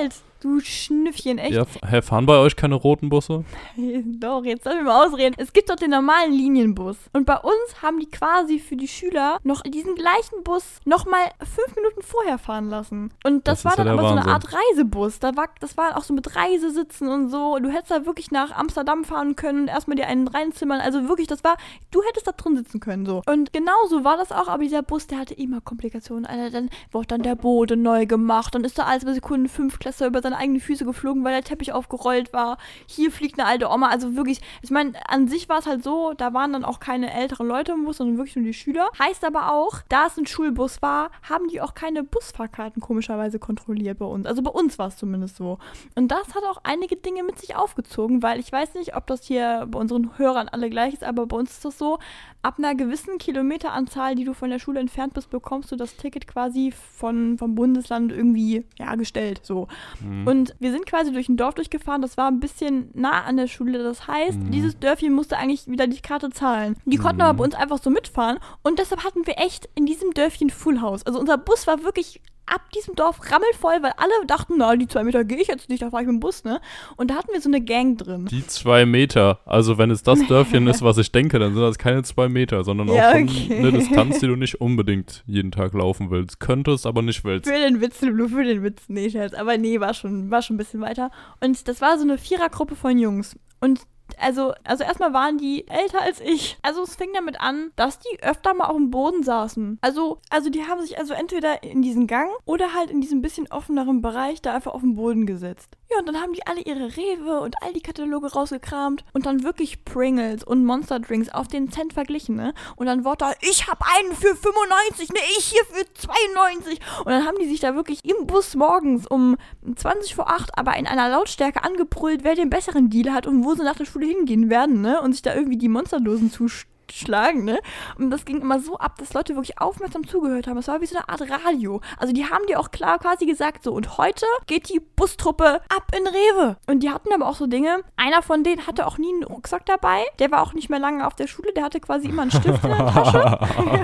halt. 0.00 0.14
Du 0.42 0.58
Schnüffchen, 0.58 1.38
echt. 1.38 1.52
Ja, 1.52 2.02
fahren 2.02 2.26
bei 2.26 2.36
euch 2.36 2.56
keine 2.56 2.74
roten 2.74 3.08
Busse? 3.08 3.44
Doch, 4.04 4.44
jetzt 4.44 4.64
soll 4.64 4.72
ich 4.76 4.82
mal 4.82 5.06
ausreden. 5.06 5.36
Es 5.38 5.52
gibt 5.52 5.70
doch 5.70 5.76
den 5.76 5.90
normalen 5.90 6.32
Linienbus. 6.32 6.96
Und 7.12 7.26
bei 7.26 7.36
uns 7.36 7.80
haben 7.80 8.00
die 8.00 8.10
quasi 8.10 8.58
für 8.58 8.74
die 8.74 8.88
Schüler 8.88 9.38
noch 9.44 9.62
diesen 9.62 9.94
gleichen 9.94 10.42
Bus 10.42 10.80
nochmal 10.84 11.20
fünf 11.38 11.76
Minuten 11.76 12.02
vorher 12.02 12.38
fahren 12.38 12.68
lassen. 12.70 13.12
Und 13.22 13.46
das, 13.46 13.62
Das 13.62 13.64
war 13.66 13.72
ja 13.72 13.76
dann 13.76 13.86
der 13.86 13.92
aber 13.92 14.02
so 14.02 14.08
eine 14.08 14.16
Wahnsinn. 14.26 14.32
Art 14.32 14.52
Reisebus. 14.52 15.20
Da 15.20 15.36
war, 15.36 15.48
das 15.60 15.76
war 15.76 15.96
auch 15.96 16.02
so 16.02 16.12
mit 16.12 16.34
Reisesitzen 16.34 17.06
und 17.06 17.28
so. 17.28 17.60
Du 17.60 17.68
hättest 17.68 17.92
da 17.92 18.04
wirklich 18.04 18.32
nach 18.32 18.50
Amsterdam 18.50 19.04
fahren 19.04 19.36
können 19.36 19.60
und 19.62 19.68
erstmal 19.68 19.94
dir 19.94 20.08
einen 20.08 20.26
reinzimmern. 20.26 20.80
Also 20.80 21.08
wirklich, 21.08 21.28
das 21.28 21.44
war, 21.44 21.56
du 21.92 22.02
hättest 22.02 22.26
da 22.26 22.32
drin 22.32 22.56
sitzen 22.56 22.80
können 22.80 23.06
so. 23.06 23.22
Und 23.26 23.52
genauso 23.52 24.02
war 24.02 24.16
das 24.16 24.32
auch, 24.32 24.48
aber 24.48 24.64
dieser 24.64 24.82
Bus, 24.82 25.06
der 25.06 25.20
hatte 25.20 25.34
immer 25.34 25.60
Komplikationen. 25.60 26.26
Alter, 26.26 26.50
dann 26.50 26.70
wurde 26.90 27.06
dann 27.06 27.22
der 27.22 27.36
Boden 27.36 27.82
neu 27.82 28.06
gemacht. 28.06 28.56
Dann 28.56 28.64
ist 28.64 28.76
da 28.76 28.86
alles 28.86 29.04
bei 29.04 29.12
Sekunden 29.12 29.48
fünf 29.48 29.78
Klässler 29.78 30.08
über 30.08 30.20
seine 30.20 30.31
eigenen 30.34 30.60
Füße 30.60 30.84
geflogen, 30.84 31.24
weil 31.24 31.32
der 31.32 31.44
Teppich 31.44 31.72
aufgerollt 31.72 32.32
war. 32.32 32.58
Hier 32.86 33.10
fliegt 33.10 33.38
eine 33.38 33.48
alte 33.48 33.68
Oma. 33.68 33.88
Also 33.88 34.16
wirklich, 34.16 34.40
ich 34.62 34.70
meine, 34.70 34.92
an 35.08 35.28
sich 35.28 35.48
war 35.48 35.58
es 35.58 35.66
halt 35.66 35.82
so, 35.82 36.14
da 36.14 36.32
waren 36.34 36.52
dann 36.52 36.64
auch 36.64 36.80
keine 36.80 37.12
älteren 37.12 37.46
Leute 37.46 37.72
im 37.72 37.84
Bus, 37.84 37.98
sondern 37.98 38.16
wirklich 38.16 38.36
nur 38.36 38.44
die 38.44 38.54
Schüler. 38.54 38.88
Heißt 38.98 39.24
aber 39.24 39.52
auch, 39.52 39.80
da 39.88 40.06
es 40.06 40.16
ein 40.16 40.26
Schulbus 40.26 40.82
war, 40.82 41.10
haben 41.28 41.48
die 41.48 41.60
auch 41.60 41.74
keine 41.74 42.04
Busfahrkarten 42.04 42.80
komischerweise 42.80 43.38
kontrolliert 43.38 43.98
bei 43.98 44.06
uns. 44.06 44.26
Also 44.26 44.42
bei 44.42 44.50
uns 44.50 44.78
war 44.78 44.88
es 44.88 44.96
zumindest 44.96 45.36
so. 45.36 45.58
Und 45.94 46.08
das 46.08 46.34
hat 46.34 46.44
auch 46.44 46.60
einige 46.62 46.96
Dinge 46.96 47.22
mit 47.22 47.38
sich 47.38 47.56
aufgezogen, 47.56 48.22
weil 48.22 48.40
ich 48.40 48.50
weiß 48.50 48.74
nicht, 48.74 48.96
ob 48.96 49.06
das 49.06 49.24
hier 49.24 49.66
bei 49.70 49.78
unseren 49.78 50.18
Hörern 50.18 50.48
alle 50.48 50.70
gleich 50.70 50.94
ist, 50.94 51.04
aber 51.04 51.26
bei 51.26 51.36
uns 51.36 51.52
ist 51.52 51.64
das 51.64 51.78
so, 51.78 51.98
ab 52.42 52.56
einer 52.58 52.74
gewissen 52.74 53.18
Kilometeranzahl, 53.18 54.14
die 54.14 54.24
du 54.24 54.34
von 54.34 54.50
der 54.50 54.58
Schule 54.58 54.80
entfernt 54.80 55.14
bist, 55.14 55.30
bekommst 55.30 55.70
du 55.70 55.76
das 55.76 55.96
Ticket 55.96 56.26
quasi 56.26 56.72
von, 56.72 57.38
vom 57.38 57.54
Bundesland 57.54 58.12
irgendwie 58.12 58.64
ja, 58.78 58.94
gestellt. 58.96 59.40
So. 59.44 59.68
Mhm. 60.00 60.21
Und 60.26 60.54
wir 60.58 60.72
sind 60.72 60.86
quasi 60.86 61.12
durch 61.12 61.28
ein 61.28 61.36
Dorf 61.36 61.54
durchgefahren, 61.54 62.02
das 62.02 62.16
war 62.16 62.28
ein 62.28 62.40
bisschen 62.40 62.90
nah 62.94 63.22
an 63.24 63.36
der 63.36 63.46
Schule. 63.46 63.82
Das 63.82 64.06
heißt, 64.06 64.38
Mhm. 64.38 64.50
dieses 64.50 64.78
Dörfchen 64.78 65.12
musste 65.12 65.36
eigentlich 65.36 65.66
wieder 65.66 65.86
die 65.86 66.00
Karte 66.00 66.30
zahlen. 66.30 66.76
Die 66.84 66.96
konnten 66.96 67.20
aber 67.22 67.38
bei 67.38 67.44
uns 67.44 67.54
einfach 67.54 67.78
so 67.82 67.90
mitfahren 67.90 68.38
und 68.62 68.78
deshalb 68.78 69.04
hatten 69.04 69.26
wir 69.26 69.38
echt 69.38 69.68
in 69.74 69.86
diesem 69.86 70.12
Dörfchen 70.12 70.50
Full 70.50 70.80
House. 70.80 71.04
Also 71.06 71.18
unser 71.18 71.38
Bus 71.38 71.66
war 71.66 71.82
wirklich 71.84 72.20
ab 72.52 72.70
diesem 72.72 72.94
Dorf 72.94 73.18
rammelvoll, 73.30 73.82
weil 73.82 73.92
alle 73.96 74.12
dachten, 74.26 74.54
na, 74.58 74.76
die 74.76 74.86
zwei 74.88 75.04
Meter 75.04 75.24
gehe 75.24 75.40
ich 75.40 75.48
jetzt 75.48 75.68
nicht, 75.68 75.82
da 75.82 75.90
fahre 75.90 76.02
ich 76.02 76.06
mit 76.06 76.16
dem 76.16 76.20
Bus, 76.20 76.44
ne? 76.44 76.60
Und 76.96 77.10
da 77.10 77.14
hatten 77.14 77.32
wir 77.32 77.40
so 77.40 77.48
eine 77.48 77.60
Gang 77.60 77.96
drin. 77.98 78.26
Die 78.26 78.46
zwei 78.46 78.84
Meter. 78.86 79.40
Also 79.44 79.78
wenn 79.78 79.90
es 79.90 80.02
das 80.02 80.24
Dörfchen 80.28 80.66
ist, 80.66 80.82
was 80.82 80.98
ich 80.98 81.12
denke, 81.12 81.38
dann 81.38 81.54
sind 81.54 81.62
das 81.62 81.78
keine 81.78 82.02
zwei 82.02 82.28
Meter, 82.28 82.64
sondern 82.64 82.90
auch 82.90 82.94
Ja, 82.94 83.12
schon 83.12 83.28
okay. 83.28 83.56
eine 83.58 83.72
Distanz, 83.72 84.20
die 84.20 84.26
du 84.26 84.36
nicht 84.36 84.60
unbedingt 84.60 85.22
jeden 85.26 85.50
Tag 85.50 85.72
laufen 85.74 86.10
willst. 86.10 86.40
Könntest, 86.40 86.86
aber 86.86 87.02
nicht 87.02 87.24
willst. 87.24 87.48
Für 87.48 87.58
den 87.58 87.80
Witz, 87.80 88.00
Lulu, 88.02 88.28
für 88.28 88.44
den 88.44 88.62
Witz. 88.62 88.82
Nee, 88.88 89.10
Scherz. 89.10 89.34
Aber 89.34 89.56
nee, 89.56 89.80
war 89.80 89.94
schon, 89.94 90.30
war 90.30 90.42
schon 90.42 90.56
ein 90.56 90.58
bisschen 90.58 90.80
weiter. 90.80 91.10
Und 91.40 91.66
das 91.68 91.80
war 91.80 91.96
so 91.96 92.04
eine 92.04 92.18
Vierergruppe 92.18 92.76
von 92.76 92.98
Jungs. 92.98 93.36
Und 93.60 93.80
also, 94.18 94.52
also 94.64 94.84
erstmal 94.84 95.12
waren 95.12 95.38
die 95.38 95.66
älter 95.68 96.00
als 96.00 96.20
ich. 96.20 96.58
Also 96.62 96.82
es 96.82 96.96
fing 96.96 97.10
damit 97.14 97.40
an, 97.40 97.70
dass 97.76 97.98
die 97.98 98.22
öfter 98.22 98.54
mal 98.54 98.66
auf 98.66 98.76
dem 98.76 98.90
Boden 98.90 99.22
saßen. 99.22 99.78
Also, 99.80 100.18
also 100.30 100.50
die 100.50 100.64
haben 100.66 100.80
sich 100.80 100.98
also 100.98 101.14
entweder 101.14 101.62
in 101.62 101.82
diesen 101.82 102.06
Gang 102.06 102.30
oder 102.44 102.74
halt 102.74 102.90
in 102.90 103.00
diesem 103.00 103.22
bisschen 103.22 103.50
offeneren 103.50 104.02
Bereich 104.02 104.42
da 104.42 104.54
einfach 104.54 104.74
auf 104.74 104.80
den 104.80 104.94
Boden 104.94 105.26
gesetzt. 105.26 105.76
Ja, 105.92 105.98
und 105.98 106.06
dann 106.06 106.22
haben 106.22 106.32
die 106.32 106.46
alle 106.46 106.62
ihre 106.62 106.96
Rewe 106.96 107.40
und 107.40 107.54
all 107.60 107.72
die 107.74 107.82
Kataloge 107.82 108.32
rausgekramt 108.32 109.04
und 109.12 109.26
dann 109.26 109.42
wirklich 109.42 109.84
Pringles 109.84 110.42
und 110.42 110.64
Monster 110.64 111.00
Drinks 111.00 111.28
auf 111.28 111.48
den 111.48 111.70
Cent 111.70 111.92
verglichen, 111.92 112.36
ne? 112.36 112.54
Und 112.76 112.86
dann 112.86 113.04
wurde 113.04 113.18
da, 113.18 113.32
ich 113.42 113.68
hab 113.68 113.84
einen 113.98 114.14
für 114.14 114.34
95, 114.34 115.10
ne, 115.10 115.18
ich 115.36 115.44
hier 115.44 115.64
für 115.66 115.84
92. 115.92 116.80
Und 117.00 117.10
dann 117.10 117.26
haben 117.26 117.36
die 117.38 117.48
sich 117.48 117.60
da 117.60 117.74
wirklich 117.74 118.00
im 118.04 118.26
Bus 118.26 118.54
morgens 118.54 119.06
um 119.06 119.36
20 119.76 120.14
vor 120.14 120.30
8, 120.30 120.56
aber 120.56 120.76
in 120.76 120.86
einer 120.86 121.10
Lautstärke 121.10 121.62
angebrüllt, 121.62 122.24
wer 122.24 122.36
den 122.36 122.48
besseren 122.48 122.88
Deal 122.88 123.12
hat 123.12 123.26
und 123.26 123.44
wo 123.44 123.54
sie 123.54 123.62
nach 123.62 123.76
der 123.76 123.84
Schule 123.84 124.01
hingehen 124.02 124.50
werden, 124.50 124.80
ne? 124.80 125.00
Und 125.00 125.12
sich 125.12 125.22
da 125.22 125.34
irgendwie 125.34 125.58
die 125.58 125.68
Monsterdosen 125.68 126.30
zuschlagen, 126.30 127.44
ne? 127.44 127.58
Und 127.98 128.10
das 128.10 128.24
ging 128.24 128.40
immer 128.40 128.60
so 128.60 128.78
ab, 128.78 128.96
dass 128.98 129.14
Leute 129.14 129.34
wirklich 129.34 129.58
aufmerksam 129.60 130.06
zugehört 130.06 130.46
haben. 130.46 130.58
Es 130.58 130.68
war 130.68 130.80
wie 130.80 130.86
so 130.86 130.96
eine 130.96 131.08
Art 131.08 131.22
Radio. 131.30 131.80
Also 131.98 132.12
die 132.12 132.26
haben 132.26 132.46
dir 132.46 132.60
auch 132.60 132.70
klar 132.70 132.98
quasi 132.98 133.26
gesagt, 133.26 133.64
so, 133.64 133.72
und 133.72 133.98
heute 133.98 134.26
geht 134.46 134.68
die 134.68 134.80
Bustruppe 134.80 135.60
ab 135.68 135.92
in 135.96 136.06
Rewe. 136.06 136.56
Und 136.66 136.82
die 136.82 136.90
hatten 136.90 137.12
aber 137.12 137.28
auch 137.28 137.36
so 137.36 137.46
Dinge. 137.46 137.82
Einer 137.96 138.22
von 138.22 138.44
denen 138.44 138.66
hatte 138.66 138.86
auch 138.86 138.98
nie 138.98 139.12
einen 139.12 139.24
Rucksack 139.24 139.66
dabei. 139.66 140.04
Der 140.18 140.30
war 140.30 140.42
auch 140.42 140.54
nicht 140.54 140.70
mehr 140.70 140.80
lange 140.80 141.06
auf 141.06 141.14
der 141.14 141.26
Schule. 141.26 141.52
Der 141.54 141.64
hatte 141.64 141.80
quasi 141.80 142.08
immer 142.08 142.22
einen 142.22 142.30
Stift 142.30 142.64
in 142.64 142.70
der 142.70 142.86
Tasche. 142.86 143.38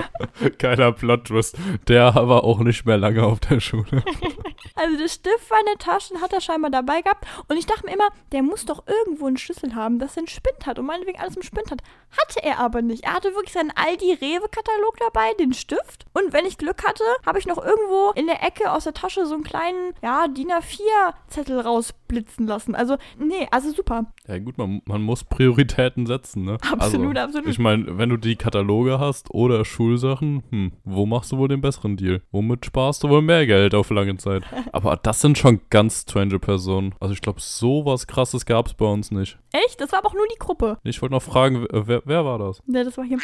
Geiler 0.57 0.91
Plot-Twist. 0.91 1.57
Der 1.87 2.13
war 2.15 2.43
auch 2.43 2.59
nicht 2.59 2.85
mehr 2.85 2.97
lange 2.97 3.23
auf 3.23 3.39
der 3.39 3.59
Schule. 3.59 4.03
Also 4.75 4.97
der 4.97 5.07
Stift 5.07 5.49
war 5.49 5.59
in 5.59 5.65
der 5.65 5.77
Tasche, 5.77 6.19
hat 6.21 6.33
er 6.33 6.41
scheinbar 6.41 6.71
dabei 6.71 7.01
gehabt. 7.01 7.25
Und 7.47 7.57
ich 7.57 7.65
dachte 7.65 7.85
mir 7.85 7.93
immer, 7.93 8.09
der 8.31 8.43
muss 8.43 8.65
doch 8.65 8.83
irgendwo 8.87 9.27
einen 9.27 9.37
Schlüssel 9.37 9.75
haben, 9.75 9.99
dass 9.99 10.15
er 10.15 10.19
einen 10.19 10.27
Spind 10.27 10.65
hat 10.65 10.79
und 10.79 10.85
meinetwegen 10.85 11.19
alles 11.19 11.35
im 11.35 11.43
Spind 11.43 11.71
hat. 11.71 11.81
Hatte 12.17 12.43
er 12.43 12.59
aber 12.59 12.81
nicht. 12.81 13.03
Er 13.03 13.13
hatte 13.13 13.33
wirklich 13.35 13.53
seinen 13.53 13.71
Aldi-Rewe-Katalog 13.75 14.97
dabei, 14.99 15.33
den 15.35 15.53
Stift. 15.53 16.05
Und 16.13 16.33
wenn 16.33 16.45
ich 16.45 16.57
Glück 16.57 16.85
hatte, 16.85 17.03
habe 17.25 17.39
ich 17.39 17.45
noch 17.45 17.57
irgendwo 17.57 18.11
in 18.11 18.27
der 18.27 18.43
Ecke 18.43 18.71
aus 18.71 18.83
der 18.85 18.93
Tasche 18.93 19.25
so 19.25 19.35
einen 19.35 19.43
kleinen, 19.43 19.93
ja, 20.01 20.27
DIN 20.27 20.51
A4-Zettel 20.51 21.59
rausblitzen 21.59 22.47
lassen. 22.47 22.75
Also, 22.75 22.97
nee, 23.17 23.47
also 23.51 23.71
super. 23.71 24.05
Ja 24.29 24.37
gut, 24.37 24.59
man, 24.59 24.83
man 24.85 25.01
muss 25.01 25.23
Prioritäten 25.23 26.05
setzen, 26.05 26.43
ne? 26.43 26.59
Absolut, 26.61 27.17
also, 27.17 27.39
absolut. 27.39 27.47
Ich 27.47 27.57
meine, 27.57 27.97
wenn 27.97 28.09
du 28.09 28.17
die 28.17 28.35
Kataloge 28.35 28.99
hast 28.99 29.33
oder 29.33 29.65
Schulsachen, 29.65 30.43
hm, 30.51 30.71
wo 30.83 31.07
machst 31.07 31.31
du 31.31 31.37
wohl 31.37 31.47
den 31.47 31.61
besseren 31.61 31.97
Deal? 31.97 32.21
Womit 32.31 32.63
sparst 32.63 33.03
du 33.03 33.09
wohl 33.09 33.23
mehr 33.23 33.47
Geld 33.47 33.73
auf 33.73 33.89
lange 33.89 34.17
Zeit? 34.17 34.43
Aber 34.71 34.97
das 34.97 35.21
sind 35.21 35.39
schon 35.39 35.61
ganz 35.71 36.01
strange 36.01 36.37
Personen. 36.37 36.93
Also 36.99 37.15
ich 37.15 37.21
glaube, 37.21 37.41
sowas 37.41 38.05
krasses 38.05 38.45
gab 38.45 38.67
es 38.67 38.75
bei 38.75 38.85
uns 38.85 39.09
nicht. 39.09 39.39
Echt? 39.51 39.81
Das 39.81 39.91
war 39.91 39.99
aber 39.99 40.09
auch 40.09 40.13
nur 40.13 40.27
die 40.31 40.37
Gruppe. 40.37 40.77
Ich 40.83 41.01
wollte 41.01 41.15
noch 41.15 41.23
fragen, 41.23 41.65
wer, 41.71 42.03
wer 42.05 42.23
war 42.23 42.37
das? 42.37 42.61
Ja, 42.67 42.83
das 42.83 42.95
war 42.97 43.05
hier. 43.05 43.17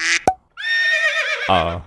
Ah. 1.47 1.81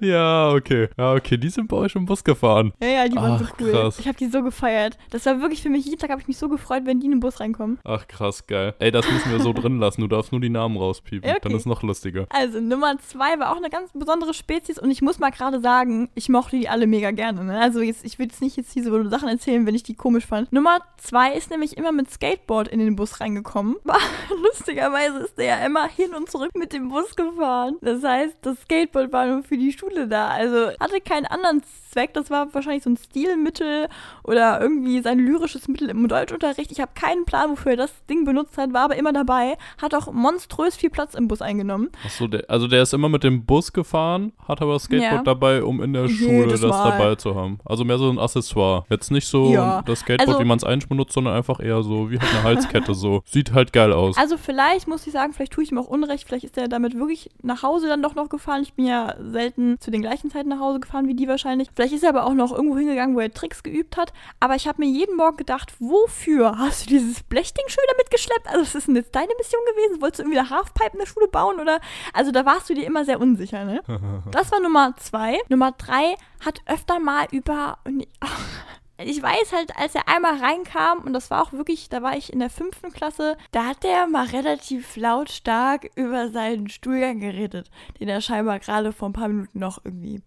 Ja, 0.00 0.50
okay. 0.50 0.88
Ja, 0.96 1.14
okay, 1.14 1.36
die 1.36 1.48
sind 1.48 1.68
bei 1.68 1.76
euch 1.76 1.94
im 1.94 2.06
Bus 2.06 2.24
gefahren. 2.24 2.72
Ja, 2.82 2.88
ja, 2.88 3.08
die 3.08 3.16
waren 3.16 3.38
so 3.38 3.44
Ach, 3.48 3.54
cool. 3.60 3.70
krass. 3.70 3.98
Ich 3.98 4.06
habe 4.06 4.16
die 4.18 4.26
so 4.26 4.42
gefeiert. 4.42 4.98
Das 5.10 5.26
war 5.26 5.40
wirklich 5.40 5.62
für 5.62 5.68
mich, 5.68 5.84
jeden 5.84 5.98
Tag 5.98 6.10
habe 6.10 6.20
ich 6.20 6.28
mich 6.28 6.38
so 6.38 6.48
gefreut, 6.48 6.82
wenn 6.84 7.00
die 7.00 7.06
in 7.06 7.12
den 7.12 7.20
Bus 7.20 7.40
reinkommen. 7.40 7.78
Ach, 7.84 8.06
krass, 8.08 8.46
geil. 8.46 8.74
Ey, 8.78 8.90
das 8.90 9.10
müssen 9.10 9.30
wir 9.30 9.40
so 9.40 9.52
drin 9.52 9.78
lassen. 9.78 10.00
Du 10.00 10.08
darfst 10.08 10.32
nur 10.32 10.40
die 10.40 10.50
Namen 10.50 10.76
rauspiepen. 10.76 11.28
Okay. 11.28 11.38
Dann 11.42 11.52
ist 11.52 11.66
noch 11.66 11.82
lustiger. 11.82 12.26
Also 12.30 12.60
Nummer 12.60 12.98
zwei 12.98 13.38
war 13.38 13.52
auch 13.52 13.56
eine 13.56 13.70
ganz 13.70 13.90
besondere 13.92 14.34
Spezies 14.34 14.78
und 14.78 14.90
ich 14.90 15.02
muss 15.02 15.18
mal 15.18 15.30
gerade 15.30 15.60
sagen, 15.60 16.10
ich 16.14 16.28
mochte 16.28 16.56
die 16.56 16.68
alle 16.68 16.86
mega 16.86 17.10
gerne. 17.10 17.44
Ne? 17.44 17.60
Also 17.60 17.80
jetzt, 17.80 18.04
ich 18.04 18.18
will 18.18 18.26
jetzt 18.26 18.42
nicht 18.42 18.56
jetzt 18.56 18.74
diese 18.74 19.08
Sachen 19.08 19.28
erzählen, 19.28 19.66
wenn 19.66 19.74
ich 19.74 19.82
die 19.82 19.94
komisch 19.94 20.26
fand. 20.26 20.52
Nummer 20.52 20.78
zwei 20.96 21.32
ist 21.32 21.50
nämlich 21.50 21.76
immer 21.76 21.92
mit 21.92 22.10
Skateboard 22.10 22.68
in 22.68 22.80
den 22.80 22.96
Bus 22.96 23.20
reingekommen. 23.20 23.76
Lustigerweise 24.42 25.18
ist 25.18 25.38
der 25.38 25.44
ja 25.46 25.66
immer 25.66 25.88
hin 25.88 26.14
und 26.14 26.30
zurück 26.30 26.50
mit 26.54 26.72
dem 26.72 26.88
Bus 26.88 27.14
gefahren. 27.16 27.76
Das 27.80 28.02
heißt, 28.02 28.36
das 28.42 28.60
Skateboard 28.62 28.99
war 29.12 29.26
nur 29.26 29.42
für 29.42 29.56
die 29.56 29.72
Schule 29.72 30.06
da. 30.08 30.28
Also 30.28 30.70
hatte 30.80 31.00
keinen 31.00 31.26
anderen 31.26 31.62
Zweck. 31.90 32.14
Das 32.14 32.30
war 32.30 32.52
wahrscheinlich 32.54 32.84
so 32.84 32.90
ein 32.90 32.96
Stilmittel 32.96 33.88
oder 34.24 34.60
irgendwie 34.60 35.00
sein 35.02 35.18
lyrisches 35.18 35.66
Mittel 35.68 35.88
im 35.90 36.06
Deutschunterricht. 36.08 36.70
Ich 36.70 36.80
habe 36.80 36.92
keinen 36.94 37.24
Plan, 37.24 37.50
wofür 37.50 37.72
er 37.72 37.76
das 37.78 37.92
Ding 38.08 38.24
benutzt 38.24 38.56
hat, 38.58 38.72
war 38.72 38.82
aber 38.84 38.96
immer 38.96 39.12
dabei. 39.12 39.56
Hat 39.80 39.94
auch 39.94 40.12
monströs 40.12 40.76
viel 40.76 40.90
Platz 40.90 41.14
im 41.14 41.26
Bus 41.28 41.42
eingenommen. 41.42 41.90
Achso, 42.04 42.26
der, 42.28 42.44
also 42.48 42.68
der 42.68 42.82
ist 42.82 42.94
immer 42.94 43.08
mit 43.08 43.24
dem 43.24 43.44
Bus 43.44 43.72
gefahren, 43.72 44.32
hat 44.46 44.62
aber 44.62 44.74
das 44.74 44.84
Skateboard 44.84 45.12
Ja. 45.12 45.22
dabei, 45.22 45.62
um 45.64 45.82
in 45.82 45.92
der 45.92 46.08
Schule 46.08 46.44
Jedes 46.46 46.60
das 46.60 46.70
Mal. 46.70 46.90
dabei 46.90 47.14
zu 47.16 47.34
haben. 47.34 47.58
Also 47.64 47.84
mehr 47.84 47.98
so 47.98 48.08
ein 48.10 48.18
Accessoire. 48.18 48.84
Jetzt 48.88 49.10
nicht 49.10 49.26
so 49.26 49.50
Ja. 49.52 49.82
das 49.82 50.00
Skateboard, 50.00 50.28
Also- 50.28 50.40
wie 50.40 50.44
man 50.48 50.58
es 50.58 50.64
eigentlich 50.64 50.88
benutzt, 50.88 51.12
sondern 51.12 51.34
einfach 51.34 51.60
eher 51.60 51.82
so 51.82 52.10
wie 52.10 52.18
halt 52.18 52.30
eine 52.32 52.42
Halskette 52.42 52.94
so. 52.94 53.22
Sieht 53.24 53.52
halt 53.52 53.72
geil 53.72 53.92
aus. 53.92 54.16
Also 54.16 54.36
vielleicht 54.38 54.86
muss 54.88 55.06
ich 55.06 55.12
sagen, 55.12 55.32
vielleicht 55.32 55.52
tue 55.52 55.64
ich 55.64 55.72
ihm 55.72 55.78
auch 55.78 55.88
Unrecht, 55.88 56.26
vielleicht 56.26 56.44
ist 56.44 56.56
er 56.56 56.68
damit 56.68 56.96
wirklich 56.96 57.30
nach 57.42 57.62
Hause 57.62 57.88
dann 57.88 58.02
doch 58.02 58.14
noch 58.14 58.28
gefahren. 58.28 58.62
Ich 58.62 58.74
bin 58.74 58.86
ja 58.86 58.89
selten 59.18 59.78
zu 59.80 59.90
den 59.90 60.02
gleichen 60.02 60.30
Zeiten 60.30 60.48
nach 60.48 60.60
Hause 60.60 60.80
gefahren 60.80 61.08
wie 61.08 61.14
die 61.14 61.28
wahrscheinlich. 61.28 61.68
Vielleicht 61.74 61.94
ist 61.94 62.02
er 62.02 62.10
aber 62.10 62.24
auch 62.24 62.34
noch 62.34 62.52
irgendwo 62.52 62.76
hingegangen, 62.76 63.16
wo 63.16 63.20
er 63.20 63.32
Tricks 63.32 63.62
geübt 63.62 63.96
hat. 63.96 64.12
Aber 64.40 64.54
ich 64.54 64.66
habe 64.68 64.82
mir 64.82 64.88
jeden 64.88 65.16
Morgen 65.16 65.36
gedacht, 65.36 65.74
wofür 65.78 66.58
hast 66.58 66.86
du 66.86 66.90
dieses 66.90 67.22
Blechding 67.22 67.64
schon 67.68 67.82
wieder 67.82 67.96
mitgeschleppt? 67.98 68.48
Also 68.48 68.62
was 68.62 68.74
ist 68.74 68.88
denn 68.88 68.96
jetzt 68.96 69.14
deine 69.14 69.32
Mission 69.38 69.60
gewesen? 69.74 70.02
Wolltest 70.02 70.20
du 70.20 70.22
irgendwie 70.24 70.38
eine 70.38 70.50
Halfpipe 70.50 70.92
in 70.92 70.98
der 70.98 71.06
Schule 71.06 71.28
bauen 71.28 71.60
oder? 71.60 71.80
Also 72.12 72.30
da 72.32 72.44
warst 72.46 72.68
du 72.70 72.74
dir 72.74 72.86
immer 72.86 73.04
sehr 73.04 73.20
unsicher, 73.20 73.64
ne? 73.64 73.82
Das 74.30 74.52
war 74.52 74.60
Nummer 74.60 74.94
zwei. 74.96 75.38
Nummer 75.48 75.72
drei 75.72 76.14
hat 76.44 76.60
öfter 76.66 76.98
mal 76.98 77.26
über. 77.30 77.78
Ich 79.04 79.22
weiß 79.22 79.52
halt, 79.52 79.76
als 79.76 79.94
er 79.94 80.08
einmal 80.08 80.36
reinkam, 80.38 80.98
und 81.04 81.12
das 81.12 81.30
war 81.30 81.42
auch 81.42 81.52
wirklich, 81.52 81.88
da 81.88 82.02
war 82.02 82.16
ich 82.16 82.32
in 82.32 82.38
der 82.38 82.50
fünften 82.50 82.92
Klasse, 82.92 83.36
da 83.52 83.64
hat 83.66 83.84
er 83.84 84.06
mal 84.06 84.26
relativ 84.26 84.96
lautstark 84.96 85.90
über 85.94 86.28
seinen 86.30 86.68
Stuhlgang 86.68 87.20
geredet, 87.20 87.70
den 87.98 88.08
er 88.08 88.20
scheinbar 88.20 88.58
gerade 88.58 88.92
vor 88.92 89.08
ein 89.08 89.12
paar 89.12 89.28
Minuten 89.28 89.58
noch 89.58 89.80
irgendwie. 89.84 90.22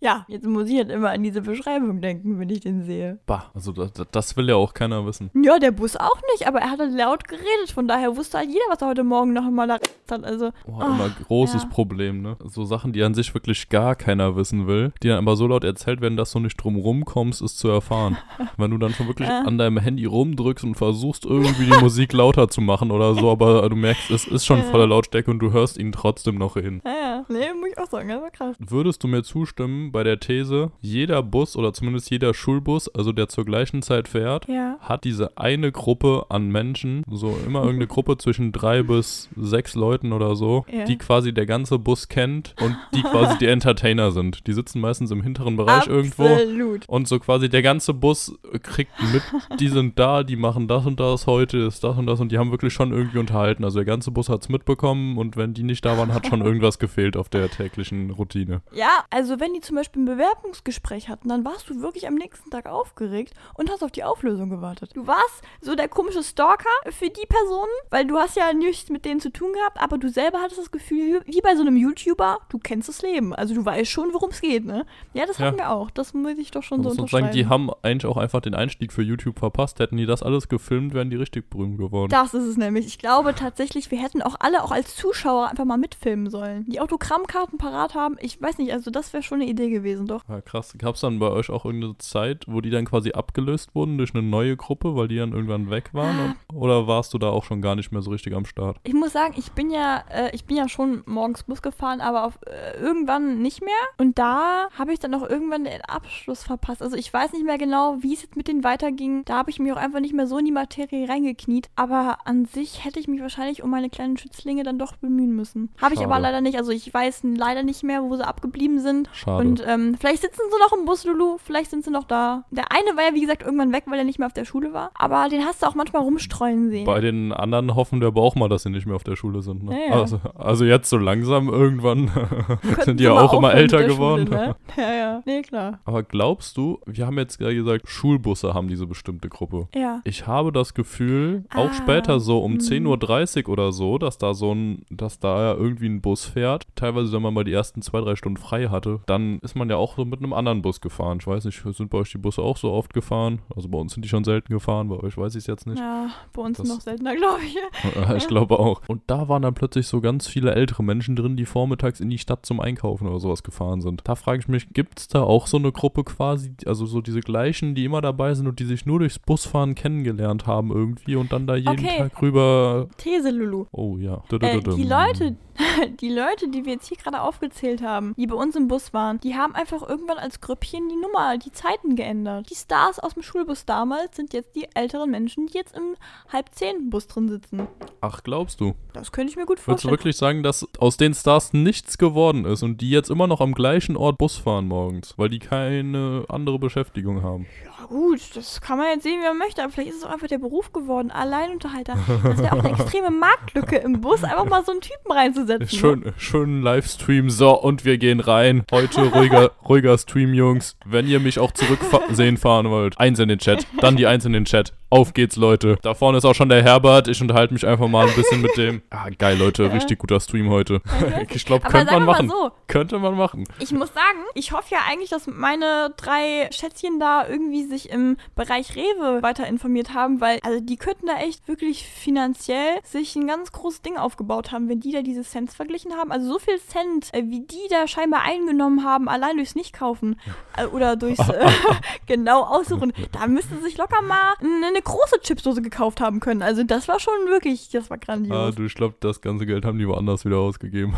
Ja, 0.00 0.24
jetzt 0.28 0.46
muss 0.46 0.68
ich 0.68 0.76
halt 0.76 0.90
immer 0.90 1.10
an 1.10 1.22
diese 1.22 1.42
Beschreibung 1.42 2.00
denken, 2.00 2.38
wenn 2.38 2.50
ich 2.50 2.60
den 2.60 2.84
sehe. 2.84 3.18
bah, 3.26 3.50
also 3.54 3.72
das, 3.72 3.92
das 4.10 4.36
will 4.36 4.48
ja 4.48 4.56
auch 4.56 4.74
keiner 4.74 5.04
wissen. 5.06 5.30
Ja, 5.34 5.58
der 5.58 5.70
Bus 5.72 5.96
auch 5.96 6.20
nicht, 6.32 6.46
aber 6.46 6.60
er 6.60 6.70
hat 6.70 6.78
halt 6.80 6.92
laut 6.92 7.26
geredet, 7.28 7.70
von 7.74 7.88
daher 7.88 8.16
wusste 8.16 8.38
halt 8.38 8.48
jeder, 8.48 8.64
was 8.68 8.80
er 8.82 8.88
heute 8.88 9.04
Morgen 9.04 9.32
noch 9.32 9.46
einmal 9.46 9.66
da 9.68 9.74
hat. 10.10 10.24
Also, 10.24 10.50
Oh, 10.66 10.80
immer 10.80 11.10
großes 11.26 11.62
ja. 11.62 11.68
Problem, 11.68 12.22
ne? 12.22 12.36
So 12.44 12.64
Sachen, 12.64 12.92
die 12.92 13.02
an 13.02 13.14
sich 13.14 13.32
wirklich 13.34 13.68
gar 13.68 13.94
keiner 13.96 14.36
wissen 14.36 14.66
will, 14.66 14.92
die 15.02 15.08
dann 15.08 15.18
aber 15.18 15.36
so 15.36 15.46
laut 15.46 15.64
erzählt 15.64 16.00
werden, 16.00 16.16
dass 16.16 16.32
du 16.32 16.40
nicht 16.40 16.56
drum 16.56 16.76
rumkommst, 16.76 17.40
es 17.42 17.56
zu 17.56 17.68
erfahren. 17.68 18.11
Wenn 18.56 18.70
du 18.70 18.78
dann 18.78 18.92
schon 18.94 19.06
wirklich 19.08 19.28
Ja. 19.28 19.42
an 19.42 19.58
deinem 19.58 19.78
Handy 19.78 20.04
rumdrückst 20.04 20.64
und 20.64 20.74
versuchst 20.74 21.24
irgendwie 21.24 21.64
die 21.66 21.78
Musik 21.82 22.12
lauter 22.12 22.48
zu 22.48 22.60
machen 22.60 22.90
oder 22.90 23.14
so, 23.14 23.30
aber 23.30 23.68
du 23.68 23.76
merkst, 23.76 24.10
es 24.10 24.26
ist 24.26 24.44
schon 24.46 24.62
voller 24.64 24.86
Lautstärke 24.86 25.30
und 25.30 25.38
du 25.38 25.52
hörst 25.52 25.78
ihn 25.78 25.92
trotzdem 25.92 26.36
noch 26.36 26.56
reden. 26.56 26.80
ja, 26.84 26.90
ja. 26.92 27.24
Nee, 27.28 27.52
muss 27.58 27.70
ich 27.70 27.78
auch 27.78 27.88
sagen, 27.88 28.08
das 28.08 28.20
war 28.20 28.30
krass. 28.30 28.56
Würdest 28.58 29.02
du 29.04 29.08
mir 29.08 29.22
zustimmen 29.22 29.92
bei 29.92 30.02
der 30.02 30.18
These, 30.18 30.72
jeder 30.80 31.22
Bus 31.22 31.56
oder 31.56 31.72
zumindest 31.72 32.10
jeder 32.10 32.34
Schulbus, 32.34 32.88
also 32.94 33.12
der 33.12 33.28
zur 33.28 33.44
gleichen 33.44 33.82
Zeit 33.82 34.08
fährt, 34.08 34.48
Ja. 34.48 34.76
hat 34.80 35.04
diese 35.04 35.36
eine 35.38 35.70
Gruppe 35.72 36.26
an 36.28 36.48
Menschen, 36.50 37.02
so 37.10 37.36
immer 37.46 37.60
irgendeine 37.60 37.86
Gruppe 37.92 38.18
zwischen 38.18 38.52
drei 38.52 38.82
bis 38.82 39.28
sechs 39.36 39.74
Leuten 39.74 40.12
oder 40.12 40.34
so, 40.36 40.64
Ja. 40.72 40.84
die 40.84 40.98
quasi 40.98 41.32
der 41.32 41.46
ganze 41.46 41.78
Bus 41.78 42.08
kennt 42.08 42.54
und 42.60 42.76
die 42.94 43.02
quasi 43.02 43.38
die 43.38 43.46
Entertainer 43.46 44.10
sind. 44.10 44.46
Die 44.46 44.52
sitzen 44.52 44.80
meistens 44.80 45.10
im 45.10 45.22
hinteren 45.22 45.56
Bereich 45.56 45.86
irgendwo. 45.86 46.24
Absolut. 46.24 46.88
Und 46.88 47.08
so 47.08 47.18
quasi 47.18 47.48
der 47.48 47.62
ganze 47.62 47.94
Bus 48.02 48.36
kriegt 48.62 48.92
mit, 49.12 49.22
die 49.60 49.68
sind 49.68 49.98
da, 49.98 50.22
die 50.24 50.36
machen 50.36 50.68
das 50.68 50.84
und 50.84 51.00
das 51.00 51.26
heute, 51.26 51.56
ist 51.58 51.82
das 51.82 51.96
und 51.96 52.06
das 52.06 52.20
und 52.20 52.30
die 52.32 52.36
haben 52.38 52.50
wirklich 52.50 52.74
schon 52.74 52.92
irgendwie 52.92 53.18
unterhalten. 53.18 53.64
Also 53.64 53.78
der 53.78 53.86
ganze 53.86 54.10
Bus 54.10 54.28
hat's 54.28 54.50
mitbekommen 54.50 55.16
und 55.16 55.36
wenn 55.38 55.54
die 55.54 55.62
nicht 55.62 55.84
da 55.84 55.96
waren, 55.96 56.12
hat 56.12 56.26
schon 56.26 56.40
irgendwas 56.44 56.78
gefehlt 56.78 57.16
auf 57.16 57.30
der 57.30 57.48
täglichen 57.48 58.10
Routine. 58.10 58.60
Ja, 58.72 59.04
also 59.10 59.40
wenn 59.40 59.54
die 59.54 59.60
zum 59.60 59.76
Beispiel 59.76 60.02
ein 60.02 60.06
Bewerbungsgespräch 60.06 61.08
hatten, 61.08 61.28
dann 61.28 61.44
warst 61.44 61.70
du 61.70 61.80
wirklich 61.80 62.06
am 62.08 62.14
nächsten 62.16 62.50
Tag 62.50 62.66
aufgeregt 62.66 63.32
und 63.54 63.70
hast 63.70 63.82
auf 63.82 63.92
die 63.92 64.04
Auflösung 64.04 64.50
gewartet. 64.50 64.90
Du 64.94 65.06
warst 65.06 65.42
so 65.60 65.74
der 65.74 65.88
komische 65.88 66.22
Stalker 66.22 66.68
für 66.90 67.08
die 67.08 67.26
Personen, 67.28 67.70
weil 67.90 68.06
du 68.06 68.16
hast 68.16 68.36
ja 68.36 68.52
nichts 68.52 68.90
mit 68.90 69.04
denen 69.04 69.20
zu 69.20 69.30
tun 69.30 69.52
gehabt, 69.52 69.80
aber 69.80 69.96
du 69.96 70.08
selber 70.08 70.38
hattest 70.42 70.60
das 70.60 70.70
Gefühl, 70.72 71.22
wie 71.26 71.40
bei 71.40 71.54
so 71.54 71.62
einem 71.62 71.76
YouTuber, 71.76 72.38
du 72.48 72.58
kennst 72.58 72.88
das 72.88 73.00
Leben. 73.02 73.34
Also 73.34 73.54
du 73.54 73.64
weißt 73.64 73.90
schon, 73.90 74.12
worum 74.12 74.30
es 74.30 74.40
geht, 74.40 74.64
ne? 74.64 74.84
Ja, 75.14 75.24
das 75.26 75.38
Ja. 75.38 75.46
hatten 75.46 75.58
wir 75.58 75.70
auch. 75.70 75.90
Das 75.90 76.12
muss 76.14 76.36
ich 76.38 76.50
doch 76.50 76.62
schon 76.64 76.82
so 76.82 76.90
unterschreiben. 76.90 77.26
sagen, 77.26 77.34
die 77.36 77.46
haben 77.46 77.70
eigentlich 77.92 78.06
auch 78.06 78.16
einfach 78.16 78.40
den 78.40 78.54
Einstieg 78.54 78.92
für 78.92 79.02
YouTube 79.02 79.38
verpasst. 79.38 79.78
Hätten 79.78 79.96
die 79.96 80.06
das 80.06 80.22
alles 80.22 80.48
gefilmt, 80.48 80.94
wären 80.94 81.10
die 81.10 81.16
richtig 81.16 81.48
berühmt 81.50 81.78
geworden. 81.78 82.10
Das 82.10 82.34
ist 82.34 82.44
es 82.44 82.56
nämlich. 82.56 82.86
Ich 82.86 82.98
glaube 82.98 83.34
tatsächlich, 83.34 83.90
wir 83.90 84.02
hätten 84.02 84.22
auch 84.22 84.36
alle, 84.40 84.64
auch 84.64 84.72
als 84.72 84.96
Zuschauer, 84.96 85.48
einfach 85.48 85.64
mal 85.64 85.78
mitfilmen 85.78 86.30
sollen. 86.30 86.64
Die 86.68 86.80
Autogrammkarten 86.80 87.58
parat 87.58 87.94
haben. 87.94 88.16
Ich 88.20 88.40
weiß 88.40 88.58
nicht, 88.58 88.72
also 88.72 88.90
das 88.90 89.12
wäre 89.12 89.22
schon 89.22 89.40
eine 89.40 89.50
Idee 89.50 89.70
gewesen, 89.70 90.06
doch. 90.06 90.22
Ja, 90.28 90.40
krass. 90.40 90.74
Gab 90.78 90.96
es 90.96 91.02
dann 91.02 91.18
bei 91.18 91.30
euch 91.30 91.50
auch 91.50 91.64
irgendeine 91.64 91.98
Zeit, 91.98 92.44
wo 92.48 92.60
die 92.60 92.70
dann 92.70 92.86
quasi 92.86 93.12
abgelöst 93.12 93.74
wurden 93.74 93.98
durch 93.98 94.14
eine 94.14 94.22
neue 94.22 94.56
Gruppe, 94.56 94.96
weil 94.96 95.08
die 95.08 95.16
dann 95.16 95.32
irgendwann 95.32 95.70
weg 95.70 95.90
waren? 95.92 96.34
Ah. 96.50 96.54
Oder 96.54 96.86
warst 96.86 97.14
du 97.14 97.18
da 97.18 97.28
auch 97.28 97.44
schon 97.44 97.60
gar 97.60 97.76
nicht 97.76 97.92
mehr 97.92 98.02
so 98.02 98.10
richtig 98.10 98.34
am 98.34 98.46
Start? 98.46 98.78
Ich 98.84 98.94
muss 98.94 99.12
sagen, 99.12 99.34
ich 99.36 99.52
bin 99.52 99.70
ja, 99.70 100.04
äh, 100.10 100.34
ich 100.34 100.44
bin 100.44 100.56
ja 100.56 100.68
schon 100.68 101.02
morgens 101.06 101.42
Bus 101.44 101.62
gefahren, 101.62 102.00
aber 102.00 102.24
auf, 102.24 102.38
äh, 102.46 102.80
irgendwann 102.80 103.42
nicht 103.42 103.62
mehr. 103.62 103.72
Und 103.98 104.18
da 104.18 104.68
habe 104.78 104.92
ich 104.92 104.98
dann 104.98 105.14
auch 105.14 105.28
irgendwann 105.28 105.64
den 105.64 105.82
Abschluss 105.82 106.42
verpasst. 106.42 106.82
Also 106.82 106.96
ich 106.96 107.12
weiß 107.12 107.32
nicht 107.32 107.44
mehr 107.44 107.58
genau, 107.58 107.81
wie 108.00 108.14
es 108.14 108.22
jetzt 108.22 108.36
mit 108.36 108.48
denen 108.48 108.64
weiterging. 108.64 109.24
Da 109.24 109.36
habe 109.36 109.50
ich 109.50 109.58
mich 109.58 109.72
auch 109.72 109.76
einfach 109.76 110.00
nicht 110.00 110.14
mehr 110.14 110.26
so 110.26 110.38
in 110.38 110.44
die 110.44 110.52
Materie 110.52 111.08
reingekniet. 111.08 111.68
Aber 111.76 112.18
an 112.24 112.44
sich 112.44 112.84
hätte 112.84 113.00
ich 113.00 113.08
mich 113.08 113.20
wahrscheinlich 113.20 113.62
um 113.62 113.70
meine 113.70 113.90
kleinen 113.90 114.16
Schützlinge 114.16 114.62
dann 114.62 114.78
doch 114.78 114.96
bemühen 114.96 115.34
müssen. 115.34 115.70
Habe 115.80 115.94
ich 115.94 116.00
aber 116.00 116.18
leider 116.18 116.40
nicht. 116.40 116.56
Also 116.56 116.72
ich 116.72 116.92
weiß 116.92 117.22
leider 117.36 117.62
nicht 117.62 117.82
mehr, 117.82 118.02
wo 118.02 118.16
sie 118.16 118.26
abgeblieben 118.26 118.80
sind. 118.80 119.08
Schade. 119.12 119.46
Und 119.46 119.62
ähm, 119.66 119.96
vielleicht 119.98 120.22
sitzen 120.22 120.42
sie 120.50 120.58
noch 120.58 120.76
im 120.76 120.84
Bus, 120.84 121.04
Lulu. 121.04 121.36
Vielleicht 121.42 121.70
sind 121.70 121.84
sie 121.84 121.90
noch 121.90 122.04
da. 122.04 122.44
Der 122.50 122.72
eine 122.72 122.96
war 122.96 123.04
ja, 123.04 123.14
wie 123.14 123.20
gesagt, 123.20 123.42
irgendwann 123.42 123.72
weg, 123.72 123.84
weil 123.86 123.98
er 123.98 124.04
nicht 124.04 124.18
mehr 124.18 124.26
auf 124.26 124.32
der 124.32 124.44
Schule 124.44 124.72
war. 124.72 124.90
Aber 124.94 125.28
den 125.28 125.44
hast 125.44 125.62
du 125.62 125.66
auch 125.66 125.74
manchmal 125.74 126.02
rumstreuen 126.02 126.70
sehen. 126.70 126.84
bei 126.84 127.00
den 127.00 127.32
anderen 127.32 127.74
hoffen 127.74 128.00
wir 128.00 128.08
aber 128.08 128.22
auch 128.22 128.34
mal, 128.34 128.48
dass 128.48 128.62
sie 128.62 128.70
nicht 128.70 128.86
mehr 128.86 128.96
auf 128.96 129.04
der 129.04 129.16
Schule 129.16 129.42
sind. 129.42 129.64
Ne? 129.64 129.72
Ja, 129.72 129.94
ja. 129.94 130.00
Also, 130.00 130.20
also 130.34 130.64
jetzt 130.64 130.88
so 130.88 130.98
langsam 130.98 131.48
irgendwann 131.48 132.10
sind 132.84 133.00
die 133.00 133.04
ja 133.04 133.12
auch 133.12 133.32
immer 133.32 133.54
älter 133.54 133.84
geworden. 133.84 134.26
Schule, 134.26 134.38
ne? 134.38 134.56
Ja, 134.76 134.94
ja. 134.94 135.22
Nee, 135.24 135.42
klar. 135.42 135.80
Aber 135.84 136.02
glaubst 136.02 136.56
du, 136.56 136.80
wir 136.86 137.06
haben 137.06 137.18
jetzt 137.18 137.38
gerade 137.38 137.54
gesagt, 137.64 137.88
Schulbusse 137.88 138.54
haben 138.54 138.68
diese 138.68 138.86
bestimmte 138.86 139.28
Gruppe. 139.28 139.68
Ja. 139.74 140.00
Ich 140.04 140.26
habe 140.26 140.52
das 140.52 140.74
Gefühl, 140.74 141.44
auch 141.54 141.70
Ah, 141.70 141.74
später 141.74 142.20
so 142.20 142.40
um 142.42 142.52
hm. 142.52 142.58
10.30 142.60 143.44
Uhr 143.46 143.52
oder 143.52 143.72
so, 143.72 143.98
dass 143.98 144.18
da 144.18 144.34
so 144.34 144.54
ein, 144.54 144.84
dass 144.90 145.18
da 145.18 145.52
ja 145.52 145.54
irgendwie 145.54 145.86
ein 145.88 146.00
Bus 146.00 146.24
fährt. 146.24 146.66
Teilweise, 146.74 147.12
wenn 147.12 147.22
man 147.22 147.34
mal 147.34 147.44
die 147.44 147.52
ersten 147.52 147.82
zwei, 147.82 148.00
drei 148.00 148.16
Stunden 148.16 148.36
frei 148.36 148.68
hatte, 148.68 149.00
dann 149.06 149.38
ist 149.40 149.54
man 149.56 149.68
ja 149.70 149.76
auch 149.76 149.96
so 149.96 150.04
mit 150.04 150.20
einem 150.20 150.32
anderen 150.32 150.62
Bus 150.62 150.80
gefahren. 150.80 151.18
Ich 151.20 151.26
weiß 151.26 151.44
nicht, 151.44 151.62
sind 151.76 151.90
bei 151.90 151.98
euch 151.98 152.10
die 152.12 152.18
Busse 152.18 152.42
auch 152.42 152.56
so 152.56 152.72
oft 152.72 152.92
gefahren? 152.94 153.40
Also 153.54 153.68
bei 153.68 153.78
uns 153.78 153.92
sind 153.94 154.04
die 154.04 154.08
schon 154.08 154.24
selten 154.24 154.52
gefahren, 154.52 154.88
bei 154.88 154.96
euch 154.96 155.16
weiß 155.16 155.34
ich 155.34 155.40
es 155.40 155.46
jetzt 155.46 155.66
nicht. 155.66 155.78
Ja, 155.78 156.08
bei 156.32 156.42
uns 156.42 156.58
Das- 156.58 156.68
noch 156.68 156.80
seltener, 156.80 157.14
glaube 157.16 157.40
ich. 157.44 157.56
ich 158.16 158.28
glaube 158.28 158.58
auch. 158.58 158.80
Und 158.88 159.02
da 159.06 159.28
waren 159.28 159.42
dann 159.42 159.54
plötzlich 159.54 159.86
so 159.86 160.00
ganz 160.00 160.26
viele 160.26 160.54
ältere 160.54 160.82
Menschen 160.82 161.16
drin, 161.16 161.36
die 161.36 161.46
vormittags 161.46 162.00
in 162.00 162.10
die 162.10 162.18
Stadt 162.18 162.44
zum 162.46 162.60
Einkaufen 162.60 163.06
oder 163.08 163.20
sowas 163.20 163.42
gefahren 163.42 163.80
sind. 163.80 164.02
Da 164.04 164.14
frage 164.14 164.40
ich 164.40 164.48
mich, 164.48 164.68
gibt 164.72 164.98
es 165.00 165.08
da 165.08 165.22
auch 165.22 165.46
so 165.46 165.56
eine 165.56 165.72
Gruppe 165.72 166.04
quasi, 166.04 166.54
also 166.66 166.86
so 166.86 167.00
diese 167.00 167.20
gleichen, 167.20 167.51
die 167.60 167.84
immer 167.84 168.00
dabei 168.00 168.34
sind 168.34 168.46
und 168.46 168.58
die 168.58 168.64
sich 168.64 168.86
nur 168.86 169.00
durchs 169.00 169.18
Busfahren 169.18 169.74
kennengelernt 169.74 170.46
haben 170.46 170.70
irgendwie 170.70 171.16
und 171.16 171.32
dann 171.32 171.46
da 171.46 171.56
jeden 171.56 171.68
Okay. 171.68 171.98
Tag 171.98 172.22
rüber. 172.22 172.88
These, 172.96 173.30
Lulu. 173.30 173.66
Oh 173.72 173.96
ja. 173.98 174.22
Äh, 174.30 174.60
die 174.60 174.84
Leute, 174.84 175.36
die 176.00 176.08
Leute, 176.08 176.48
die 176.48 176.64
wir 176.64 176.74
jetzt 176.74 176.88
hier 176.88 176.96
gerade 176.96 177.20
aufgezählt 177.20 177.82
haben, 177.82 178.14
die 178.16 178.26
bei 178.26 178.36
uns 178.36 178.54
im 178.56 178.68
Bus 178.68 178.92
waren, 178.92 179.18
die 179.20 179.34
haben 179.34 179.54
einfach 179.54 179.82
irgendwann 179.88 180.18
als 180.18 180.40
Grüppchen 180.40 180.88
die 180.88 180.96
Nummer, 180.96 181.38
die 181.38 181.52
Zeiten 181.52 181.96
geändert. 181.96 182.48
Die 182.50 182.54
Stars 182.54 182.98
aus 182.98 183.14
dem 183.14 183.22
Schulbus 183.22 183.64
damals 183.64 184.16
sind 184.16 184.32
jetzt 184.32 184.54
die 184.54 184.68
älteren 184.74 185.10
Menschen, 185.10 185.46
die 185.46 185.54
jetzt 185.54 185.76
im 185.76 185.96
halb 186.32 186.54
zehn 186.54 186.90
Bus 186.90 187.06
drin 187.06 187.28
sitzen. 187.28 187.66
Ach, 188.00 188.22
glaubst 188.22 188.60
du? 188.60 188.74
Das 188.92 189.12
könnte 189.12 189.30
ich 189.30 189.36
mir 189.36 189.46
gut 189.46 189.58
Würdest 189.58 189.66
du 189.66 189.70
vorstellen. 189.72 189.92
wirklich 189.92 190.16
sagen, 190.16 190.42
dass 190.42 190.66
aus 190.78 190.96
den 190.96 191.14
Stars 191.14 191.52
nichts 191.52 191.98
geworden 191.98 192.44
ist 192.44 192.62
und 192.62 192.80
die 192.80 192.90
jetzt 192.90 193.10
immer 193.10 193.26
noch 193.26 193.40
am 193.40 193.54
gleichen 193.54 193.96
Ort 193.96 194.18
Bus 194.18 194.36
fahren 194.36 194.68
morgens, 194.68 195.18
weil 195.18 195.28
die 195.28 195.38
keine 195.38 196.24
andere 196.28 196.58
Beschäftigung 196.58 197.22
haben? 197.22 197.32
haben. 197.32 197.46
Ja 197.82 197.88
gut, 197.88 198.20
das 198.36 198.60
kann 198.60 198.78
man 198.78 198.86
jetzt 198.90 199.02
sehen, 199.02 199.18
wie 199.20 199.24
man 199.26 199.38
möchte, 199.38 199.60
aber 199.60 199.72
vielleicht 199.72 199.90
ist 199.90 199.96
es 199.96 200.04
auch 200.04 200.10
einfach 200.12 200.28
der 200.28 200.38
Beruf 200.38 200.72
geworden, 200.72 201.10
Alleinunterhalter. 201.10 201.96
Das 202.22 202.38
wäre 202.38 202.52
auch 202.52 202.64
eine 202.64 202.70
extreme 202.78 203.10
Marktlücke 203.10 203.76
im 203.78 204.00
Bus, 204.00 204.22
einfach 204.22 204.44
mal 204.44 204.64
so 204.64 204.70
einen 204.70 204.80
Typen 204.82 205.10
reinzusetzen. 205.10 205.64
ne? 205.64 205.66
Schön, 205.66 206.12
schönen 206.16 206.62
Livestream. 206.62 207.28
So, 207.28 207.60
und 207.60 207.84
wir 207.84 207.98
gehen 207.98 208.20
rein. 208.20 208.62
Heute 208.70 209.00
ruhiger, 209.10 209.50
ruhiger 209.68 209.98
Stream, 209.98 210.32
Jungs. 210.32 210.76
Wenn 210.84 211.08
ihr 211.08 211.18
mich 211.18 211.40
auch 211.40 211.50
zurücksehen 211.50 212.36
fahren 212.36 212.70
wollt, 212.70 212.98
eins 213.00 213.18
in 213.18 213.28
den 213.28 213.40
Chat. 213.40 213.66
Dann 213.80 213.96
die 213.96 214.06
eins 214.06 214.24
in 214.24 214.32
den 214.32 214.44
Chat. 214.44 214.72
Auf 214.88 215.14
geht's, 215.14 215.36
Leute. 215.36 215.78
Da 215.80 215.94
vorne 215.94 216.18
ist 216.18 216.26
auch 216.26 216.34
schon 216.34 216.50
der 216.50 216.62
Herbert. 216.62 217.08
Ich 217.08 217.20
unterhalte 217.22 217.54
mich 217.54 217.66
einfach 217.66 217.88
mal 217.88 218.06
ein 218.06 218.14
bisschen 218.14 218.42
mit 218.42 218.56
dem. 218.56 218.82
Ah, 218.90 219.08
geil, 219.08 219.38
Leute. 219.38 219.64
Ja. 219.64 219.70
Richtig 219.70 219.98
guter 219.98 220.20
Stream 220.20 220.50
heute. 220.50 220.82
Ich 221.30 221.46
glaube, 221.46 221.66
könnte 221.66 221.92
man 221.94 222.04
machen. 222.04 222.28
so, 222.28 222.50
Könnte 222.68 222.98
man 222.98 223.16
machen. 223.16 223.44
Ich 223.58 223.72
muss 223.72 223.92
sagen, 223.94 224.18
ich 224.34 224.52
hoffe 224.52 224.66
ja 224.74 224.80
eigentlich, 224.88 225.08
dass 225.08 225.26
meine 225.26 225.94
drei 225.96 226.48
Schätzchen 226.52 227.00
da 227.00 227.26
irgendwie 227.26 227.64
sich 227.72 227.90
im 227.90 228.16
Bereich 228.36 228.76
Rewe 228.76 229.22
weiter 229.22 229.46
informiert 229.46 229.94
haben, 229.94 230.20
weil 230.20 230.38
also 230.42 230.60
die 230.60 230.76
könnten 230.76 231.06
da 231.06 231.18
echt 231.18 231.48
wirklich 231.48 231.86
finanziell 231.86 232.78
sich 232.84 233.16
ein 233.16 233.26
ganz 233.26 233.50
großes 233.52 233.82
Ding 233.82 233.96
aufgebaut 233.96 234.52
haben, 234.52 234.68
wenn 234.68 234.80
die 234.80 234.92
da 234.92 235.00
diese 235.02 235.22
Cents 235.22 235.54
verglichen 235.54 235.94
haben. 235.96 236.12
Also 236.12 236.32
so 236.32 236.38
viel 236.38 236.58
Cent, 236.58 237.12
äh, 237.14 237.22
wie 237.26 237.40
die 237.40 237.68
da 237.70 237.86
scheinbar 237.88 238.22
eingenommen 238.22 238.84
haben, 238.84 239.08
allein 239.08 239.36
durchs 239.36 239.54
Nicht-Kaufen 239.54 240.20
äh, 240.56 240.66
oder 240.66 240.96
durchs 240.96 241.26
äh, 241.28 241.48
genau 242.06 242.42
aussuchen, 242.42 242.92
da 243.12 243.26
müssten 243.26 243.56
sie 243.56 243.62
sich 243.62 243.78
locker 243.78 244.02
mal 244.02 244.34
eine, 244.40 244.82
große 244.82 245.20
Chipsdose 245.20 245.62
gekauft 245.62 246.00
haben 246.00 246.20
können. 246.20 246.42
Also 246.42 246.62
das 246.64 246.88
war 246.88 247.00
schon 247.00 247.14
wirklich, 247.26 247.70
das 247.70 247.88
war 247.88 247.96
Ah, 248.02 248.04
grandios. 248.04 248.54
du, 248.56 248.64
ich 248.64 248.74
glaube, 248.74 248.96
das 249.00 249.20
ganze 249.20 249.46
Geld 249.46 249.64
haben 249.64 249.78
die 249.78 249.86
woanders 249.86 250.24
wieder 250.24 250.38
ausgegeben. 250.38 250.94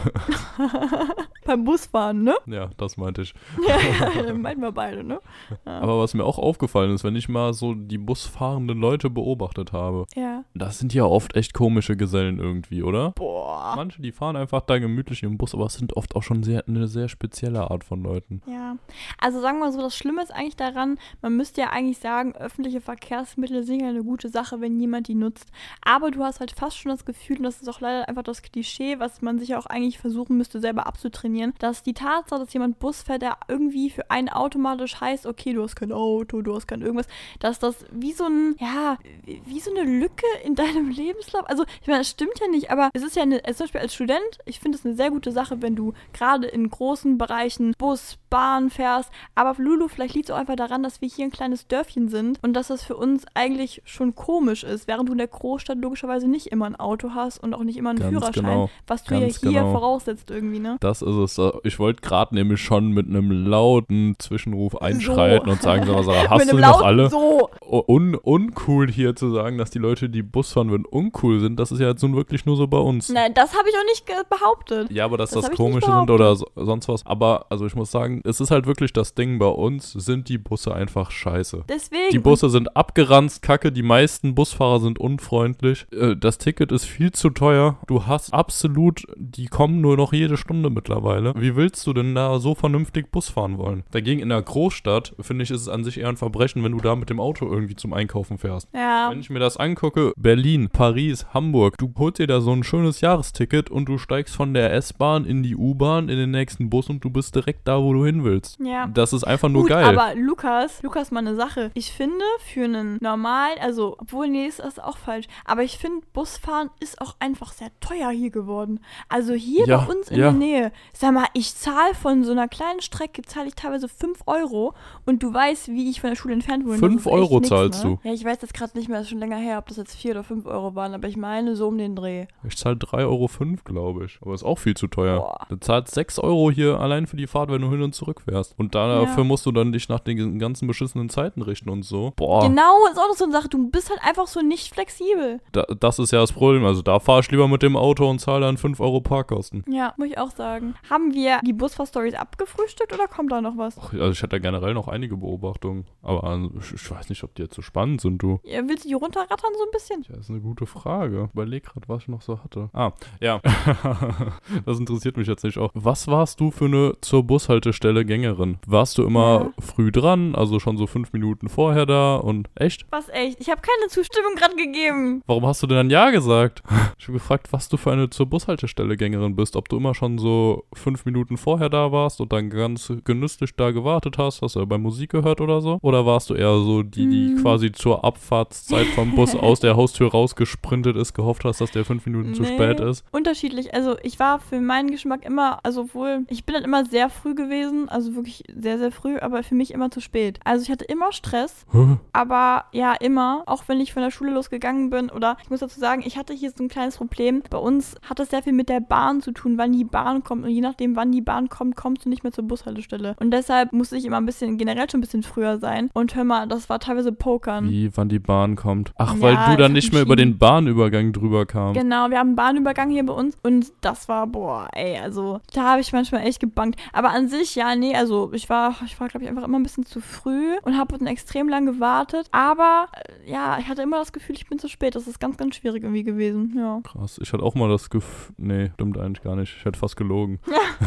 Beim 1.45 1.65
Busfahren, 1.65 2.23
ne? 2.23 2.35
ja, 2.47 2.71
das 2.79 2.97
meinte 2.97 3.23
ich. 3.23 3.35
ja, 3.69 4.33
meinen 4.33 4.63
wir 4.63 4.73
beide, 4.73 5.05
ne? 5.05 5.21
Aber 5.67 6.01
was 6.01 6.15
mir 6.15 6.25
auch 6.25 6.39
aufgefallen 6.39 6.64
ist, 6.91 7.05
wenn 7.05 7.17
ich 7.17 7.29
mal 7.29 7.53
so 7.55 7.75
die 7.75 7.99
busfahrenden 7.99 8.79
Leute 8.79 9.11
beobachtet 9.11 9.73
habe, 9.73 10.07
Ja. 10.15 10.45
das 10.55 10.79
sind 10.79 10.95
ja 10.95 11.05
oft 11.05 11.37
echt 11.37 11.55
komische 11.55 11.97
Gesellen 11.97 12.39
irgendwie, 12.39 12.83
oder? 12.83 13.13
Boah. 13.13 13.73
Manche, 13.77 14.01
die 14.03 14.13
fahren 14.13 14.37
einfach 14.37 14.61
da 14.63 14.79
gemütlich 14.79 15.23
im 15.23 15.37
Bus, 15.39 15.55
aber 15.55 15.67
es 15.67 15.75
sind 15.75 15.97
oft 15.97 16.17
auch 16.17 16.23
schon 16.23 16.43
sehr, 16.43 16.65
eine 16.69 16.87
sehr 16.89 17.09
spezielle 17.09 17.71
Art 17.71 17.85
von 17.85 18.03
Leuten. 18.03 18.43
Ja, 18.47 18.77
also 19.19 19.41
sagen 19.41 19.59
wir 19.59 19.67
mal 19.67 19.73
so, 19.73 19.81
das 19.81 19.97
Schlimme 19.97 20.23
ist 20.23 20.33
eigentlich 20.33 20.57
daran, 20.57 20.99
man 21.23 21.37
müsste 21.37 21.61
ja 21.63 21.71
eigentlich 21.71 21.99
sagen, 21.99 22.35
öffentliche 22.37 22.81
Verkehrsmittel 22.81 23.63
sind 23.65 23.81
ja 23.81 23.89
eine 23.89 24.05
gute 24.05 24.29
Sache, 24.29 24.61
wenn 24.61 24.79
jemand 24.81 25.09
die 25.09 25.15
nutzt. 25.15 25.51
Aber 25.85 26.11
du 26.11 26.23
hast 26.23 26.41
halt 26.41 26.53
fast 26.53 26.79
schon 26.79 26.91
das 26.91 27.05
Gefühl, 27.05 27.39
und 27.39 27.45
das 27.45 27.61
ist 27.63 27.69
auch 27.69 27.81
leider 27.81 28.09
einfach 28.09 28.23
das 28.23 28.43
Klischee, 28.43 28.99
was 28.99 29.23
man 29.23 29.39
sich 29.39 29.55
auch 29.57 29.67
eigentlich 29.67 29.99
versuchen 29.99 30.37
müsste, 30.37 30.61
selber 30.61 30.87
abzutrainieren, 30.87 31.55
dass 31.59 31.83
die 31.83 31.95
Tatsache, 31.95 32.41
dass 32.41 32.53
jemand 32.53 32.79
Bus 32.79 33.03
fährt, 33.03 33.23
der 33.23 33.37
irgendwie 33.49 33.91
für 33.91 34.11
einen 34.11 34.29
automatisch 34.29 35.01
heißt, 35.01 35.27
okay, 35.27 35.53
du 35.53 35.63
hast 35.63 35.77
kein 35.77 35.93
Auto, 35.93 36.43
du 36.43 36.54
hast 36.57 36.67
kein 36.67 36.83
irgendwas, 36.83 37.07
dass 37.41 37.59
das 37.59 37.85
wie 37.91 38.13
so 38.13 38.25
ein, 38.25 38.57
ja, 38.59 38.99
wie 39.25 39.61
so 39.61 39.71
eine 39.71 39.85
Lücke 39.85 40.27
in 40.45 40.55
deinem 40.55 40.91
Lebenslauf, 40.95 41.49
also 41.49 41.65
ich 41.81 41.87
meine, 41.87 42.01
das 42.01 42.11
stimmt 42.11 42.39
ja 42.41 42.49
nicht, 42.49 42.71
aber 42.71 42.91
es 42.93 43.03
ist 43.03 43.17
ja 43.17 43.23
eine, 43.23 43.43
zum 43.43 43.65
Beispiel 43.65 43.81
als 43.81 43.95
Student, 43.95 44.39
ich 44.45 44.61
finde 44.61 44.79
es 44.79 44.85
eine 44.85 44.95
sehr 44.95 45.11
gute 45.11 45.33
Sache, 45.33 45.63
wenn 45.63 45.77
du 45.77 45.93
gerade 46.13 46.47
in 46.47 46.69
großen 46.69 47.19
Bereichen 47.19 47.75
Bus, 47.79 48.19
Bahn 48.31 48.71
fährst, 48.71 49.11
aber 49.35 49.55
Lulu, 49.59 49.89
vielleicht 49.89 50.15
liegt 50.15 50.29
es 50.29 50.35
auch 50.35 50.39
einfach 50.39 50.57
daran, 50.57 50.83
dass 50.83 51.01
wir 51.01 51.09
hier 51.09 51.25
ein 51.25 51.31
kleines 51.31 51.69
Dörfchen 51.69 52.09
sind 52.09 52.39
und 52.43 52.55
dass 52.55 52.69
das 52.69 52.83
für 52.83 52.97
uns 52.97 53.25
eigentlich 53.35 53.83
schon 53.85 54.15
komisch 54.15 54.65
ist, 54.65 54.89
während 54.89 55.09
du 55.09 55.13
in 55.13 55.19
der 55.19 55.29
Großstadt 55.29 55.79
logischerweise 55.79 56.29
nicht 56.29 56.49
immer 56.49 56.67
ein 56.67 56.77
Auto 56.77 57.11
hast 57.15 57.39
und 57.39 57.55
auch 57.55 57.63
nicht 57.63 57.77
immer 57.77 57.91
einen 57.91 58.01
Ganz 58.01 58.11
Führerschein, 58.11 58.45
genau, 58.45 58.71
was 58.87 59.05
du 59.05 59.15
ja 59.15 59.21
ganz 59.21 59.41
hier 59.41 59.51
genau. 59.51 59.73
voraussetzt 59.73 60.31
irgendwie, 60.31 60.59
ne? 60.59 60.77
Das 60.81 61.03
ist 61.03 61.39
es. 61.39 61.41
Ich 61.63 61.79
wollte 61.79 62.03
gerade 62.03 62.35
nämlich 62.35 62.61
schon 62.61 62.89
mit 62.89 63.07
einem 63.07 63.31
lauten 63.31 64.17
Zwischenruf 64.19 64.77
einschreiten 64.77 65.49
und 65.49 65.63
sagen, 65.63 65.87
so, 65.87 66.03
Sarah, 66.03 66.31
hast 66.31 66.44
Mit 66.47 66.55
einem 66.55 66.61
lauten 66.61 66.85
alle? 66.85 67.11
So. 67.11 67.51
Un 67.89 68.15
uncool 68.15 68.91
hier 68.91 69.17
zu 69.17 69.31
sagen, 69.31 69.59
dass 69.59 69.71
die 69.71 69.79
Leute, 69.79 70.09
die 70.09 70.23
Bus 70.23 70.53
fahren 70.53 70.71
würden, 70.71 70.85
uncool 70.85 71.41
sind, 71.41 71.59
das 71.59 71.73
ist 71.73 71.81
ja 71.81 71.89
jetzt 71.89 72.03
nun 72.03 72.15
wirklich 72.17 72.47
nur 72.47 72.57
so 72.57 72.67
bei 72.67 72.79
uns. 72.79 73.09
Nein, 73.09 73.33
das 73.35 73.57
habe 73.57 73.69
ich 73.69 73.75
auch 73.77 73.85
nicht 73.87 74.29
behauptet. 74.29 74.91
Ja, 74.91 75.05
aber 75.05 75.17
dass 75.19 75.31
Das 75.31 75.47
das, 75.47 75.57
Komische 75.57 75.91
sind 75.91 76.11
oder 76.11 76.37
so, 76.37 76.47
sonst 76.57 76.89
was. 76.89 77.05
Aber, 77.07 77.47
also 77.51 77.67
ich 77.67 77.75
muss 77.75 77.91
sagen, 77.91 78.21
es 78.25 78.41
ist 78.41 78.51
halt 78.51 78.67
wirklich 78.67 78.93
das 78.93 79.15
Ding 79.15 79.39
bei 79.39 79.47
uns, 79.47 79.93
sind 79.93 80.29
die 80.29 80.39
Busse 80.39 80.75
einfach 80.75 81.11
scheiße. 81.11 81.65
Deswegen. 81.69 82.11
Die 82.13 82.19
Busse 82.19 82.51
sind 82.51 82.77
abgeranzt, 82.77 83.43
kacke, 83.43 83.73
die 83.73 83.83
meisten 83.83 84.35
Busfahrer 84.35 84.81
sind 84.81 84.99
unfreundlich. 84.99 85.87
Äh, 85.93 86.17
Das 86.17 86.39
Ticket 86.39 86.73
ist 86.73 86.85
viel 86.85 87.13
zu 87.13 87.31
teuer. 87.31 87.79
Du 87.87 88.07
hast 88.07 88.33
absolut, 88.33 89.05
die 89.17 89.47
kommen 89.47 89.81
nur 89.81 89.97
noch 89.97 90.13
jede 90.13 90.37
Stunde 90.37 90.71
mittlerweile. 90.71 91.35
Wie 91.37 91.57
willst 91.57 91.87
du 91.87 91.93
denn 91.93 92.15
da 92.15 92.39
so 92.39 92.55
vernünftig 92.55 93.11
Bus 93.11 93.29
fahren 93.29 93.59
wollen? 93.59 93.85
Dagegen 93.91 94.21
in 94.21 94.29
der 94.29 94.43
Großstadt, 94.43 95.15
finde 95.21 95.45
ich, 95.45 95.51
ist 95.51 95.63
es 95.63 95.69
an 95.69 95.85
sich 95.85 95.99
eher 95.99 96.09
ein 96.09 96.17
Verbrechen, 96.35 96.65
wenn 96.65 96.73
du 96.73 96.79
da 96.79 96.97
mit 96.97 97.11
dem 97.11 97.21
Auto 97.21 97.47
irgendwie 97.47 97.77
zum 97.77 97.93
Einkaufen 97.93 98.39
fährst. 98.39 98.69
ja. 98.75 99.09
Wenn 99.11 99.21
ich 99.21 99.31
mir 99.31 99.39
das 99.39 99.57
angucke, 99.57 100.13
Berlin, 100.17 100.69
Paris, 100.73 101.27
Hamburg, 101.33 101.77
du 101.79 101.93
holst 101.97 102.19
dir 102.19 102.27
da 102.27 102.41
so 102.41 102.51
ein 102.53 102.65
schönes 102.65 103.01
Jahresticket 103.01 103.71
und 103.71 103.85
du 103.89 103.99
steigst 103.99 104.35
von 104.35 104.53
der 104.53 104.73
S-Bahn 104.73 105.25
in 105.27 105.43
die 105.45 105.55
U-Bahn, 105.55 106.09
in 106.09 106.17
den 106.17 106.33
nächsten 106.33 106.71
Bus 106.71 106.89
und 106.91 107.05
du 107.05 107.11
bist 107.11 107.35
direkt 107.37 107.69
da, 107.69 107.81
wo 107.81 107.93
du 107.93 108.05
hin 108.05 108.25
willst. 108.25 108.59
Ja. 108.59 108.89
Das 108.89 109.13
ist 109.13 109.23
einfach 109.25 109.49
nur 109.49 109.63
Gut, 109.63 109.71
geil. 109.71 109.85
aber 109.85 110.15
Lukas, 110.17 110.83
Lukas, 110.83 111.13
mal 111.13 111.21
eine 111.21 111.37
Sache. 111.37 111.71
Ich 111.75 111.93
finde, 111.93 112.25
für 112.45 112.65
einen 112.65 112.99
normalen, 113.01 113.59
also, 113.61 113.97
obwohl, 114.01 114.27
nee, 114.29 114.47
ist 114.47 114.59
das 114.59 114.79
auch 114.81 114.97
falsch. 114.97 115.27
Aber 115.45 115.63
ich 115.63 115.79
finde, 115.79 116.05
Busfahren 116.13 116.71
ist 116.81 117.01
auch 117.01 117.15
einfach 117.21 117.53
sehr 117.53 117.69
teuer 117.81 118.11
hier 118.11 118.31
geworden. 118.31 118.81
Also 119.09 119.35
hier 119.35 119.67
Ja, 119.67 119.79
bei 119.85 119.93
uns 119.95 120.09
in 120.11 120.19
ja. 120.19 120.25
der 120.31 120.33
Nähe. 120.33 120.73
Sag 120.95 121.13
mal, 121.15 121.27
ich 121.35 121.55
zahle 121.55 121.95
von 121.95 122.25
so 122.25 122.33
einer 122.33 122.49
kleinen 122.49 122.81
Strecke, 122.81 123.23
zahle 123.23 123.49
ich 123.49 123.55
teilweise 123.55 123.89
5 123.89 124.23
Euro. 124.27 124.75
Und 125.07 125.23
du 125.23 125.33
weißt, 125.33 125.69
wie 125.69 125.91
ich 125.91 126.01
von 126.01 126.11
der 126.11 126.17
Schule 126.17 126.24
entfernt 126.33 126.65
wohne. 126.65 126.73
Das 126.75 126.81
Fünf 126.81 127.07
Euro 127.07 127.37
nix, 127.37 127.49
zahlst 127.49 127.85
ne? 127.85 127.99
Ja, 128.03 128.13
ich 128.13 128.25
weiß 128.25 128.39
jetzt 128.43 128.55
gerade 128.55 128.77
nicht 128.77 128.89
mehr, 128.89 128.99
das 128.99 129.07
ist 129.07 129.11
schon 129.11 129.19
länger 129.19 129.37
her, 129.37 129.59
ob 129.59 129.67
das 129.69 129.77
jetzt 129.77 129.97
4 129.97 130.13
oder 130.13 130.25
5 130.25 130.47
Euro 130.47 130.75
waren. 130.75 130.95
Aber 130.95 131.07
ich 131.09 131.17
meine, 131.17 131.57
so 131.57 131.69
um 131.69 131.79
den 131.79 131.95
Dreh. 131.97 132.27
Ich 132.47 132.57
zahle 132.57 132.77
3,05 132.77 133.01
Euro, 133.07 133.29
glaube 133.65 134.05
ich. 134.07 134.19
Aber 134.23 134.35
ist 134.35 134.45
auch 134.45 134.59
viel 134.59 134.75
zu 134.77 134.87
teuer. 134.87 135.19
Boah. 135.21 135.47
Du 135.49 135.57
zahlst 135.57 135.95
6 135.95 136.19
Euro 136.19 136.51
hier 136.51 136.81
allein 136.81 137.07
für 137.07 137.17
die 137.17 137.27
Fahrt, 137.27 137.51
wenn 137.51 137.63
du 137.63 137.71
hin 137.71 137.83
und 137.83 137.95
zurück 137.95 138.23
fährst. 138.23 138.55
Und 138.59 138.75
dafür 138.75 139.23
Ja. 139.23 139.25
musst 139.25 139.47
du 139.47 139.53
dann 139.53 139.73
dich 139.73 139.89
nach 139.89 140.01
den 140.01 140.39
ganzen 140.39 140.67
beschissenen 140.67 141.09
Zeiten 141.09 141.43
richten 141.43 141.69
und 141.71 141.83
so. 141.85 142.13
Boah, 142.17 142.49
Genau, 142.49 142.87
ist 142.91 142.99
auch 142.99 143.09
noch 143.09 143.17
so 143.17 143.25
eine 143.25 143.33
Sache. 143.33 143.49
Du 143.49 143.71
bist 143.71 143.91
halt 143.91 144.01
einfach 144.03 144.27
so 144.27 144.41
nicht 144.41 144.73
flexibel. 144.75 145.41
da, 145.53 145.63
das 145.79 145.99
ist 145.99 146.11
ja 146.13 146.21
das 146.21 146.33
Problem. 146.33 146.65
Also 146.65 146.83
da 146.83 146.99
fahre 147.01 147.21
ich 147.21 147.31
lieber 147.31 147.49
mit 147.49 147.63
dem 147.63 147.77
Auto 147.77 148.09
und 148.09 148.19
zahle 148.19 148.41
dann 148.47 148.57
5 148.57 148.81
Euro 148.81 149.01
Parkkosten. 149.01 149.65
Ja, 149.69 149.95
muss 149.97 150.09
ich 150.09 150.19
auch 150.19 150.31
sagen. 150.31 150.75
Haben 150.91 151.15
wir 151.15 151.41
die 151.45 151.53
Busfahr-Stories 151.53 152.15
abgefrühstückt 152.15 152.93
oder 152.93 153.07
kommt 153.09 153.33
da 153.33 153.41
noch 153.41 153.57
was? 153.57 153.77
Ach, 153.79 153.93
Also 153.93 154.11
ich 154.11 154.23
hatte 154.23 154.41
generell 154.41 154.75
noch 154.75 154.89
einige 154.89 155.17
Beobachtungen. 155.17 155.85
Aber 156.05 156.25
also, 156.25 156.51
ich, 156.59 156.91
weiß 156.91 157.09
nicht, 157.09 157.25
ob 157.25 157.35
die 157.35 157.43
jetzt 157.43 157.55
so 157.55 157.63
spannend 157.63 158.01
sind, 158.01 158.23
du. 158.23 158.41
Ja, 158.45 158.61
willst 158.67 158.85
du 158.85 158.89
die 158.89 158.95
runterrattern 158.95 159.53
so 159.57 159.65
ein 159.65 159.71
bisschen? 159.73 160.05
Ja, 160.09 160.17
ist 160.19 160.31
eine 160.31 160.41
gute 160.41 160.67
Frage. 160.67 161.31
Überleg 161.33 161.65
gerade, 161.65 161.89
was 161.89 162.03
ich 162.03 162.09
noch 162.09 162.21
so 162.21 162.43
hatte. 162.43 162.69
Ah, 162.73 162.93
ja. 163.21 163.41
das 164.67 164.79
interessiert 164.79 165.17
mich 165.17 165.29
jetzt 165.29 165.45
nicht 165.45 165.59
auch. 165.59 165.71
Was 165.75 166.07
warst 166.07 166.41
du 166.41 166.51
für 166.51 166.67
eine 166.67 166.93
zur 167.01 167.25
Bushaltestelle 167.25 168.05
Gängerin? 168.05 168.59
Warst 168.67 168.99
du 168.99 169.05
immer 169.05 169.53
früh 169.59 169.91
dran, 169.91 170.35
also 170.35 170.61
schon 170.61 170.77
so 170.77 170.87
fünf 170.87 171.13
Minuten 171.13 171.49
vorher 171.49 171.87
da 171.87 172.17
und 172.17 172.51
echt? 172.55 172.87
Was 172.91 173.09
echt? 173.09 173.41
Ich 173.41 173.49
habe 173.49 173.63
keine 173.63 173.89
Zustimmung 173.89 174.35
gerade 174.35 174.57
gegeben. 174.57 175.23
Warum 175.27 175.47
hast 175.47 175.63
du 175.63 175.67
denn 175.67 175.77
dann 175.77 175.91
Ja 175.91 176.11
gesagt? 176.11 176.63
Ich 176.97 177.09
habe 177.09 177.19
gefragt, 177.19 177.53
was 177.53 177.69
du 177.69 177.77
für 177.77 177.93
eine 177.93 178.09
zur 178.09 178.25
Bushaltestelle 178.25 178.97
Gängerin 178.97 179.37
bist. 179.37 179.57
Ob 179.57 179.69
du 179.69 179.77
immer 179.77 179.95
schon 179.95 180.17
so 180.17 180.65
fünf 180.73 181.05
Minuten 181.05 181.37
vorher 181.37 181.69
da 181.69 181.93
warst 181.93 182.21
und 182.21 182.33
dann 182.33 182.49
ganz 182.49 182.91
genüsslich 183.05 183.55
da 183.57 183.73
gewartet 183.73 184.17
hast, 184.17 184.41
hast 184.41 184.57
du 184.57 184.67
bei 184.67 184.79
Musik 184.79 185.11
gehört 185.11 185.43
oder 185.43 185.61
so? 185.61 185.79
Oder 185.83 185.94
warst 186.07 186.31
du 186.31 186.35
eher 186.35 186.59
so 186.59 186.83
die, 186.83 187.09
die 187.09 187.29
Hm. 187.35 187.43
quasi 187.43 187.73
zur 187.73 188.05
Abfahrtszeit 188.05 188.87
vom 188.89 189.15
Bus 189.15 189.35
aus 189.37 189.61
der 189.61 189.77
Haustür 189.77 190.11
rausgesprintet 190.11 190.97
ist, 190.97 191.15
gehofft 191.15 191.45
hast, 191.45 191.61
dass 191.61 191.71
der 191.71 191.85
fünf 191.85 192.05
Minuten 192.07 192.35
zu 192.35 192.43
Nee. 192.43 192.55
spät 192.55 192.81
ist? 192.81 193.05
Unterschiedlich. 193.13 193.75
Also 193.75 193.97
ich 194.03 194.19
war 194.19 194.39
für 194.39 194.61
meinen 194.61 194.91
Geschmack 194.91 195.25
immer, 195.25 195.61
also 195.63 195.93
wohl, 195.95 196.25
ich 196.29 196.45
bin 196.45 196.55
dann 196.55 196.65
immer 196.65 196.85
sehr 196.85 197.09
früh 197.11 197.35
gewesen, 197.35 197.89
also 197.89 198.15
wirklich 198.15 198.45
sehr, 198.55 198.79
sehr 198.79 198.91
früh, 198.93 199.19
aber 199.19 199.43
für 199.43 199.55
mich 199.55 199.73
immer 199.73 199.91
zu 199.91 200.01
spät. 200.01 200.39
Also 200.45 200.63
ich 200.63 200.71
hatte 200.71 200.85
immer 200.85 201.13
Stress, 201.13 201.65
aber 202.13 202.65
ja, 202.73 202.95
immer, 202.95 203.43
auch 203.47 203.65
wenn 203.67 203.81
ich 203.81 203.93
von 203.93 204.03
der 204.03 204.11
Schule 204.11 204.33
losgegangen 204.33 204.91
bin 204.91 205.11
oder 205.11 205.37
ich 205.43 205.51
muss 205.51 205.61
dazu 205.61 205.79
sagen, 205.79 206.03
ich 206.05 206.17
hatte 206.17 206.33
hier 206.33 206.51
so 206.57 206.63
ein 206.65 206.69
kleines 206.69 206.97
Problem. 206.97 207.43
Bei 207.51 207.59
uns 207.59 207.95
hat 208.09 208.19
das 208.19 208.31
sehr 208.31 208.43
viel 208.43 208.53
mit 208.53 208.69
der 208.69 208.81
Bahn 208.81 209.21
zu 209.21 209.33
tun, 209.33 209.59
wann 209.59 209.73
die 209.73 209.85
Bahn 209.85 210.23
kommt 210.25 210.45
und 210.45 210.51
je 210.51 210.61
nachdem, 210.61 210.97
wann 210.97 211.13
die 211.13 211.21
Bahn 211.21 211.49
kommt, 211.49 211.77
kommst 211.77 212.05
du 212.05 212.09
nicht 212.09 212.23
mehr 212.23 212.33
zur 212.33 212.45
Bushaltestelle. 212.45 213.17
Und 213.21 213.31
deshalb 213.31 213.73
musste 213.73 213.97
ich 213.97 214.05
immer 214.05 214.17
ein 214.19 214.27
bisschen, 214.27 214.57
generell 214.59 214.89
schon 214.91 214.99
ein 214.99 215.03
bisschen 215.03 215.23
früher 215.23 215.59
sein. 215.59 215.84
Und 215.93 216.15
hör 216.15 216.25
mal, 216.25 216.47
das 216.47 216.69
war 216.69 216.79
teilweise 216.81 217.13
Pokern. 217.13 217.69
Wie, 217.69 217.97
wann 217.97 218.09
die 218.09 218.19
Bahn 218.19 218.57
kommt? 218.57 218.93
Ach, 218.97 219.15
Ja, 219.15 219.21
weil 219.21 219.37
du 219.51 219.63
dann 219.63 219.73
nicht 219.73 219.93
mehr 219.93 220.03
über 220.03 220.17
den 220.17 220.39
Bahnübergang 220.39 221.13
drüber 221.13 221.47
kamst. 221.47 221.81
Genau, 221.81 222.11
wir 222.11 222.19
haben 222.19 222.29
einen 222.29 222.37
Bahnübergang 222.37 222.91
hier 222.91 223.05
bei 223.05 223.13
uns 223.13 223.37
und 223.43 223.73
das 223.81 224.09
war, 224.09 224.27
boah, 224.27 224.69
ey, 224.73 224.99
also 224.99 225.41
da 225.53 225.73
habe 225.73 225.81
ich 225.81 225.93
manchmal 225.93 226.27
echt 226.27 226.41
gebankt. 226.41 226.81
Aber 226.93 227.11
an 227.11 227.29
sich, 227.29 227.55
ja, 227.55 227.75
nee, 227.75 227.95
also 227.95 228.33
ich 228.33 228.49
war, 228.49 228.75
ich 228.85 228.99
war, 229.01 229.09
glaube 229.09 229.25
ich, 229.25 229.31
einfach 229.31 229.45
immer 229.45 229.59
ein 229.59 229.63
bisschen 229.63 229.85
zu 229.87 230.01
früh 230.01 230.57
und 230.63 230.77
habe 230.79 230.97
dann 230.97 231.07
extrem 231.07 231.49
lang 231.49 231.67
gewartet. 231.67 232.29
Aber 232.33 232.87
äh, 233.27 233.31
ja, 233.31 233.59
ich 233.59 233.69
hatte 233.69 233.83
immer 233.83 233.99
das 233.99 234.13
Gefühl, 234.13 234.37
ich 234.37 234.47
bin 234.49 234.59
zu 234.59 234.69
spät. 234.69 234.95
Das 234.95 235.07
ist 235.07 235.21
ganz, 235.21 235.37
ganz 235.37 235.57
schwierig 235.57 235.83
irgendwie 235.83 236.05
gewesen. 236.05 236.55
Ja. 236.57 236.81
Krass. 236.85 237.19
Ich 237.23 237.33
hatte 237.33 237.43
auch 237.43 237.55
mal 237.55 237.69
das 237.69 237.91
Gefühl. 237.91 238.35
Nee, 238.37 238.71
stimmt 238.75 238.99
eigentlich 238.99 239.23
gar 239.23 239.37
nicht. 239.37 239.55
Ich 239.59 239.65
hätte 239.65 239.79
fast 239.79 239.97
gelogen. 239.97 240.39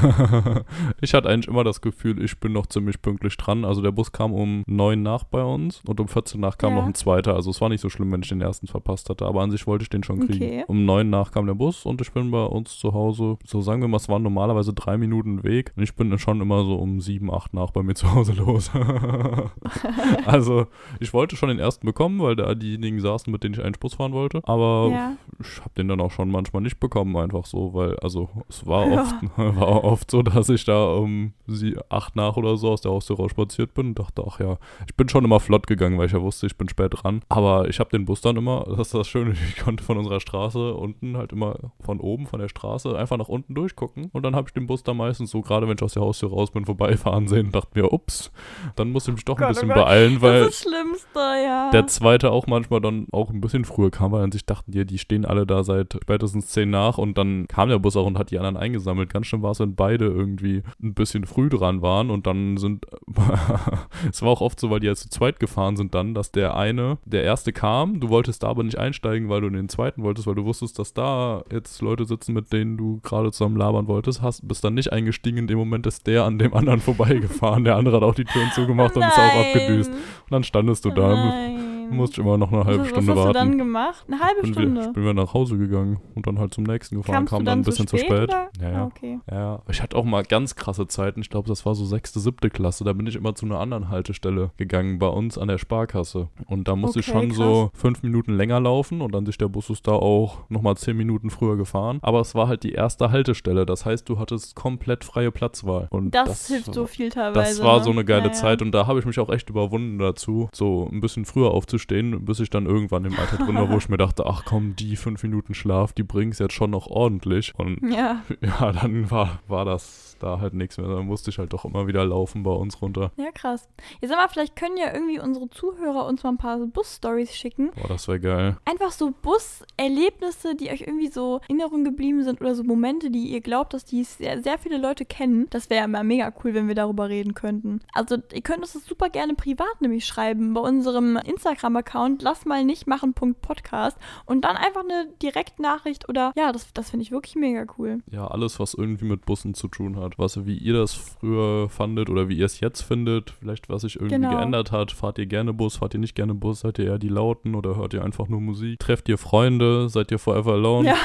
ich 1.01 1.13
hatte 1.13 1.29
eigentlich 1.29 1.47
immer 1.47 1.63
das 1.63 1.81
Gefühl, 1.81 2.23
ich 2.23 2.39
bin 2.39 2.53
noch 2.53 2.67
ziemlich 2.67 3.01
pünktlich 3.01 3.35
dran. 3.37 3.65
Also 3.65 3.81
der 3.81 3.91
Bus 3.91 4.11
kam 4.11 4.33
um 4.33 4.63
9 4.67 4.86
nach 4.95 5.23
bei 5.25 5.43
uns 5.43 5.81
und 5.87 5.99
um 5.99 6.07
14 6.07 6.39
nach 6.39 6.57
kam 6.57 6.73
Ja. 6.73 6.79
noch 6.81 6.87
ein 6.87 6.93
zweiter. 6.95 7.35
Also 7.35 7.49
es 7.51 7.59
war 7.61 7.69
nicht 7.69 7.81
so 7.81 7.89
schlimm, 7.89 8.11
wenn 8.11 8.21
ich 8.21 8.29
den 8.29 8.41
ersten 8.41 8.67
verpasst 8.67 9.09
hatte. 9.09 9.25
Aber 9.25 9.41
an 9.41 9.51
sich 9.51 9.67
wollte 9.67 9.83
ich 9.83 9.89
den 9.89 10.03
schon 10.03 10.19
kriegen. 10.27 10.43
Okay. 10.45 10.63
Um 10.67 10.85
9 10.85 11.09
nach 11.09 11.31
kam 11.31 11.45
der 11.45 11.53
Bus 11.55 11.85
und 11.85 11.99
ich 12.01 12.11
bin 12.11 12.31
bei 12.31 12.43
uns 12.45 12.77
zu 12.79 12.93
Hause. 12.93 13.37
So 13.45 13.61
sagen 13.61 13.81
wir 13.81 13.87
mal, 13.87 13.97
es 13.97 14.07
waren 14.09 14.23
normalerweise 14.23 14.73
drei 14.73 14.97
Minuten 14.97 15.43
Weg. 15.43 15.73
Und 15.75 15.83
ich 15.83 15.95
bin 15.95 16.17
schon 16.17 16.39
immer 16.41 16.63
so 16.63 16.75
um 16.75 16.99
7, 17.01 17.33
8 17.33 17.53
nach 17.53 17.71
bei 17.71 17.83
mir 17.83 17.95
zu 17.95 18.11
Hause 18.13 18.33
los. 18.33 18.71
also 20.25 20.67
ich 20.99 21.13
wollte 21.13 21.35
schon 21.35 21.49
den 21.49 21.59
ersten 21.59 21.85
bekommen, 21.85 22.19
weil 22.21 22.35
da 22.35 22.53
diejenigen 22.55 22.99
saßen, 22.99 23.31
mit 23.31 23.43
denen 23.43 23.55
ich 23.55 23.61
einen 23.63 23.75
Bus 23.79 23.95
fahren 23.95 24.13
wollte. 24.13 24.41
Aber 24.43 24.89
Ja. 24.91 25.13
ich 25.39 25.59
habe 25.61 25.71
den 25.77 25.87
dann 25.87 26.01
auch 26.01 26.11
schon 26.11 26.29
manchmal 26.29 26.61
nicht 26.61 26.79
bekommen, 26.79 27.15
einfach 27.17 27.45
so, 27.45 27.73
weil, 27.73 27.97
also 27.99 28.29
es 28.49 28.65
war 28.65 28.87
Ja. 28.87 29.01
oft, 29.01 29.15
war 29.37 29.83
oft 29.83 30.11
so, 30.11 30.21
dass 30.21 30.49
ich 30.49 30.63
da 30.65 30.93
um 30.93 31.33
sie 31.47 31.75
acht 31.89 32.15
nach 32.15 32.37
oder 32.37 32.57
so 32.57 32.71
aus 32.71 32.81
der 32.81 32.91
Haustür 32.91 33.17
raus 33.17 33.31
spaziert 33.31 33.73
bin 33.73 33.87
und 33.87 33.99
dachte, 33.99 34.23
ach 34.27 34.39
ja, 34.39 34.57
ich 34.85 34.95
bin 34.95 35.09
schon 35.09 35.25
immer 35.25 35.39
flott 35.39 35.67
gegangen, 35.67 35.97
weil 35.97 36.07
ich 36.07 36.11
ja 36.11 36.21
wusste, 36.21 36.45
ich 36.45 36.57
bin 36.57 36.69
spät 36.69 36.93
dran. 36.95 37.21
Aber 37.29 37.67
ich 37.67 37.79
habe 37.79 37.89
den 37.89 38.05
Bus 38.05 38.21
dann 38.21 38.35
immer, 38.35 38.65
das 38.69 38.87
ist 38.87 38.93
das 38.93 39.07
Schöne, 39.07 39.31
ich 39.49 39.57
konnte 39.57 39.83
von 39.83 39.97
unserer 39.97 40.19
Straße 40.19 40.73
unten 40.73 41.17
halt 41.17 41.31
immer 41.31 41.55
von 41.79 41.99
oben, 41.99 42.27
von 42.27 42.39
der 42.39 42.49
Straße, 42.49 42.97
einfach 42.97 43.17
nach 43.17 43.27
unten 43.27 43.53
durchgucken. 43.55 44.09
Und 44.13 44.23
dann 44.23 44.35
habe 44.35 44.47
ich 44.49 44.53
den 44.53 44.67
Bus 44.67 44.83
da 44.83 44.93
meistens 44.93 45.31
so, 45.31 45.41
gerade 45.41 45.67
wenn 45.67 45.75
ich 45.75 45.83
aus 45.83 45.93
der 45.93 46.03
Haustür 46.03 46.29
raus 46.29 46.51
bin, 46.51 46.65
vorbeifahren 46.65 47.27
sehen 47.27 47.47
und 47.47 47.55
dachte 47.55 47.79
mir, 47.79 47.91
ups, 47.91 48.31
dann 48.75 48.91
muss 48.91 49.07
ich 49.07 49.13
mich 49.13 49.25
doch 49.25 49.37
ein 49.37 49.45
oh 49.45 49.47
bisschen 49.47 49.69
beeilen, 49.69 50.21
weil 50.21 50.45
das 50.45 50.59
Schlimmste, 50.59 51.19
ja. 51.19 51.71
der 51.71 51.87
zweite 51.87 52.31
auch 52.31 52.47
manchmal 52.47 52.81
dann 52.81 53.07
auch 53.11 53.29
ein 53.29 53.41
bisschen 53.41 53.65
früher 53.65 53.91
kam, 53.91 54.11
weil 54.11 54.23
an 54.23 54.31
sich 54.31 54.45
dachten 54.45 54.71
die, 54.71 54.85
die 54.85 54.97
stehen 54.97 55.25
alle 55.25 55.45
da 55.45 55.63
seit 55.63 55.97
spätestens 56.01 56.47
zehn 56.47 56.69
nach 56.69 56.97
und 56.97 57.17
dann 57.17 57.47
kam 57.47 57.69
der 57.69 57.79
Bus 57.79 57.95
auch 57.95 58.05
und 58.05 58.17
hat 58.17 58.31
die 58.31 58.37
anderen 58.37 58.57
eingesammelt. 58.57 59.11
Ganz 59.11 59.27
schön 59.27 59.41
war 59.41 59.51
es, 59.51 59.59
wenn 59.59 59.75
beide 59.75 60.05
irgendwie 60.05 60.63
ein 60.81 60.93
bisschen 60.93 61.25
früh 61.25 61.49
dran 61.49 61.81
waren 61.81 62.09
und 62.09 62.27
dann 62.27 62.57
sind, 62.57 62.85
es 64.09 64.21
war 64.21 64.29
auch 64.29 64.41
oft 64.41 64.59
so, 64.59 64.66
weil 64.69 64.79
die 64.79 64.87
ja 64.87 64.95
zu 64.95 65.09
zweit 65.09 65.39
gefahren 65.39 65.77
sind 65.77 65.93
dann, 65.95 66.13
dass 66.13 66.31
der 66.31 66.55
eine, 66.55 66.97
der 67.05 67.23
erste 67.23 67.53
kam, 67.53 67.99
du 67.99 68.09
wolltest 68.09 68.43
da 68.43 68.47
aber 68.47 68.63
nicht 68.63 68.77
einsteigen, 68.77 69.29
weil 69.29 69.41
du 69.41 69.47
in 69.47 69.53
den 69.53 69.69
zweiten 69.69 70.03
wolltest, 70.03 70.27
weil 70.27 70.35
du 70.35 70.45
wusstest, 70.45 70.79
dass 70.79 70.93
da 70.93 71.43
jetzt 71.51 71.81
Leute 71.81 72.05
sitzen, 72.05 72.33
mit 72.33 72.51
denen 72.53 72.77
du 72.77 72.99
gerade 73.01 73.31
zusammen 73.31 73.57
labern 73.57 73.87
wolltest, 73.87 74.21
hast, 74.21 74.47
bist 74.47 74.63
dann 74.63 74.73
nicht 74.73 74.91
eingestiegen, 74.91 75.37
in 75.37 75.47
dem 75.47 75.57
Moment 75.57 75.87
ist 75.87 76.07
der 76.07 76.23
an 76.23 76.39
dem 76.39 76.53
anderen 76.53 76.79
vorbeigefahren, 76.81 77.63
der 77.63 77.75
andere 77.75 77.97
hat 77.97 78.03
auch 78.03 78.15
die 78.15 78.25
Türen 78.25 78.51
zugemacht 78.53 78.95
und 78.95 79.03
ist 79.03 79.17
auch 79.17 79.45
abgedüst. 79.45 79.91
Und 79.91 80.31
dann 80.31 80.43
standest 80.43 80.85
du 80.85 80.91
da, 80.91 81.15
Nein. 81.15 81.66
Musst 81.91 82.17
immer 82.17 82.37
noch 82.37 82.51
eine 82.51 82.65
halbe 82.65 82.81
was, 82.81 82.89
Stunde 82.89 83.07
was 83.13 83.17
hast 83.19 83.25
warten. 83.25 83.33
du 83.33 83.39
dann 83.51 83.57
gemacht? 83.57 84.05
Eine 84.07 84.19
halbe 84.19 84.41
bin 84.41 84.53
Stunde? 84.53 84.81
Wir, 84.81 84.87
ich 84.87 84.93
bin 84.93 85.03
wieder 85.03 85.13
nach 85.13 85.33
Hause 85.33 85.57
gegangen 85.57 85.99
und 86.15 86.27
dann 86.27 86.39
halt 86.39 86.53
zum 86.53 86.63
nächsten 86.63 86.95
gefahren, 86.97 87.15
Kamst 87.15 87.31
kam 87.33 87.45
dann 87.45 87.59
ein 87.59 87.63
bisschen 87.63 87.87
zu 87.87 87.97
zu 87.97 88.03
spät? 88.03 88.29
spät. 88.29 88.29
oder? 88.29 88.49
Ja, 88.61 88.67
Ah, 88.67 88.71
ja. 88.71 88.85
okay. 88.85 89.19
Ja, 89.31 89.61
ich 89.69 89.81
hatte 89.81 89.95
auch 89.97 90.03
mal 90.05 90.23
ganz 90.23 90.55
krasse 90.55 90.87
Zeiten. 90.87 91.21
Ich 91.21 91.29
glaube, 91.29 91.47
das 91.47 91.65
war 91.65 91.75
so 91.75 91.85
sechste, 91.85 92.19
siebte 92.19 92.49
Klasse. 92.49 92.83
Da 92.83 92.93
bin 92.93 93.07
ich 93.07 93.15
immer 93.15 93.35
zu 93.35 93.45
einer 93.45 93.59
anderen 93.59 93.89
Haltestelle 93.89 94.51
gegangen 94.57 94.99
bei 94.99 95.07
uns 95.07 95.37
an 95.37 95.47
der 95.47 95.57
Sparkasse. 95.57 96.29
Und 96.45 96.67
da 96.67 96.75
musste 96.75 96.99
ich 96.99 97.09
Okay, 97.09 97.19
schon 97.27 97.31
so 97.31 97.71
fünf 97.73 98.03
Minuten 98.03 98.33
länger 98.35 98.59
laufen 98.59 99.01
und 99.01 99.13
dann 99.13 99.25
sich 99.25 99.37
der 99.37 99.47
Bus 99.47 99.69
ist 99.69 99.87
da 99.87 99.93
auch 99.93 100.39
nochmal 100.49 100.75
zehn 100.77 100.97
Minuten 100.97 101.29
früher 101.29 101.57
gefahren. 101.57 101.99
Aber 102.01 102.19
es 102.21 102.35
war 102.35 102.47
halt 102.47 102.63
die 102.63 102.71
erste 102.73 103.11
Haltestelle. 103.11 103.65
Das 103.65 103.85
heißt, 103.85 104.07
du 104.09 104.19
hattest 104.19 104.55
komplett 104.55 105.03
freie 105.03 105.31
Platzwahl. 105.31 105.87
Und 105.91 106.11
Das, 106.15 106.47
hilft 106.47 106.73
so 106.73 106.85
viel 106.85 107.09
teilweise. 107.09 107.57
das 107.57 107.63
war 107.63 107.77
ne? 107.79 107.83
so 107.83 107.91
eine 107.91 108.03
geile 108.05 108.17
Ja, 108.23 108.27
ja. 108.27 108.33
Zeit 108.33 108.61
und 108.61 108.71
da 108.71 108.87
habe 108.87 108.99
ich 108.99 109.05
mich 109.05 109.19
auch 109.19 109.29
echt 109.29 109.49
überwunden 109.49 109.99
dazu, 109.99 110.49
so 110.53 110.87
ein 110.91 110.99
bisschen 111.01 111.25
früher 111.25 111.51
aufzustehen, 111.51 111.76
bis 112.25 112.39
ich 112.39 112.49
dann 112.49 112.65
irgendwann 112.65 113.05
im 113.05 113.17
Alter 113.17 113.37
drin 113.37 113.55
war, 113.55 113.69
wo 113.69 113.77
ich 113.77 113.89
mir 113.89 113.97
dachte, 113.97 114.25
ach 114.25 114.43
komm, 114.45 114.75
die 114.75 114.95
fünf 114.95 115.23
Minuten 115.23 115.53
Schlaf, 115.53 115.93
die 115.93 116.03
bringt's 116.03 116.39
jetzt 116.39 116.53
schon 116.53 116.71
noch 116.71 116.87
ordentlich. 116.87 117.53
Und 117.57 117.81
Ja. 117.81 118.21
ja, 118.41 118.71
dann 118.71 119.11
war, 119.11 119.39
war 119.47 119.65
das 119.65 120.06
da 120.23 120.39
halt 120.39 120.53
nichts 120.53 120.77
mehr. 120.77 120.87
Dann 120.87 121.05
musste 121.05 121.29
ich 121.29 121.37
halt 121.37 121.53
doch 121.53 121.65
immer 121.65 121.87
wieder 121.87 122.03
laufen 122.05 122.43
bei 122.43 122.51
uns 122.51 122.81
runter. 122.81 123.11
ja, 123.17 123.31
krass. 123.31 123.67
Jetzt 124.01 124.09
sag 124.09 124.17
mal, 124.17 124.27
vielleicht 124.27 124.55
können 124.55 124.77
ja 124.77 124.93
irgendwie 124.93 125.19
unsere 125.19 125.49
Zuhörer 125.49 126.05
uns 126.07 126.23
mal 126.23 126.29
ein 126.29 126.37
paar 126.37 126.57
Bus-Stories 126.57 127.35
schicken. 127.35 127.71
Boah, 127.75 127.87
das 127.87 128.07
wäre 128.07 128.19
geil. 128.19 128.57
Einfach 128.65 128.91
so 128.91 129.13
Bus-Erlebnisse, 129.21 130.55
die 130.55 130.69
euch 130.69 130.81
irgendwie 130.81 131.07
so 131.07 131.41
in 131.47 131.57
Erinnerung 131.59 131.83
geblieben 131.83 132.23
sind 132.23 132.41
oder 132.41 132.55
so 132.55 132.63
Momente, 132.63 133.09
die 133.09 133.27
ihr 133.27 133.41
glaubt, 133.41 133.73
dass 133.73 133.85
die 133.85 134.03
sehr, 134.03 134.41
sehr 134.41 134.57
viele 134.57 134.77
Leute 134.77 135.05
kennen. 135.05 135.47
Das 135.49 135.69
wäre 135.69 135.81
ja 135.81 135.87
mal 135.87 136.03
mega 136.03 136.31
cool, 136.43 136.53
wenn 136.53 136.67
wir 136.67 136.75
darüber 136.75 137.09
reden 137.09 137.33
könnten. 137.33 137.81
Also 137.93 138.17
ihr 138.33 138.41
könnt 138.41 138.59
uns 138.59 138.73
das 138.73 138.85
super 138.85 139.09
gerne 139.09 139.33
privat 139.35 139.81
nämlich 139.81 140.05
schreiben 140.05 140.53
bei 140.53 140.61
unserem 140.61 141.17
Instagram-Account 141.17 142.21
lass 142.21 142.45
mal 142.45 142.63
nicht 142.63 142.87
machen.podcast 142.87 143.97
und 144.25 144.41
dann 144.41 144.55
einfach 144.55 144.83
eine 144.83 145.09
Direktnachricht 145.21 146.07
oder 146.09 146.31
ja, 146.35 146.51
das, 146.51 146.73
das 146.73 146.89
finde 146.89 147.03
ich 147.03 147.11
wirklich 147.11 147.35
mega 147.35 147.65
cool. 147.77 147.99
Ja, 148.09 148.27
alles, 148.27 148.59
was 148.59 148.73
irgendwie 148.73 149.05
mit 149.05 149.25
Bussen 149.25 149.53
zu 149.53 149.67
tun 149.67 149.97
hat. 149.97 150.06
Was, 150.17 150.45
wie 150.45 150.57
ihr 150.57 150.73
das 150.73 150.93
früher 150.93 151.69
fandet 151.69 152.09
oder 152.09 152.29
wie 152.29 152.37
ihr 152.37 152.45
es 152.45 152.59
jetzt 152.59 152.81
findet. 152.81 153.31
Vielleicht, 153.39 153.69
was 153.69 153.81
sich 153.81 153.95
irgendwie 153.95 154.15
Genau. 154.15 154.37
geändert 154.37 154.71
hat. 154.71 154.91
Fahrt 154.91 155.17
ihr 155.17 155.25
gerne 155.25 155.53
Bus, 155.53 155.77
fahrt 155.77 155.93
ihr 155.93 155.99
nicht 155.99 156.15
gerne 156.15 156.33
Bus? 156.33 156.61
Seid 156.61 156.79
ihr 156.79 156.85
eher 156.85 156.99
die 156.99 157.09
Lauten 157.09 157.55
oder 157.55 157.75
hört 157.75 157.93
ihr 157.93 158.03
einfach 158.03 158.27
nur 158.27 158.39
Musik? 158.41 158.79
Trefft 158.79 159.09
ihr 159.09 159.17
Freunde? 159.17 159.89
Seid 159.89 160.11
ihr 160.11 160.19
forever 160.19 160.53
alone? 160.53 160.87
Ja. 160.89 160.95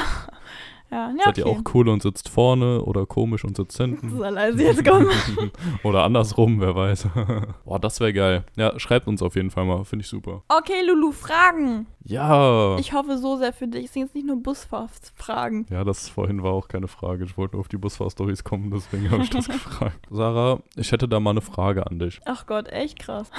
Ja, 0.90 1.08
ja 1.16 1.24
Seid 1.24 1.38
ihr 1.38 1.46
okay. 1.46 1.58
auch 1.66 1.74
cool 1.74 1.88
und 1.88 2.02
sitzt 2.02 2.28
vorne 2.28 2.82
oder 2.82 3.06
komisch 3.06 3.44
und 3.44 3.56
sitzt 3.56 3.78
hinten? 3.78 4.10
Soll 4.10 4.28
leise 4.28 4.62
jetzt 4.62 4.84
kommen. 4.84 5.08
oder 5.84 6.04
andersrum, 6.04 6.60
wer 6.60 6.74
weiß. 6.76 7.08
Boah, 7.64 7.78
das 7.80 7.98
wäre 8.00 8.12
geil. 8.12 8.44
Ja, 8.56 8.78
schreibt 8.78 9.06
uns 9.08 9.22
auf 9.22 9.34
jeden 9.34 9.50
Fall 9.50 9.64
mal. 9.64 9.84
Finde 9.84 10.02
ich 10.04 10.08
super. 10.10 10.42
Okay, 10.48 10.84
Lulu, 10.86 11.12
Fragen. 11.12 11.86
Ja. 12.04 12.76
Ich 12.78 12.92
hoffe 12.92 13.18
so 13.18 13.36
sehr 13.36 13.52
für 13.52 13.68
dich. 13.68 13.86
Es 13.86 13.92
sind 13.92 14.02
jetzt 14.02 14.14
nicht 14.14 14.26
nur 14.26 14.36
Busfahrtsfragen. 14.42 15.66
ja, 15.70 15.84
das 15.84 16.08
vorhin 16.08 16.42
war 16.42 16.52
auch 16.52 16.68
keine 16.68 16.88
Frage. 16.88 17.24
Ich 17.24 17.36
wollte 17.36 17.54
nur 17.56 17.60
auf 17.60 17.68
die 17.68 17.76
Busfahrstories 17.76 18.44
kommen, 18.44 18.70
deswegen 18.70 19.10
habe 19.10 19.22
ich 19.22 19.30
das 19.30 19.48
gefragt. 19.48 20.06
Sarah, 20.10 20.60
ich 20.76 20.92
hätte 20.92 21.08
da 21.08 21.20
mal 21.20 21.30
eine 21.30 21.40
Frage 21.40 21.86
an 21.86 21.98
dich. 21.98 22.20
Ach 22.24 22.46
Gott, 22.46 22.68
echt 22.68 22.98
krass. 22.98 23.30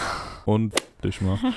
Und 0.46 0.74
dich 1.04 1.22
mal. 1.22 1.38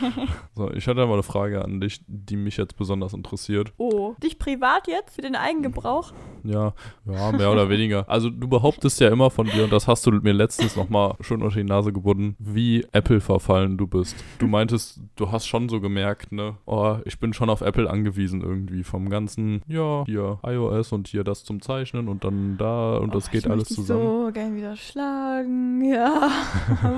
So, 0.55 0.71
ich 0.71 0.87
hätte 0.87 1.01
da 1.01 1.07
mal 1.07 1.15
eine 1.15 1.23
Frage 1.23 1.63
an 1.63 1.81
dich, 1.81 2.01
die 2.07 2.37
mich 2.37 2.57
jetzt 2.57 2.77
besonders 2.77 3.13
interessiert. 3.13 3.73
Oh. 3.77 4.15
Dich 4.23 4.39
privat 4.39 4.89
jetzt 4.89 5.15
für 5.17 5.21
den 5.21 5.37
Eigengebrauch? 5.37 6.13
Ja, 6.45 6.73
ja, 7.05 7.33
mehr 7.33 7.53
oder 7.53 7.69
weniger. 7.69 8.09
Also 8.09 8.31
du 8.31 8.49
behauptest 8.49 8.99
ja 9.01 9.09
immer 9.09 9.31
von 9.31 9.47
dir, 9.47 9.65
und 9.65 9.73
das 9.73 9.87
hast 9.87 10.07
du 10.07 10.13
mir 10.13 10.33
letztens 10.33 10.75
nochmal 10.75 11.15
schön 11.21 11.43
unter 11.43 11.57
die 11.57 11.65
Nase 11.65 11.93
gebunden, 11.93 12.37
wie 12.39 12.87
Apple 12.93 13.21
verfallen 13.21 13.77
du 13.77 13.87
bist. 13.87 14.17
Du 14.39 14.47
meintest, 14.47 15.01
du 15.17 15.31
hast 15.31 15.47
schon 15.47 15.69
so 15.69 15.81
gemerkt, 15.81 16.33
ne, 16.33 16.57
oh, 16.65 16.96
ich 17.05 17.19
bin 17.19 17.33
schon 17.33 17.51
auf 17.51 17.61
Apple 17.61 17.89
angewiesen 17.91 18.41
irgendwie. 18.43 18.85
Vom 18.85 19.09
ganzen, 19.11 19.63
ja, 19.69 20.05
hier 20.07 20.39
iOS 20.45 20.93
und 20.93 21.09
hier 21.09 21.25
das 21.25 21.45
zum 21.45 21.61
Zeichnen 21.63 22.09
und 22.09 22.25
dann 22.25 22.57
da 22.59 22.97
und 22.97 23.15
das 23.15 23.29
Oh, 23.29 23.31
geht 23.33 23.45
ich 23.47 23.51
alles 23.51 23.69
zusammen. 23.69 24.01
so 24.27 24.31
gern 24.33 24.57
wieder 24.57 24.77
schlagen. 24.77 25.83
Ja. 25.87 26.31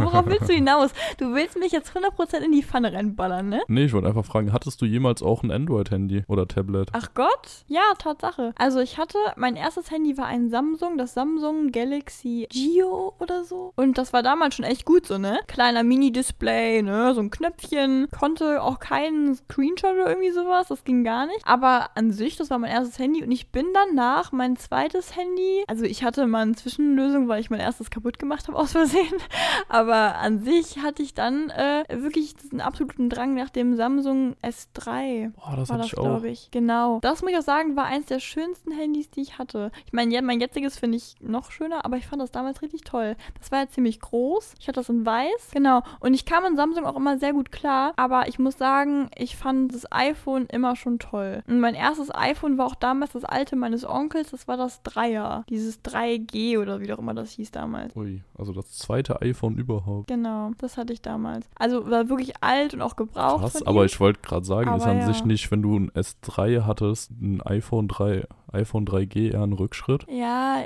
Worauf 0.00 0.26
willst 0.26 0.48
du 0.48 0.52
hinaus? 0.54 0.90
Du 1.18 1.34
willst 1.34 1.58
mich 1.58 1.72
jetzt 1.72 1.92
100% 1.96 2.38
in 2.44 2.52
die 2.52 2.62
Pfanne 2.62 2.92
reinballern, 2.92 3.48
ne? 3.48 3.62
Nee, 3.68 3.84
ich 3.84 3.92
wollte 3.92 4.08
einfach 4.08 4.24
fragen, 4.24 4.52
hattest 4.52 4.80
du 4.80 4.86
jemals 4.86 5.22
auch 5.22 5.42
ein 5.42 5.50
Android-Handy 5.50 6.24
oder 6.28 6.46
Tablet? 6.48 6.88
Ach 6.92 7.08
Gott? 7.14 7.64
Ja, 7.66 7.82
Tatsache. 7.98 8.52
Also 8.56 8.80
ich 8.80 8.98
hatte, 8.98 9.18
mein 9.36 9.56
erstes 9.56 9.90
Handy 9.90 10.16
war 10.16 10.26
ein 10.26 10.48
Samsung, 10.50 10.96
das 10.96 11.14
Samsung 11.14 11.70
Galaxy 11.72 12.46
Geo 12.50 13.14
oder 13.18 13.44
so. 13.44 13.72
Und 13.76 13.98
das 13.98 14.12
war 14.12 14.22
damals 14.22 14.54
schon 14.54 14.64
echt 14.64 14.84
gut 14.84 15.06
so, 15.06 15.18
ne? 15.18 15.38
Kleiner 15.46 15.82
Mini-Display, 15.82 16.82
ne? 16.82 17.14
So 17.14 17.20
ein 17.20 17.30
Knöpfchen. 17.30 18.08
Konnte 18.18 18.62
auch 18.62 18.78
keinen 18.78 19.34
Screenshot 19.34 19.87
oder 19.92 20.08
irgendwie 20.08 20.30
sowas. 20.30 20.68
Das 20.68 20.84
ging 20.84 21.04
gar 21.04 21.26
nicht. 21.26 21.40
Aber 21.44 21.90
an 21.94 22.12
sich, 22.12 22.36
das 22.36 22.50
war 22.50 22.58
mein 22.58 22.70
erstes 22.70 22.98
Handy. 22.98 23.22
Und 23.22 23.32
ich 23.32 23.50
bin 23.50 23.66
danach 23.74 24.32
mein 24.32 24.56
zweites 24.56 25.16
Handy. 25.16 25.64
Also 25.66 25.84
ich 25.84 26.04
hatte 26.04 26.26
mal 26.26 26.42
eine 26.42 26.54
Zwischenlösung, 26.54 27.28
weil 27.28 27.40
ich 27.40 27.50
mein 27.50 27.60
erstes 27.60 27.90
kaputt 27.90 28.18
gemacht 28.18 28.48
habe 28.48 28.58
aus 28.58 28.72
Versehen. 28.72 29.14
Aber 29.68 30.16
an 30.16 30.42
sich 30.42 30.78
hatte 30.82 31.02
ich 31.02 31.14
dann 31.14 31.50
äh, 31.50 31.84
wirklich 31.90 32.34
diesen 32.36 32.60
absoluten 32.60 33.10
Drang 33.10 33.34
nach 33.34 33.50
dem 33.50 33.76
Samsung 33.76 34.36
S3 34.42 35.32
Boah, 35.32 35.56
das 35.56 35.68
war 35.68 35.78
das, 35.78 35.90
glaube 35.90 36.28
ich. 36.28 36.50
Genau. 36.50 37.00
Das 37.00 37.22
muss 37.22 37.32
ich 37.32 37.38
auch 37.38 37.42
sagen, 37.42 37.76
war 37.76 37.84
eins 37.84 38.06
der 38.06 38.20
schönsten 38.20 38.72
Handys, 38.72 39.10
die 39.10 39.22
ich 39.22 39.38
hatte. 39.38 39.70
Ich 39.86 39.92
meine, 39.92 40.14
ja, 40.14 40.22
mein 40.22 40.40
jetziges 40.40 40.78
finde 40.78 40.96
ich 40.96 41.16
noch 41.20 41.50
schöner, 41.50 41.84
aber 41.84 41.96
ich 41.96 42.06
fand 42.06 42.22
das 42.22 42.30
damals 42.30 42.62
richtig 42.62 42.82
toll. 42.82 43.16
Das 43.38 43.50
war 43.50 43.60
ja 43.60 43.68
ziemlich 43.68 44.00
groß. 44.00 44.54
Ich 44.60 44.68
hatte 44.68 44.80
das 44.80 44.88
in 44.88 45.04
weiß. 45.04 45.50
Genau. 45.52 45.82
Und 46.00 46.14
ich 46.14 46.24
kam 46.24 46.44
in 46.44 46.56
Samsung 46.56 46.86
auch 46.86 46.96
immer 46.96 47.18
sehr 47.18 47.32
gut 47.32 47.52
klar. 47.52 47.92
Aber 47.96 48.28
ich 48.28 48.38
muss 48.38 48.58
sagen, 48.58 49.10
ich 49.16 49.36
fand 49.36 49.72
das 49.82 49.92
iPhone 49.92 50.46
immer 50.46 50.76
schon 50.76 50.98
toll. 50.98 51.42
Und 51.46 51.60
mein 51.60 51.74
erstes 51.74 52.14
iPhone 52.14 52.58
war 52.58 52.66
auch 52.66 52.74
damals 52.74 53.12
das 53.12 53.24
alte 53.24 53.56
meines 53.56 53.88
Onkels. 53.88 54.30
Das 54.30 54.48
war 54.48 54.56
das 54.56 54.82
Dreier. 54.82 55.44
Dieses 55.48 55.82
3G 55.84 56.58
oder 56.58 56.80
wie 56.80 56.92
auch 56.92 56.98
immer 56.98 57.14
das 57.14 57.32
hieß 57.32 57.50
damals. 57.50 57.94
Ui, 57.96 58.22
also 58.36 58.52
das 58.52 58.70
zweite 58.72 59.20
iPhone 59.22 59.56
überhaupt. 59.56 60.08
Genau, 60.08 60.50
das 60.58 60.76
hatte 60.76 60.92
ich 60.92 61.02
damals. 61.02 61.48
Also 61.56 61.88
war 61.90 62.08
wirklich 62.08 62.42
alt 62.42 62.74
und 62.74 62.82
auch 62.82 62.96
gebraucht. 62.96 63.40
Krass, 63.40 63.66
aber 63.66 63.84
ich 63.84 63.98
wollte 64.00 64.20
gerade 64.20 64.44
sagen, 64.44 64.74
ist 64.74 64.82
Aber 64.82 64.92
an 64.92 64.98
ja. 64.98 65.06
sich 65.06 65.24
nicht, 65.24 65.50
wenn 65.50 65.62
du 65.62 65.78
ein 65.78 65.90
S3 65.92 66.64
hattest, 66.64 67.10
ein 67.10 67.40
iPhone 67.42 67.88
3 67.88 68.26
iPhone 68.52 68.86
3G 68.86 69.32
eher 69.32 69.42
ein 69.42 69.52
Rückschritt? 69.52 70.06
Ja, 70.08 70.62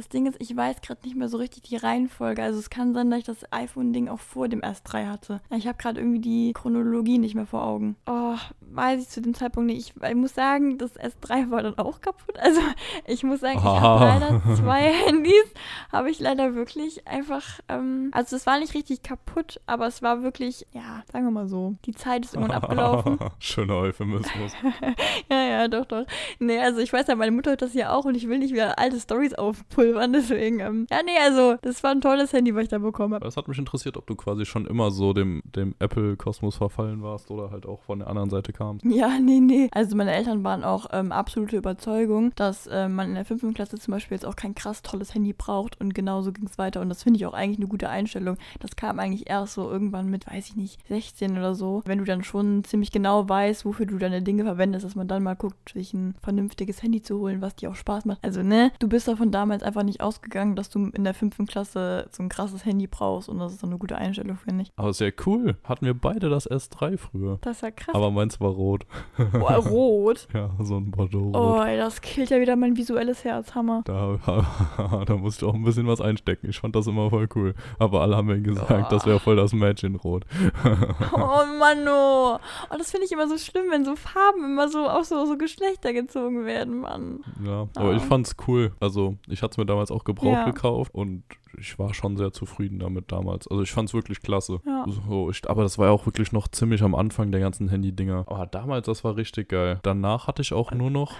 das 0.00 0.08
Ding 0.08 0.24
ist, 0.24 0.36
ich 0.40 0.56
weiß 0.56 0.80
gerade 0.80 1.02
nicht 1.04 1.14
mehr 1.14 1.28
so 1.28 1.36
richtig 1.36 1.64
die 1.64 1.76
Reihenfolge. 1.76 2.42
Also 2.42 2.58
es 2.58 2.70
kann 2.70 2.94
sein, 2.94 3.10
dass 3.10 3.18
ich 3.18 3.26
das 3.26 3.52
iPhone-Ding 3.52 4.08
auch 4.08 4.18
vor 4.18 4.48
dem 4.48 4.62
S3 4.62 5.06
hatte. 5.06 5.42
Ich 5.50 5.66
habe 5.66 5.76
gerade 5.76 6.00
irgendwie 6.00 6.20
die 6.20 6.52
Chronologie 6.54 7.18
nicht 7.18 7.34
mehr 7.34 7.44
vor 7.44 7.62
Augen. 7.62 7.96
Oh, 8.06 8.36
weiß 8.60 9.02
ich 9.02 9.08
zu 9.10 9.20
dem 9.20 9.34
Zeitpunkt 9.34 9.66
nicht. 9.66 9.92
Ich, 9.94 10.02
ich, 10.02 10.14
muss 10.14 10.34
sagen, 10.34 10.78
das 10.78 10.98
S3 10.98 11.50
war 11.50 11.62
dann 11.62 11.76
auch 11.78 12.00
kaputt. 12.00 12.20
Also 12.40 12.60
ich 13.06 13.22
muss 13.22 13.40
sagen, 13.40 13.58
ich 13.58 13.64
habe 13.64 14.04
leider 14.04 14.56
zwei 14.56 14.92
Handys. 14.92 15.52
Habe 15.92 16.10
ich 16.10 16.20
leider 16.20 16.54
wirklich 16.54 17.06
einfach, 17.06 17.60
ähm, 17.68 18.10
also 18.12 18.34
es 18.34 18.46
war 18.46 18.58
nicht 18.58 18.72
richtig 18.72 19.02
kaputt, 19.02 19.60
aber 19.66 19.86
es 19.86 20.00
war 20.00 20.22
wirklich, 20.22 20.66
ja, 20.72 21.02
sagen 21.12 21.26
wir 21.26 21.30
mal 21.30 21.48
so, 21.48 21.74
die 21.84 21.92
Zeit 21.92 22.24
ist 22.24 22.34
irgendwann 22.34 22.56
abgelaufen. 22.62 23.18
Schöner 23.38 23.74
Euphemismus. 23.76 24.52
ja, 25.30 25.39
ja, 25.62 25.68
doch, 25.68 25.86
doch. 25.86 26.06
Nee, 26.38 26.58
also 26.58 26.80
ich 26.80 26.92
weiß 26.92 27.06
ja, 27.06 27.16
meine 27.16 27.32
Mutter 27.32 27.52
hat 27.52 27.62
das 27.62 27.74
ja 27.74 27.92
auch 27.92 28.04
und 28.04 28.14
ich 28.14 28.28
will 28.28 28.38
nicht 28.38 28.52
wieder 28.52 28.78
alte 28.78 28.98
Stories 28.98 29.34
aufpulvern, 29.34 30.12
deswegen, 30.14 30.60
ähm, 30.60 30.86
ja, 30.90 30.98
nee, 31.04 31.18
also 31.22 31.56
das 31.62 31.82
war 31.82 31.90
ein 31.90 32.00
tolles 32.00 32.32
Handy, 32.32 32.54
was 32.54 32.64
ich 32.64 32.68
da 32.68 32.78
bekommen 32.78 33.14
habe. 33.14 33.26
Es 33.26 33.36
hat 33.36 33.48
mich 33.48 33.58
interessiert, 33.58 33.96
ob 33.96 34.06
du 34.06 34.14
quasi 34.14 34.44
schon 34.46 34.66
immer 34.66 34.90
so 34.90 35.12
dem, 35.12 35.42
dem 35.44 35.74
Apple-Kosmos 35.78 36.56
verfallen 36.56 37.02
warst 37.02 37.30
oder 37.30 37.50
halt 37.50 37.66
auch 37.66 37.82
von 37.82 38.00
der 38.00 38.08
anderen 38.08 38.30
Seite 38.30 38.52
kamst. 38.52 38.84
Ja, 38.84 39.18
nee, 39.18 39.40
nee. 39.40 39.68
Also 39.72 39.96
meine 39.96 40.12
Eltern 40.12 40.44
waren 40.44 40.64
auch 40.64 40.86
ähm, 40.92 41.12
absolute 41.12 41.56
Überzeugung, 41.56 42.32
dass 42.36 42.66
äh, 42.66 42.88
man 42.88 43.08
in 43.08 43.14
der 43.14 43.24
fünften 43.24 43.54
Klasse 43.54 43.78
zum 43.78 43.92
Beispiel 43.92 44.16
jetzt 44.16 44.26
auch 44.26 44.36
kein 44.36 44.54
krass 44.54 44.82
tolles 44.82 45.14
Handy 45.14 45.32
braucht 45.32 45.80
und 45.80 45.94
genauso 45.94 46.32
ging 46.32 46.46
es 46.46 46.58
weiter 46.58 46.80
und 46.80 46.88
das 46.88 47.02
finde 47.02 47.18
ich 47.18 47.26
auch 47.26 47.34
eigentlich 47.34 47.58
eine 47.58 47.68
gute 47.68 47.88
Einstellung. 47.88 48.36
Das 48.60 48.76
kam 48.76 48.98
eigentlich 48.98 49.28
erst 49.28 49.54
so 49.54 49.70
irgendwann 49.70 50.10
mit, 50.10 50.26
weiß 50.26 50.48
ich 50.48 50.56
nicht, 50.56 50.78
16 50.88 51.38
oder 51.38 51.54
so, 51.54 51.82
wenn 51.84 51.98
du 51.98 52.04
dann 52.04 52.24
schon 52.24 52.64
ziemlich 52.64 52.92
genau 52.92 53.28
weißt, 53.28 53.64
wofür 53.64 53.86
du 53.86 53.98
deine 53.98 54.22
Dinge 54.22 54.44
verwendest, 54.44 54.84
dass 54.84 54.94
man 54.94 55.08
dann 55.08 55.22
mal 55.22 55.34
guckt, 55.34 55.49
sich 55.72 55.94
ein 55.94 56.14
vernünftiges 56.22 56.82
Handy 56.82 57.02
zu 57.02 57.18
holen, 57.18 57.40
was 57.40 57.56
dir 57.56 57.70
auch 57.70 57.74
Spaß 57.74 58.04
macht. 58.04 58.18
Also, 58.22 58.42
ne, 58.42 58.72
du 58.78 58.88
bist 58.88 59.08
davon 59.08 59.30
damals 59.30 59.62
einfach 59.62 59.82
nicht 59.82 60.00
ausgegangen, 60.00 60.56
dass 60.56 60.70
du 60.70 60.88
in 60.88 61.04
der 61.04 61.14
fünften 61.14 61.46
Klasse 61.46 62.08
so 62.12 62.22
ein 62.22 62.28
krasses 62.28 62.64
Handy 62.64 62.86
brauchst 62.86 63.28
und 63.28 63.38
das 63.38 63.52
ist 63.52 63.60
so 63.60 63.66
eine 63.66 63.78
gute 63.78 63.96
Einstellung, 63.96 64.36
finde 64.36 64.62
ich. 64.62 64.72
Aber 64.76 64.92
sehr 64.92 65.12
cool. 65.26 65.56
Hatten 65.64 65.86
wir 65.86 65.94
beide 65.94 66.28
das 66.28 66.50
S3 66.50 66.98
früher. 66.98 67.38
Das 67.42 67.56
ist 67.56 67.62
ja 67.62 67.70
krass. 67.70 67.94
Aber 67.94 68.10
meins 68.10 68.40
war 68.40 68.50
rot. 68.50 68.86
Boah, 69.32 69.56
rot? 69.56 70.28
ja, 70.34 70.50
so 70.60 70.76
ein 70.76 70.90
Bordeaux. 70.90 71.32
Oh, 71.34 71.62
ey, 71.62 71.76
das 71.76 72.00
killt 72.00 72.30
ja 72.30 72.40
wieder 72.40 72.56
mein 72.56 72.76
visuelles 72.76 73.24
Herz, 73.24 73.54
Hammer. 73.54 73.82
Da, 73.84 74.18
da 75.06 75.16
musste 75.16 75.46
auch 75.46 75.54
ein 75.54 75.64
bisschen 75.64 75.86
was 75.86 76.00
einstecken. 76.00 76.48
Ich 76.48 76.60
fand 76.60 76.76
das 76.76 76.86
immer 76.86 77.10
voll 77.10 77.28
cool. 77.34 77.54
Aber 77.78 78.02
alle 78.02 78.16
haben 78.16 78.26
mir 78.26 78.40
gesagt, 78.40 78.70
oh. 78.70 78.90
das 78.90 79.06
wäre 79.06 79.20
voll 79.20 79.36
das 79.36 79.52
Mädchenrot. 79.52 80.24
oh 81.12 81.44
Mann, 81.58 81.86
oh. 81.88 82.38
oh 82.70 82.76
das 82.76 82.90
finde 82.90 83.06
ich 83.06 83.12
immer 83.12 83.28
so 83.28 83.38
schlimm, 83.38 83.66
wenn 83.70 83.84
so 83.84 83.96
Farben 83.96 84.44
immer 84.44 84.68
so 84.68 84.88
auf 84.88 85.04
so, 85.04 85.29
so 85.30 85.38
Geschlechter 85.38 85.92
gezogen 85.92 86.44
werden, 86.44 86.80
Mann. 86.80 87.20
Ja, 87.44 87.68
aber 87.74 87.90
oh. 87.90 87.92
ich 87.92 88.02
fand's 88.02 88.36
cool. 88.46 88.72
Also, 88.80 89.16
ich 89.28 89.42
hatte 89.42 89.52
es 89.52 89.56
mir 89.58 89.66
damals 89.66 89.90
auch 89.90 90.04
gebraucht 90.04 90.32
ja. 90.32 90.44
gekauft 90.44 90.94
und 90.94 91.22
ich 91.58 91.78
war 91.78 91.94
schon 91.94 92.16
sehr 92.16 92.32
zufrieden 92.32 92.78
damit 92.78 93.12
damals. 93.12 93.48
Also 93.48 93.62
ich 93.62 93.72
fand 93.72 93.88
es 93.88 93.94
wirklich 93.94 94.22
klasse. 94.22 94.60
Ja. 94.64 94.84
So, 94.86 95.30
ich, 95.30 95.48
aber 95.48 95.62
das 95.62 95.78
war 95.78 95.86
ja 95.86 95.92
auch 95.92 96.06
wirklich 96.06 96.32
noch 96.32 96.48
ziemlich 96.48 96.82
am 96.82 96.94
Anfang 96.94 97.32
der 97.32 97.40
ganzen 97.40 97.68
Handy-Dinger. 97.68 98.24
Aber 98.26 98.46
damals, 98.46 98.86
das 98.86 99.04
war 99.04 99.16
richtig 99.16 99.48
geil. 99.48 99.78
Danach 99.82 100.26
hatte 100.26 100.42
ich 100.42 100.52
auch 100.52 100.72
nur 100.72 100.90
noch 100.90 101.14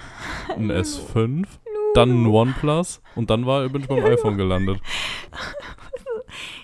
ein 0.48 0.70
S5, 0.72 1.46
dann 1.94 2.22
ein 2.22 2.26
OnePlus 2.26 3.02
und 3.16 3.30
dann 3.30 3.46
war, 3.46 3.68
bin 3.68 3.82
ich 3.82 3.88
beim 3.88 4.04
iPhone 4.04 4.36
gelandet. 4.36 4.80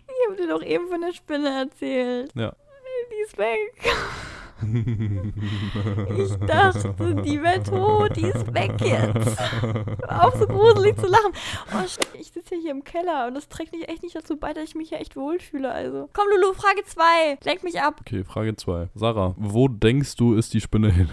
Ich 0.09 0.33
habe 0.33 0.43
dir 0.43 0.49
doch 0.49 0.63
eben 0.63 0.89
von 0.89 1.01
der 1.01 1.13
Spinne 1.13 1.51
erzählt. 1.51 2.33
Ja. 2.35 2.53
Die 3.11 3.23
ist 3.23 3.39
weg. 3.39 3.93
Ich 4.63 6.35
dachte, 6.47 6.95
die 7.25 7.43
wäre 7.43 7.63
tot, 7.63 8.17
die 8.17 8.27
ist 8.27 8.55
weg 8.55 8.73
jetzt. 8.81 9.39
Auf 10.09 10.37
so 10.37 10.47
gruselig 10.47 10.97
zu 10.97 11.07
lachen. 11.07 11.33
Oh, 11.73 11.85
ich 12.19 12.33
sitze 12.33 12.55
ja 12.55 12.61
hier 12.61 12.71
im 12.71 12.83
Keller 12.85 13.27
und 13.27 13.35
das 13.35 13.49
trägt 13.49 13.73
nicht, 13.73 13.89
echt 13.89 14.03
nicht 14.03 14.17
dazu 14.17 14.37
bei, 14.37 14.53
dass 14.55 14.65
ich 14.65 14.75
mich 14.75 14.89
hier 14.89 15.01
echt 15.01 15.17
wohlfühle. 15.17 15.71
Also. 15.71 16.09
Komm, 16.13 16.27
Lulu, 16.31 16.55
Frage 16.55 16.85
2. 16.85 17.39
Lenk 17.45 17.65
mich 17.65 17.81
ab. 17.81 18.01
Okay, 18.01 18.25
Frage 18.25 18.57
2. 18.57 18.89
Sarah, 18.95 19.35
wo 19.37 19.69
denkst 19.69 20.17
du, 20.17 20.35
ist 20.35 20.55
die 20.55 20.61
Spinne 20.61 20.91
hin? 20.91 21.11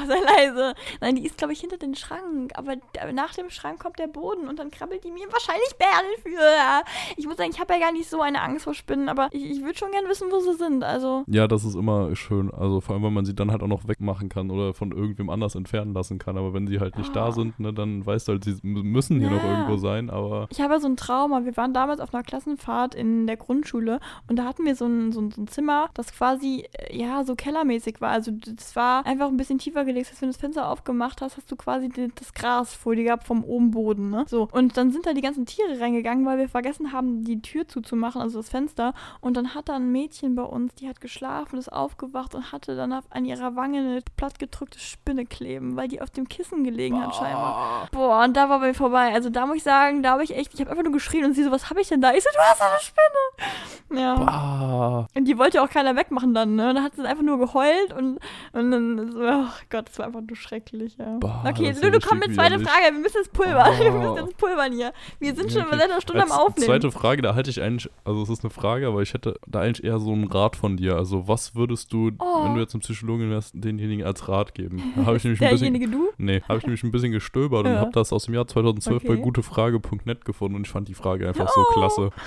Oh, 0.00 0.06
sei 0.06 0.18
leise. 0.36 0.74
Nein, 1.00 1.16
die 1.16 1.26
ist, 1.26 1.38
glaube 1.38 1.52
ich, 1.52 1.60
hinter 1.60 1.78
dem 1.78 1.94
Schrank. 1.94 2.52
Aber 2.54 2.76
nach 3.12 3.34
dem 3.34 3.50
Schrank 3.50 3.80
kommt 3.80 3.98
der 3.98 4.06
Boden 4.06 4.48
und 4.48 4.58
dann 4.58 4.70
krabbelt 4.70 5.04
die 5.04 5.10
mir 5.10 5.30
wahrscheinlich 5.32 5.74
Bären 5.78 6.06
für. 6.22 6.84
Ich 7.16 7.26
muss 7.26 7.36
sagen, 7.36 7.50
ich 7.52 7.60
habe 7.60 7.72
ja 7.74 7.80
gar 7.80 7.92
nicht 7.92 8.08
so 8.08 8.20
eine 8.20 8.40
Angst 8.40 8.64
vor 8.64 8.74
Spinnen, 8.74 9.08
aber 9.08 9.28
ich, 9.32 9.44
ich 9.44 9.62
würde 9.62 9.78
schon 9.78 9.90
gerne 9.90 10.08
wissen, 10.08 10.30
wo 10.30 10.40
sie 10.40 10.54
sind. 10.54 10.84
Also. 10.84 11.24
Ja, 11.26 11.46
das 11.46 11.64
ist 11.64 11.74
immer 11.74 12.14
schön. 12.16 12.52
Also 12.52 12.80
vor 12.80 12.94
allem, 12.94 13.04
wenn 13.04 13.12
man 13.12 13.24
sie 13.24 13.34
dann 13.34 13.50
halt 13.50 13.62
auch 13.62 13.68
noch 13.68 13.86
wegmachen 13.88 14.28
kann 14.28 14.50
oder 14.50 14.74
von 14.74 14.92
irgendwem 14.92 15.30
anders 15.30 15.54
entfernen 15.54 15.94
lassen 15.94 16.18
kann. 16.18 16.38
Aber 16.38 16.54
wenn 16.54 16.66
sie 16.66 16.80
halt 16.80 16.96
nicht 16.96 17.10
oh. 17.10 17.14
da 17.14 17.32
sind, 17.32 17.58
ne, 17.60 17.72
dann 17.72 18.04
weißt 18.04 18.28
du 18.28 18.32
halt, 18.32 18.44
sie 18.44 18.58
müssen 18.62 19.20
hier 19.20 19.30
ja. 19.30 19.36
noch 19.36 19.44
irgendwo 19.44 19.76
sein. 19.76 20.10
Aber. 20.10 20.46
Ich 20.50 20.60
habe 20.60 20.74
ja 20.74 20.80
so 20.80 20.88
ein 20.88 20.96
Trauma. 20.96 21.44
Wir 21.44 21.56
waren 21.56 21.74
damals 21.74 22.00
auf 22.00 22.14
einer 22.14 22.22
Klassenfahrt 22.22 22.94
in 22.94 23.26
der 23.26 23.36
Grundschule 23.36 24.00
und 24.28 24.36
da 24.36 24.44
hatten 24.44 24.64
wir 24.64 24.74
so 24.74 24.86
ein, 24.86 25.12
so 25.12 25.20
ein, 25.20 25.30
so 25.30 25.42
ein 25.42 25.46
Zimmer, 25.46 25.90
das 25.94 26.12
quasi, 26.12 26.64
äh, 26.72 26.96
ja, 26.96 27.24
so 27.24 27.34
kellermäßig 27.34 28.00
war. 28.00 28.10
Also 28.10 28.32
das 28.32 28.76
war 28.76 29.06
einfach 29.06 29.28
ein 29.28 29.36
bisschen 29.36 29.58
tiefer 29.58 29.84
gelegt. 29.92 30.10
Heißt, 30.10 30.20
wenn 30.22 30.28
du 30.28 30.32
das 30.32 30.40
Fenster 30.40 30.68
aufgemacht 30.68 31.20
hast, 31.20 31.36
hast 31.36 31.50
du 31.50 31.56
quasi 31.56 31.88
die, 31.88 32.12
das 32.14 32.32
Gras 32.32 32.74
vor 32.74 32.94
dir 32.94 33.04
gehabt 33.04 33.24
vom 33.24 33.44
oben 33.44 33.70
Boden, 33.70 34.10
ne? 34.10 34.24
So. 34.28 34.48
Und 34.52 34.76
dann 34.76 34.90
sind 34.90 35.06
da 35.06 35.12
die 35.12 35.20
ganzen 35.20 35.46
Tiere 35.46 35.80
reingegangen, 35.80 36.24
weil 36.26 36.38
wir 36.38 36.48
vergessen 36.48 36.92
haben, 36.92 37.24
die 37.24 37.42
Tür 37.42 37.68
zuzumachen, 37.68 38.20
also 38.20 38.38
das 38.38 38.48
Fenster. 38.48 38.94
Und 39.20 39.36
dann 39.36 39.54
hat 39.54 39.68
da 39.68 39.76
ein 39.76 39.92
Mädchen 39.92 40.34
bei 40.34 40.42
uns, 40.42 40.74
die 40.74 40.88
hat 40.88 41.00
geschlafen, 41.00 41.58
ist 41.58 41.72
aufgewacht 41.72 42.34
und 42.34 42.52
hatte 42.52 42.76
dann 42.76 42.92
an 42.92 43.24
ihrer 43.24 43.56
Wange 43.56 43.78
eine 43.78 44.02
plattgedrückte 44.16 44.78
Spinne 44.78 45.26
kleben, 45.26 45.76
weil 45.76 45.88
die 45.88 46.00
auf 46.00 46.10
dem 46.10 46.28
Kissen 46.28 46.64
gelegen 46.64 46.96
Boah. 46.96 47.06
hat 47.06 47.14
scheinbar. 47.14 47.88
Boah, 47.92 48.24
und 48.24 48.36
da 48.36 48.48
war 48.48 48.60
bei 48.60 48.74
vorbei. 48.74 49.12
Also 49.12 49.30
da 49.30 49.46
muss 49.46 49.56
ich 49.56 49.62
sagen, 49.62 50.02
da 50.02 50.12
habe 50.12 50.24
ich 50.24 50.36
echt, 50.36 50.54
ich 50.54 50.60
habe 50.60 50.70
einfach 50.70 50.84
nur 50.84 50.92
geschrien 50.92 51.24
und 51.24 51.34
sie 51.34 51.44
so, 51.44 51.50
was 51.50 51.70
habe 51.70 51.80
ich 51.80 51.88
denn 51.88 52.00
da? 52.00 52.12
Ich 52.12 52.24
so, 52.24 52.30
du 52.32 52.38
hast 52.38 52.62
eine 52.62 52.80
Spinne. 52.80 54.00
Ja. 54.00 54.14
Boah. 54.14 55.06
Und 55.14 55.24
die 55.24 55.38
wollte 55.38 55.58
ja 55.58 55.64
auch 55.64 55.70
keiner 55.70 55.96
wegmachen 55.96 56.34
dann, 56.34 56.54
ne? 56.54 56.70
Und 56.70 56.74
dann 56.76 56.84
hat 56.84 56.94
sie 56.94 57.04
einfach 57.04 57.22
nur 57.22 57.38
geheult 57.38 57.92
und, 57.92 58.18
und 58.52 58.70
dann 58.70 59.12
so, 59.12 59.20
oh 59.20 59.46
Gott, 59.68 59.79
das 59.82 59.98
war 59.98 60.06
einfach 60.06 60.20
nur 60.20 60.36
schrecklich, 60.36 60.96
ja. 60.98 61.18
Boah, 61.18 61.44
okay, 61.46 61.74
Lulu, 61.82 61.98
komm 62.02 62.18
mit 62.18 62.34
zweiter 62.34 62.58
Frage. 62.58 62.92
Wir 62.92 63.00
müssen 63.00 63.16
jetzt 63.18 63.32
pulvern. 63.32 63.60
Oh. 63.80 63.82
Wir 63.82 63.92
müssen 63.92 64.26
jetzt 64.26 64.36
pulvern 64.36 64.72
hier. 64.72 64.92
Wir 65.18 65.34
sind 65.34 65.52
schon 65.52 65.62
okay. 65.62 65.76
seit 65.78 65.90
einer 65.90 66.00
Stunde 66.00 66.22
Als 66.22 66.30
am 66.30 66.38
Aufnehmen. 66.38 66.66
Zweite 66.66 66.90
Frage, 66.90 67.22
da 67.22 67.34
halte 67.34 67.50
ich 67.50 67.60
eigentlich, 67.62 67.90
also 68.04 68.22
es 68.22 68.28
ist 68.28 68.44
eine 68.44 68.50
Frage, 68.50 68.86
aber 68.86 69.02
ich 69.02 69.14
hätte 69.14 69.34
da 69.46 69.60
eigentlich 69.60 69.84
eher 69.84 69.98
so 69.98 70.12
einen 70.12 70.24
Rat 70.24 70.56
von 70.56 70.76
dir. 70.76 70.96
Also 70.96 71.26
was 71.28 71.54
würdest 71.54 71.92
du, 71.92 72.10
oh. 72.18 72.44
wenn 72.44 72.54
du 72.54 72.60
jetzt 72.60 72.74
ein 72.74 72.80
Psychologen 72.80 73.30
wärst, 73.30 73.52
denjenigen 73.54 74.04
als 74.04 74.28
Rat 74.28 74.54
geben? 74.54 74.94
Habe 75.04 75.16
ich 75.16 75.24
nämlich 75.24 75.42
ein 75.42 75.50
bisschen. 75.50 75.90
du? 75.90 76.10
Nee, 76.18 76.42
habe 76.48 76.58
ich 76.58 76.64
nämlich 76.64 76.82
ein 76.82 76.90
bisschen 76.90 77.12
gestöbert 77.12 77.66
ja. 77.66 77.72
und 77.72 77.78
habe 77.78 77.92
das 77.92 78.12
aus 78.12 78.26
dem 78.26 78.34
Jahr 78.34 78.46
2012 78.46 79.02
okay. 79.02 79.08
bei 79.08 79.16
gutefrage.net 79.16 80.24
gefunden 80.24 80.56
und 80.56 80.66
ich 80.66 80.72
fand 80.72 80.88
die 80.88 80.94
Frage 80.94 81.28
einfach 81.28 81.48
oh. 81.48 81.52
so 81.54 81.64
klasse. 81.72 82.10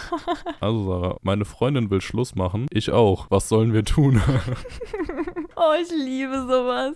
Also 0.60 0.86
Sarah, 0.86 1.18
meine 1.24 1.45
Freundin 1.45 1.89
will 1.89 2.01
Schluss 2.01 2.36
machen. 2.36 2.68
Ich 2.72 2.91
auch. 2.91 3.28
Was 3.30 3.49
sollen 3.49 3.74
wir 3.74 3.84
tun? 3.84 4.22
Oh, 5.56 5.74
ich 5.82 5.89
liebe 5.89 6.41
sowas. 6.41 6.95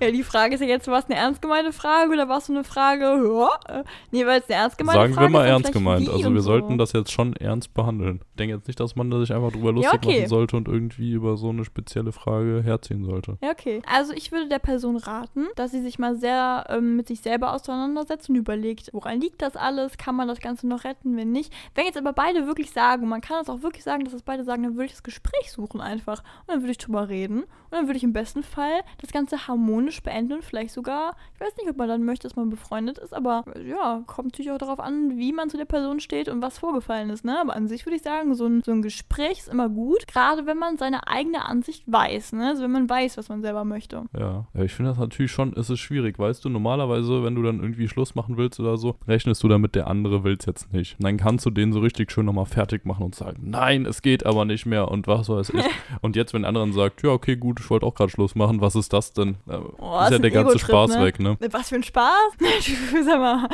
Ja, 0.00 0.10
die 0.10 0.22
Frage 0.22 0.54
ist 0.54 0.60
ja 0.60 0.66
jetzt, 0.66 0.88
war 0.88 0.98
es 0.98 1.06
eine 1.06 1.16
ernst 1.16 1.42
gemeinte 1.42 1.72
Frage 1.72 2.12
oder 2.12 2.28
war 2.28 2.38
es 2.38 2.46
so 2.46 2.52
eine 2.52 2.64
Frage, 2.64 3.04
ja? 3.70 3.84
Nee, 4.10 4.26
weil 4.26 4.40
es 4.40 4.46
eine 4.46 4.60
ernst 4.60 4.78
gemeinte 4.78 5.00
Sagen 5.00 5.14
Frage 5.14 5.32
wir 5.32 5.38
mal 5.38 5.46
ernst 5.46 5.72
gemeint. 5.72 6.08
Also 6.08 6.32
wir 6.32 6.40
so. 6.40 6.46
sollten 6.50 6.78
das 6.78 6.92
jetzt 6.92 7.12
schon 7.12 7.34
ernst 7.36 7.74
behandeln. 7.74 8.20
Ich 8.30 8.36
denke 8.36 8.56
jetzt 8.56 8.66
nicht, 8.66 8.80
dass 8.80 8.96
man 8.96 9.10
sich 9.20 9.32
einfach 9.32 9.52
drüber 9.52 9.72
lustig 9.72 9.92
ja, 9.92 9.98
okay. 9.98 10.18
machen 10.18 10.28
sollte 10.28 10.56
und 10.56 10.68
irgendwie 10.68 11.12
über 11.12 11.36
so 11.36 11.50
eine 11.50 11.64
spezielle 11.64 12.12
Frage 12.12 12.62
herziehen 12.62 13.04
sollte. 13.04 13.38
Ja, 13.42 13.50
okay. 13.50 13.82
Also 13.90 14.12
ich 14.12 14.32
würde 14.32 14.48
der 14.48 14.58
Person 14.58 14.96
raten, 14.96 15.46
dass 15.56 15.70
sie 15.70 15.82
sich 15.82 15.98
mal 15.98 16.16
sehr 16.16 16.66
ähm, 16.68 16.96
mit 16.96 17.08
sich 17.08 17.20
selber 17.20 17.52
auseinandersetzt 17.52 18.28
und 18.28 18.36
überlegt, 18.36 18.90
woran 18.92 19.20
liegt 19.20 19.42
das 19.42 19.56
alles? 19.56 19.96
Kann 19.96 20.16
man 20.16 20.28
das 20.28 20.40
Ganze 20.40 20.66
noch 20.66 20.84
retten, 20.84 21.16
wenn 21.16 21.32
nicht? 21.32 21.52
Wenn 21.74 21.86
jetzt 21.86 21.98
aber 21.98 22.12
beide 22.12 22.46
wirklich 22.46 22.70
sagen, 22.70 23.08
man 23.08 23.20
kann 23.20 23.40
es 23.40 23.48
auch 23.48 23.62
wirklich 23.62 23.84
sagen, 23.84 24.04
dass 24.04 24.14
es 24.14 24.22
beide 24.22 24.44
sagen, 24.44 24.62
dann 24.62 24.74
würde 24.74 24.86
ich 24.86 24.92
das 24.92 25.02
Gespräch 25.02 25.52
suchen 25.52 25.80
einfach. 25.80 26.22
Und 26.46 26.54
dann 26.54 26.60
würde 26.60 26.72
ich 26.72 26.78
drüber 26.78 27.08
reden. 27.08 27.42
Und 27.42 27.72
dann 27.72 27.86
würde 27.86 27.95
ich 27.96 28.04
im 28.04 28.12
besten 28.12 28.42
Fall 28.42 28.80
das 29.00 29.12
Ganze 29.12 29.46
harmonisch 29.46 30.02
beenden 30.02 30.34
und 30.34 30.44
vielleicht 30.44 30.72
sogar, 30.72 31.16
ich 31.34 31.40
weiß 31.40 31.56
nicht, 31.58 31.68
ob 31.68 31.76
man 31.76 31.88
dann 31.88 32.04
möchte, 32.04 32.28
dass 32.28 32.36
man 32.36 32.50
befreundet 32.50 32.98
ist, 32.98 33.12
aber 33.12 33.44
ja, 33.66 34.02
kommt 34.06 34.32
natürlich 34.32 34.50
auch 34.50 34.58
darauf 34.58 34.80
an, 34.80 35.18
wie 35.18 35.32
man 35.32 35.50
zu 35.50 35.56
der 35.56 35.64
Person 35.64 36.00
steht 36.00 36.28
und 36.28 36.42
was 36.42 36.58
vorgefallen 36.58 37.10
ist, 37.10 37.24
ne? 37.24 37.38
Aber 37.40 37.56
an 37.56 37.68
sich 37.68 37.86
würde 37.86 37.96
ich 37.96 38.02
sagen, 38.02 38.34
so 38.34 38.46
ein, 38.46 38.62
so 38.62 38.72
ein 38.72 38.82
Gespräch 38.82 39.38
ist 39.38 39.48
immer 39.48 39.68
gut, 39.68 40.06
gerade 40.06 40.46
wenn 40.46 40.58
man 40.58 40.76
seine 40.78 41.06
eigene 41.08 41.44
Ansicht 41.44 41.84
weiß, 41.86 42.32
ne? 42.32 42.48
Also 42.48 42.62
wenn 42.62 42.72
man 42.72 42.88
weiß, 42.88 43.16
was 43.16 43.28
man 43.28 43.42
selber 43.42 43.64
möchte. 43.64 44.04
Ja, 44.18 44.46
ja 44.54 44.62
ich 44.62 44.74
finde 44.74 44.90
das 44.90 44.98
natürlich 44.98 45.32
schon, 45.32 45.52
ist 45.52 45.70
es 45.70 45.78
schwierig, 45.78 46.18
weißt 46.18 46.44
du, 46.44 46.48
normalerweise, 46.48 47.22
wenn 47.24 47.34
du 47.34 47.42
dann 47.42 47.60
irgendwie 47.60 47.88
Schluss 47.88 48.14
machen 48.14 48.36
willst 48.36 48.60
oder 48.60 48.76
so, 48.76 48.96
rechnest 49.06 49.42
du 49.42 49.48
damit, 49.48 49.74
der 49.74 49.86
andere 49.86 50.24
will 50.24 50.36
es 50.38 50.46
jetzt 50.46 50.72
nicht. 50.72 50.96
Und 50.98 51.04
dann 51.04 51.16
kannst 51.16 51.46
du 51.46 51.50
den 51.50 51.72
so 51.72 51.80
richtig 51.80 52.10
schön 52.10 52.26
nochmal 52.26 52.46
fertig 52.46 52.84
machen 52.84 53.04
und 53.04 53.14
sagen, 53.14 53.50
nein, 53.50 53.86
es 53.86 54.02
geht 54.02 54.26
aber 54.26 54.44
nicht 54.44 54.66
mehr 54.66 54.90
und 54.90 55.06
was 55.06 55.28
weiß 55.28 55.50
ich. 55.50 55.64
und 56.02 56.16
jetzt, 56.16 56.34
wenn 56.34 56.42
der 56.42 56.48
andere 56.48 56.72
sagt, 56.72 57.02
ja, 57.02 57.10
okay, 57.10 57.36
gut, 57.36 57.60
ich 57.60 57.70
wollte 57.70 57.85
auch 57.86 57.94
gerade 57.94 58.10
Schluss 58.10 58.34
machen, 58.36 58.60
was 58.60 58.76
ist 58.76 58.92
das 58.92 59.12
denn? 59.12 59.36
Oh, 59.78 60.00
ist 60.04 60.10
ja 60.12 60.18
der 60.18 60.30
ganze 60.30 60.58
Spaß 60.58 60.90
ne? 60.96 61.04
weg, 61.04 61.18
ne? 61.18 61.36
Was 61.50 61.68
für 61.70 61.74
ein 61.76 61.82
Spaß? 61.82 62.32
Sag 63.04 63.18
mal. 63.18 63.48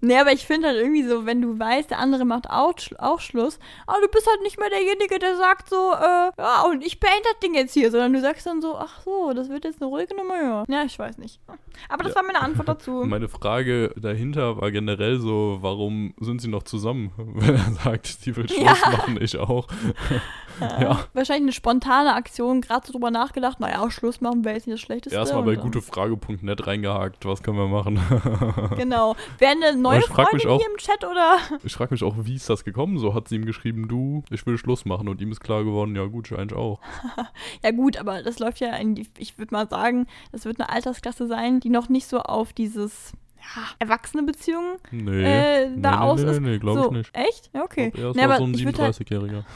Nee, 0.00 0.16
aber 0.16 0.32
ich 0.32 0.46
finde 0.46 0.68
halt 0.68 0.78
irgendwie 0.78 1.02
so, 1.02 1.26
wenn 1.26 1.42
du 1.42 1.58
weißt, 1.58 1.90
der 1.90 1.98
andere 1.98 2.24
macht 2.24 2.48
auch, 2.48 2.72
auch 2.98 3.20
Schluss, 3.20 3.58
aber 3.86 4.00
du 4.00 4.08
bist 4.08 4.26
halt 4.26 4.40
nicht 4.42 4.58
mehr 4.58 4.70
derjenige, 4.70 5.18
der 5.18 5.36
sagt 5.36 5.68
so, 5.68 5.92
äh, 5.92 6.30
ja, 6.38 6.62
und 6.70 6.82
ich 6.82 7.00
beende 7.00 7.22
das 7.24 7.38
Ding 7.40 7.54
jetzt 7.54 7.74
hier, 7.74 7.90
sondern 7.90 8.14
du 8.14 8.20
sagst, 8.20 8.30
sagst 8.30 8.46
dann 8.46 8.62
so, 8.62 8.76
ach 8.76 9.00
so, 9.04 9.32
das 9.34 9.48
wird 9.48 9.64
jetzt 9.64 9.82
eine 9.82 9.88
ruhige 9.90 10.14
Nummer, 10.14 10.40
ja. 10.40 10.64
Ja, 10.68 10.84
ich 10.84 10.96
weiß 10.96 11.18
nicht. 11.18 11.40
Aber 11.88 12.04
das 12.04 12.12
Ja. 12.12 12.16
war 12.16 12.22
meine 12.22 12.40
Antwort 12.40 12.68
dazu. 12.68 13.02
Meine 13.06 13.28
Frage 13.28 13.92
dahinter 13.96 14.60
war 14.60 14.70
generell 14.70 15.18
so, 15.18 15.58
warum 15.62 16.14
sind 16.20 16.40
sie 16.40 16.46
noch 16.48 16.62
zusammen? 16.62 17.10
Wenn 17.16 17.56
er 17.56 17.72
sagt, 17.82 18.06
sie 18.06 18.36
will 18.36 18.48
Schluss 18.48 18.80
Ja. 18.82 18.90
machen, 18.90 19.18
ich 19.20 19.36
auch. 19.36 19.66
Ja. 20.60 21.00
Wahrscheinlich 21.14 21.42
eine 21.44 21.52
spontane 21.52 22.14
Aktion, 22.14 22.60
gerade 22.60 22.86
so 22.86 22.92
drüber 22.92 23.10
nachgedacht, 23.10 23.60
naja, 23.60 23.90
Schluss 23.90 24.20
machen 24.20 24.44
wäre 24.44 24.54
jetzt 24.56 24.66
nicht 24.66 24.74
das 24.74 24.80
Schlechteste. 24.80 25.18
Erstmal 25.18 25.42
bei 25.42 25.56
gutefrage.net 25.56 26.66
reingehakt, 26.66 27.24
was 27.24 27.42
können 27.42 27.56
wir 27.58 27.68
machen? 27.68 27.98
Genau. 28.76 29.16
Wäre 29.38 29.52
eine 29.52 29.76
neue 29.76 29.98
ich 30.00 30.04
frag 30.06 30.28
Freundin 30.28 30.36
mich 30.36 30.46
auch- 30.46 30.58
hier 30.60 30.70
im 30.70 30.76
Chat 30.78 31.04
oder? 31.04 31.38
Ich 31.64 31.72
frage 31.74 31.92
mich 31.94 32.02
auch, 32.02 32.14
wie 32.22 32.34
ist 32.34 32.48
das 32.48 32.64
gekommen? 32.64 32.98
So 32.98 33.14
hat 33.14 33.28
sie 33.28 33.36
ihm 33.36 33.44
geschrieben, 33.46 33.88
du, 33.88 34.22
ich 34.30 34.44
will 34.46 34.58
Schluss 34.58 34.84
machen 34.84 35.08
und 35.08 35.20
ihm 35.20 35.30
ist 35.32 35.40
klar 35.40 35.64
geworden, 35.64 35.94
ja 35.96 36.04
gut, 36.06 36.30
ich 36.30 36.38
eigentlich 36.38 36.58
auch. 36.58 36.80
Ja 37.62 37.70
gut, 37.72 37.96
aber 37.98 38.22
das 38.22 38.38
läuft 38.38 38.60
ja 38.60 38.74
in 38.76 38.94
die, 38.94 39.06
ich 39.18 39.38
würde 39.38 39.54
mal 39.54 39.68
sagen, 39.68 40.06
das 40.32 40.44
wird 40.44 40.60
eine 40.60 40.70
Altersklasse 40.70 41.26
sein, 41.26 41.60
die 41.60 41.68
noch 41.70 41.88
nicht 41.88 42.06
so 42.06 42.20
auf 42.20 42.52
dieses 42.52 43.12
ja, 43.40 43.62
erwachsene 43.78 44.22
Beziehungen 44.22 44.76
Nee. 44.90 45.22
äh, 45.24 45.68
nee, 45.70 45.82
da 45.82 45.90
nee, 45.92 45.96
aus 45.96 46.22
nee, 46.22 46.30
ist. 46.30 46.40
nee, 46.40 46.58
glaube 46.58 46.80
so, 46.82 46.86
ich 46.86 46.96
nicht. 46.98 47.10
Echt? 47.16 47.50
Ja, 47.54 47.62
okay. 47.64 47.92
Nee, 47.94 48.02
er 48.02 48.10
ist 48.10 48.18
aber 48.20 48.36
so 48.36 48.44
ein 48.44 48.54
ich 48.54 48.64
würd 48.64 48.78
halt- 48.78 48.94
37-Jähriger. 48.96 49.44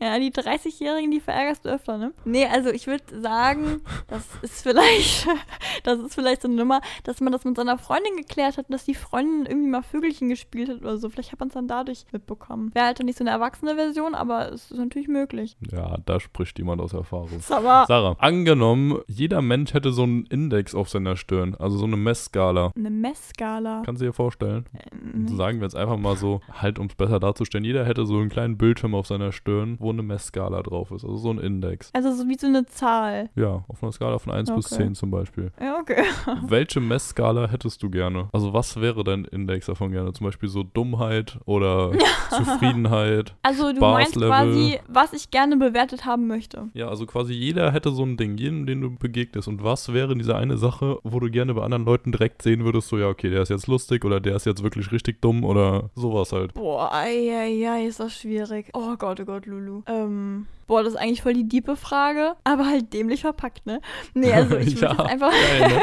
Ja, 0.00 0.18
die 0.18 0.32
30-Jährigen, 0.32 1.10
die 1.10 1.20
verärgerst 1.20 1.64
du 1.64 1.68
öfter, 1.68 1.96
ne? 1.98 2.12
Nee, 2.24 2.46
also 2.46 2.70
ich 2.70 2.86
würde 2.86 3.04
sagen, 3.20 3.82
das 4.08 4.26
ist 4.42 4.62
vielleicht, 4.62 5.28
das 5.84 6.00
ist 6.00 6.14
vielleicht 6.14 6.42
so 6.42 6.48
eine 6.48 6.56
Nummer, 6.56 6.80
dass 7.04 7.20
man 7.20 7.32
das 7.32 7.44
mit 7.44 7.56
seiner 7.56 7.78
Freundin 7.78 8.16
geklärt 8.16 8.56
hat 8.56 8.66
und 8.68 8.72
dass 8.72 8.84
die 8.84 8.94
Freundin 8.94 9.46
irgendwie 9.46 9.68
mal 9.68 9.82
Vögelchen 9.82 10.28
gespielt 10.28 10.70
hat 10.70 10.80
oder 10.80 10.96
so. 10.98 11.08
Vielleicht 11.08 11.32
hat 11.32 11.38
man 11.38 11.48
es 11.48 11.54
dann 11.54 11.68
dadurch 11.68 12.04
mitbekommen. 12.10 12.70
Wäre 12.74 12.86
halt 12.86 12.98
nicht 13.00 13.18
so 13.18 13.22
eine 13.24 13.30
erwachsene 13.30 13.76
Version, 13.76 14.14
aber 14.14 14.50
es 14.52 14.70
ist 14.70 14.78
natürlich 14.78 15.08
möglich. 15.08 15.56
Ja, 15.70 15.98
da 16.04 16.18
spricht 16.18 16.58
jemand 16.58 16.80
aus 16.80 16.94
Erfahrung. 16.94 17.40
Aber 17.50 17.84
Sarah, 17.86 18.16
angenommen, 18.18 19.00
jeder 19.06 19.40
Mensch 19.42 19.72
hätte 19.74 19.92
so 19.92 20.02
einen 20.02 20.26
Index 20.26 20.74
auf 20.74 20.88
seiner 20.88 21.16
Stirn, 21.16 21.54
also 21.54 21.78
so 21.78 21.84
eine 21.86 21.96
Messskala. 22.32 22.72
eine 22.76 22.90
Messskala. 22.90 23.82
Kannst 23.84 24.00
du 24.00 24.06
dir 24.06 24.12
vorstellen? 24.12 24.64
Äh, 24.72 25.28
So 25.28 25.36
sagen 25.36 25.58
wir 25.60 25.64
jetzt 25.64 25.76
einfach 25.76 25.98
mal 25.98 26.16
so, 26.16 26.40
halt 26.52 26.78
um 26.78 26.86
es 26.86 26.94
besser 26.94 27.20
darzustellen, 27.20 27.64
jeder 27.64 27.84
hätte 27.84 28.06
so 28.06 28.18
einen 28.18 28.30
kleinen 28.30 28.56
Bildschirm 28.56 28.94
auf 28.94 29.06
seiner 29.06 29.32
Stirn, 29.32 29.76
wo 29.80 29.90
eine 29.90 30.02
Messskala 30.02 30.62
drauf 30.62 30.90
ist, 30.90 31.04
also 31.04 31.16
so 31.16 31.30
ein 31.30 31.38
Index. 31.38 31.90
Also 31.92 32.12
so 32.14 32.28
wie 32.28 32.38
so 32.38 32.46
eine 32.46 32.64
Zahl. 32.66 33.28
Ja, 33.36 33.64
auf 33.68 33.82
einer 33.82 33.92
Skala 33.92 34.18
von 34.18 34.32
1 34.32 34.50
bis 34.54 34.72
Okay. 34.72 34.84
10 34.84 34.94
zum 34.94 35.10
Beispiel. 35.10 35.50
Ja, 35.60 35.76
okay. 35.78 36.02
Welche 36.48 36.80
Messskala 36.80 37.48
hättest 37.48 37.82
du 37.82 37.90
gerne? 37.90 38.28
Also 38.32 38.52
was 38.52 38.80
wäre 38.80 39.04
dein 39.04 39.24
Index 39.26 39.66
davon 39.66 39.90
gerne? 39.92 40.12
Zum 40.12 40.24
Beispiel 40.24 40.48
so 40.48 40.62
Dummheit 40.62 41.38
oder 41.44 41.92
Zufriedenheit? 42.30 43.34
Also 43.42 43.72
du 43.72 43.80
meinst 43.80 44.16
quasi, 44.16 44.78
was 44.88 45.12
ich 45.12 45.30
gerne 45.30 45.56
bewertet 45.56 46.04
haben 46.06 46.26
möchte. 46.26 46.68
Ja, 46.74 46.88
also 46.88 47.06
quasi 47.06 47.34
jeder 47.34 47.72
hätte 47.72 47.90
so 47.90 48.04
ein 48.04 48.16
Ding, 48.16 48.36
jeden, 48.38 48.66
den 48.66 48.80
du 48.80 48.90
begegnest. 48.96 49.48
Und 49.48 49.62
was 49.62 49.92
wäre 49.92 50.14
diese 50.16 50.36
eine 50.36 50.56
Sache, 50.56 50.98
wo 51.02 51.20
du 51.20 51.30
gerne 51.30 51.54
bei 51.54 51.62
anderen 51.62 51.84
Leuten 51.84 52.12
direkt 52.12 52.21
sehen 52.42 52.64
würdest, 52.64 52.88
so 52.88 52.98
ja, 52.98 53.08
okay, 53.08 53.30
der 53.30 53.42
ist 53.42 53.48
jetzt 53.48 53.66
lustig 53.66 54.04
oder 54.04 54.20
der 54.20 54.36
ist 54.36 54.46
jetzt 54.46 54.62
wirklich 54.62 54.90
richtig 54.92 55.20
dumm 55.20 55.44
oder 55.44 55.90
sowas 55.94 56.32
halt. 56.32 56.54
Boah, 56.54 56.90
ei, 56.92 57.84
ist 57.86 58.00
das 58.00 58.14
schwierig. 58.14 58.70
Oh 58.74 58.96
Gott, 58.96 59.20
oh 59.20 59.24
Gott, 59.24 59.46
Lulu. 59.46 59.82
Ähm, 59.86 60.46
boah, 60.66 60.82
das 60.82 60.94
ist 60.94 60.98
eigentlich 60.98 61.22
voll 61.22 61.34
die 61.34 61.48
diepe 61.48 61.76
Frage, 61.76 62.34
aber 62.44 62.66
halt 62.66 62.92
dämlich 62.92 63.20
verpackt, 63.22 63.66
ne? 63.66 63.80
Nee, 64.14 64.32
also 64.32 64.56
ich 64.56 64.76
würde 64.80 64.86
Ja, 64.86 64.90
jetzt 64.92 65.00
einfach. 65.12 65.30
Geil, 65.32 65.68
ne? 65.68 65.82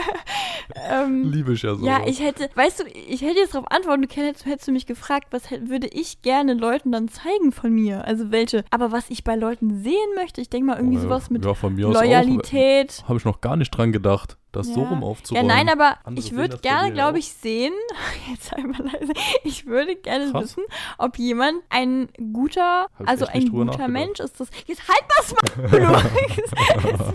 ähm, 0.90 1.32
Liebe 1.32 1.54
ich 1.54 1.62
ja 1.64 1.76
so. 1.76 1.86
ja, 1.86 2.02
ich 2.06 2.22
hätte, 2.24 2.50
weißt 2.56 2.80
du, 2.82 2.84
ich 2.88 3.22
hätte 3.22 3.40
jetzt 3.40 3.54
darauf 3.56 3.70
antworten 3.72 4.08
können, 4.08 4.28
hättest, 4.28 4.46
hättest 4.46 4.68
du 4.68 4.72
mich 4.72 4.86
gefragt, 4.86 5.28
was 5.32 5.50
hätt- 5.52 5.70
würde 5.70 5.88
ich 5.88 6.22
gerne 6.22 6.54
Leuten 6.54 6.92
dann 6.92 7.08
zeigen 7.10 7.52
von 7.52 7.72
mir? 7.74 8.06
Also 8.06 8.32
welche. 8.32 8.64
Aber 8.72 8.92
was 8.92 9.10
ich 9.10 9.24
bei 9.24 9.36
Leuten 9.36 9.84
sehen 9.84 9.96
möchte, 10.16 10.42
ich 10.42 10.50
denke 10.50 10.68
mal 10.68 10.78
irgendwie 10.78 11.00
sowas 11.00 11.30
mit 11.30 11.44
ja, 11.46 11.54
von 11.54 11.76
mir 11.76 11.88
Loyalität. 11.88 13.04
Habe 13.08 13.18
ich 13.18 13.26
noch 13.26 13.42
gar 13.42 13.56
nicht 13.56 13.72
dran 13.72 13.92
gedacht, 13.92 14.38
das 14.52 14.68
so 14.68 14.82
Ja. 14.82 14.90
rum 14.90 15.02
Ja, 15.02 15.08
aufzuräumen. 15.08 15.48
nein, 15.48 15.70
aber 15.70 15.98
Andere 16.04 16.26
ich 16.26 16.36
würde 16.36 16.58
gerne, 16.58 16.92
glaube 16.92 17.20
ich, 17.20 17.32
sehen, 17.34 17.74
jetzt 18.30 18.46
sei 18.46 18.62
mal 18.64 18.82
leise, 18.82 19.14
ich 19.44 19.66
würde 19.66 19.96
gerne 19.96 20.32
Krass. 20.32 20.44
wissen, 20.44 20.64
ob 20.98 21.18
jemand 21.18 21.62
ein 21.70 22.10
guter, 22.34 22.88
Hab 22.98 23.08
also 23.10 23.26
ein 23.28 23.50
guter. 23.50 23.88
Mensch 23.88 24.20
ist. 24.20 24.40
Das, 24.40 24.50
jetzt 24.66 24.88
halt 24.88 25.04
das 25.18 25.34
mal, 25.34 25.66
ist 25.66 26.52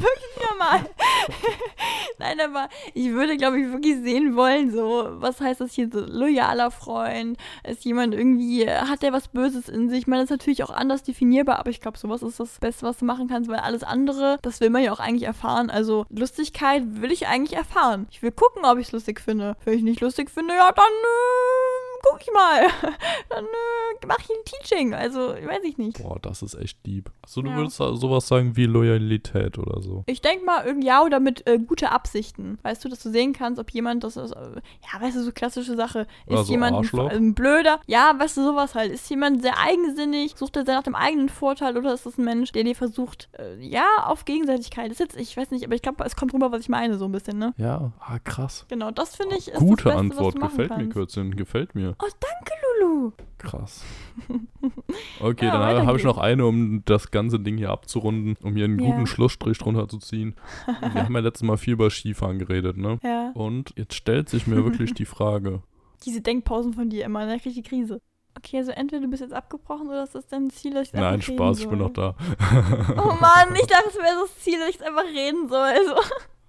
wirklich 0.02 0.48
normal. 0.50 0.80
Nein, 2.18 2.40
aber 2.40 2.68
ich 2.94 3.10
würde, 3.10 3.36
glaube 3.36 3.60
ich, 3.60 3.70
wirklich 3.72 3.96
sehen 4.02 4.36
wollen, 4.36 4.70
so, 4.70 5.08
was 5.14 5.40
heißt 5.40 5.60
das 5.60 5.72
hier, 5.72 5.88
so 5.92 6.00
loyaler 6.00 6.70
Freund, 6.70 7.36
ist 7.66 7.84
jemand 7.84 8.14
irgendwie, 8.14 8.68
hat 8.68 9.02
der 9.02 9.12
was 9.12 9.28
Böses 9.28 9.68
in 9.68 9.88
sich? 9.88 10.00
Ich 10.00 10.06
meine, 10.06 10.22
das 10.22 10.30
ist 10.30 10.38
natürlich 10.38 10.62
auch 10.64 10.70
anders 10.70 11.02
definierbar, 11.02 11.58
aber 11.58 11.70
ich 11.70 11.80
glaube, 11.80 11.98
sowas 11.98 12.22
ist 12.22 12.40
das 12.40 12.58
Beste, 12.58 12.86
was 12.86 12.98
du 12.98 13.04
machen 13.04 13.28
kannst, 13.28 13.50
weil 13.50 13.58
alles 13.58 13.82
andere, 13.82 14.38
das 14.42 14.60
will 14.60 14.70
man 14.70 14.82
ja 14.82 14.92
auch 14.92 15.00
eigentlich 15.00 15.24
erfahren. 15.24 15.70
Also 15.70 16.06
Lustigkeit 16.10 16.82
will 17.00 17.10
ich 17.12 17.23
eigentlich 17.26 17.56
erfahren. 17.56 18.06
Ich 18.10 18.22
will 18.22 18.32
gucken, 18.32 18.64
ob 18.64 18.78
ich 18.78 18.88
es 18.88 18.92
lustig 18.92 19.20
finde. 19.20 19.56
Wenn 19.64 19.74
ich 19.78 19.82
nicht 19.82 20.00
lustig 20.00 20.30
finde, 20.30 20.54
ja, 20.54 20.72
dann 20.72 20.84
äh, 20.84 21.83
guck 22.04 22.20
ich 22.20 22.32
mal. 22.32 22.62
dann 23.30 23.44
äh, 23.44 24.06
mach 24.06 24.18
ich 24.18 24.30
ein 24.30 24.44
Teaching. 24.44 24.94
Also, 24.94 25.20
weiß 25.30 25.64
ich 25.64 25.78
nicht. 25.78 26.02
Boah, 26.02 26.18
das 26.20 26.42
ist 26.42 26.54
echt 26.54 26.84
deep. 26.86 27.10
Also 27.22 27.42
du 27.42 27.50
Ja. 27.50 27.56
würdest 27.56 27.76
sowas 27.76 28.28
sagen 28.28 28.56
wie 28.56 28.66
Loyalität 28.66 29.58
oder 29.58 29.80
so. 29.80 30.04
Ich 30.06 30.20
denke 30.20 30.44
mal, 30.44 30.64
irgendwie 30.64 30.86
ja, 30.86 31.02
oder 31.02 31.20
mit 31.20 31.46
äh, 31.48 31.58
gute 31.58 31.90
Absichten. 31.90 32.58
Weißt 32.62 32.84
du, 32.84 32.88
dass 32.88 33.02
du 33.02 33.10
sehen 33.10 33.32
kannst, 33.32 33.58
ob 33.60 33.70
jemand 33.70 34.04
das 34.04 34.16
ist. 34.16 34.32
Äh, 34.32 34.60
ja, 34.92 35.00
weißt 35.00 35.16
du, 35.16 35.22
so 35.22 35.32
klassische 35.32 35.76
Sache. 35.76 36.00
Ist 36.26 36.32
Oder 36.32 36.44
so 36.44 36.52
jemand 36.52 36.72
ein, 36.72 36.78
Arschloch? 36.78 37.10
ein 37.10 37.34
blöder? 37.34 37.80
Ja, 37.86 38.14
weißt 38.18 38.36
du, 38.36 38.44
sowas 38.44 38.74
halt. 38.74 38.92
Ist 38.92 39.08
jemand 39.10 39.42
sehr 39.42 39.58
eigensinnig? 39.58 40.34
Sucht 40.36 40.56
er 40.56 40.64
sehr 40.64 40.74
nach 40.74 40.82
dem 40.82 40.94
eigenen 40.94 41.28
Vorteil 41.28 41.76
oder 41.76 41.94
ist 41.94 42.06
das 42.06 42.18
ein 42.18 42.24
Mensch, 42.24 42.52
der 42.52 42.64
dir 42.64 42.74
versucht, 42.74 43.28
äh, 43.38 43.56
ja, 43.64 43.86
auf 44.04 44.24
Gegenseitigkeit? 44.24 44.90
Ist 44.90 45.00
jetzt, 45.00 45.16
ich 45.16 45.36
weiß 45.36 45.50
nicht, 45.50 45.64
aber 45.64 45.74
ich 45.74 45.82
glaube, 45.82 46.04
es 46.04 46.16
kommt 46.16 46.34
rüber, 46.34 46.52
was 46.52 46.60
ich 46.60 46.68
meine, 46.68 46.98
so 46.98 47.06
ein 47.06 47.12
bisschen, 47.12 47.38
ne? 47.38 47.54
Ja, 47.56 47.92
ah, 48.00 48.18
krass. 48.18 48.66
Genau, 48.68 48.90
das 48.90 49.16
finde 49.16 49.36
ich 49.36 49.48
ist 49.48 49.58
Gute 49.58 49.84
das 49.84 49.94
Beste, 49.94 49.98
Antwort, 49.98 50.34
gefällt 50.40 50.70
mir, 50.70 50.76
kannst. 50.76 50.92
Kürzchen, 50.92 51.36
gefällt 51.36 51.74
mir. 51.74 51.93
Oh, 52.02 52.08
danke, 52.20 52.52
Lulu. 52.80 53.12
Krass. 53.38 53.82
Okay, 55.20 55.46
Ja, 55.46 55.58
dann 55.74 55.86
habe 55.86 55.98
ich 55.98 56.04
noch 56.04 56.18
eine, 56.18 56.46
um 56.46 56.82
das 56.84 57.10
ganze 57.10 57.38
Ding 57.40 57.56
hier 57.56 57.70
abzurunden, 57.70 58.36
um 58.42 58.54
hier 58.56 58.64
einen 58.64 58.78
Ja. 58.78 58.86
guten 58.90 59.06
Schlussstrich 59.06 59.58
drunter 59.58 59.88
zu 59.88 59.98
ziehen. 59.98 60.34
Wir 60.92 61.04
haben 61.04 61.14
ja 61.14 61.20
letztes 61.20 61.42
Mal 61.46 61.56
viel 61.56 61.74
über 61.74 61.90
Skifahren 61.90 62.38
geredet, 62.38 62.76
ne? 62.76 62.98
Ja, 63.02 63.30
Und 63.34 63.72
jetzt 63.76 63.94
stellt 63.94 64.28
sich 64.28 64.46
mir 64.46 64.64
wirklich 64.64 64.94
die 64.94 65.04
Frage, 65.04 65.62
diese 66.04 66.20
Denkpausen 66.20 66.72
von 66.74 66.90
dir 66.90 67.04
immer, 67.04 67.26
ne? 67.26 67.38
Die 67.38 67.62
Krise. 67.62 68.00
Okay, 68.36 68.58
also 68.58 68.72
entweder 68.72 69.02
du 69.02 69.08
bist 69.08 69.22
jetzt 69.22 69.32
abgebrochen 69.32 69.88
oder 69.88 70.02
ist 70.02 70.14
das 70.14 70.26
dein 70.26 70.50
Ziel, 70.50 70.74
dass 70.74 70.88
ich 70.88 70.92
nein, 70.92 71.22
Spaß, 71.22 71.60
ich 71.60 71.68
bin 71.68 71.78
soll? 71.78 71.86
noch 71.88 71.92
da. 71.94 72.16
Oh 72.96 73.14
Mann, 73.20 73.54
ich 73.54 73.66
dachte, 73.66 73.88
es 73.90 73.96
wäre 73.96 74.22
das 74.22 74.38
Ziel, 74.40 74.58
dass 74.58 74.70
ich 74.70 74.74
jetzt 74.76 74.86
einfach 74.86 75.04
reden 75.04 75.48
soll. 75.48 75.60
Also. 75.60 75.94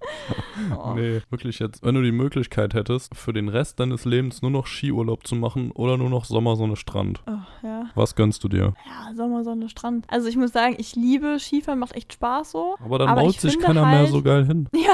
Oh. 0.78 0.94
Nee, 0.94 1.20
wirklich 1.30 1.58
jetzt, 1.58 1.84
wenn 1.84 1.94
du 1.94 2.02
die 2.02 2.12
Möglichkeit 2.12 2.72
hättest, 2.74 3.14
für 3.14 3.32
den 3.34 3.48
Rest 3.50 3.78
deines 3.78 4.04
Lebens 4.06 4.40
nur 4.40 4.50
noch 4.50 4.66
Skiurlaub 4.66 5.26
zu 5.26 5.36
machen 5.36 5.70
oder 5.72 5.98
nur 5.98 6.08
noch 6.08 6.24
Sommersonne 6.24 6.76
Strand, 6.76 7.20
Oh, 7.26 7.32
ja. 7.62 7.90
was 7.94 8.14
gönnst 8.14 8.42
du 8.42 8.48
dir? 8.48 8.72
Ja, 8.86 9.14
Sommer, 9.14 9.44
Sonne, 9.44 9.68
Strand. 9.68 10.06
Also 10.08 10.28
ich 10.28 10.36
muss 10.36 10.52
sagen, 10.52 10.74
ich 10.78 10.96
liebe 10.96 11.38
Skifahren, 11.38 11.78
macht 11.78 11.94
echt 11.94 12.14
Spaß 12.14 12.52
so. 12.52 12.74
Aber 12.82 12.98
dann 12.98 13.08
Aber 13.10 13.22
maut 13.22 13.38
sich 13.38 13.58
keiner 13.58 13.84
mehr 13.84 13.98
halt- 14.00 14.10
so 14.10 14.22
geil 14.22 14.46
hin. 14.46 14.68
Ja, 14.76 14.92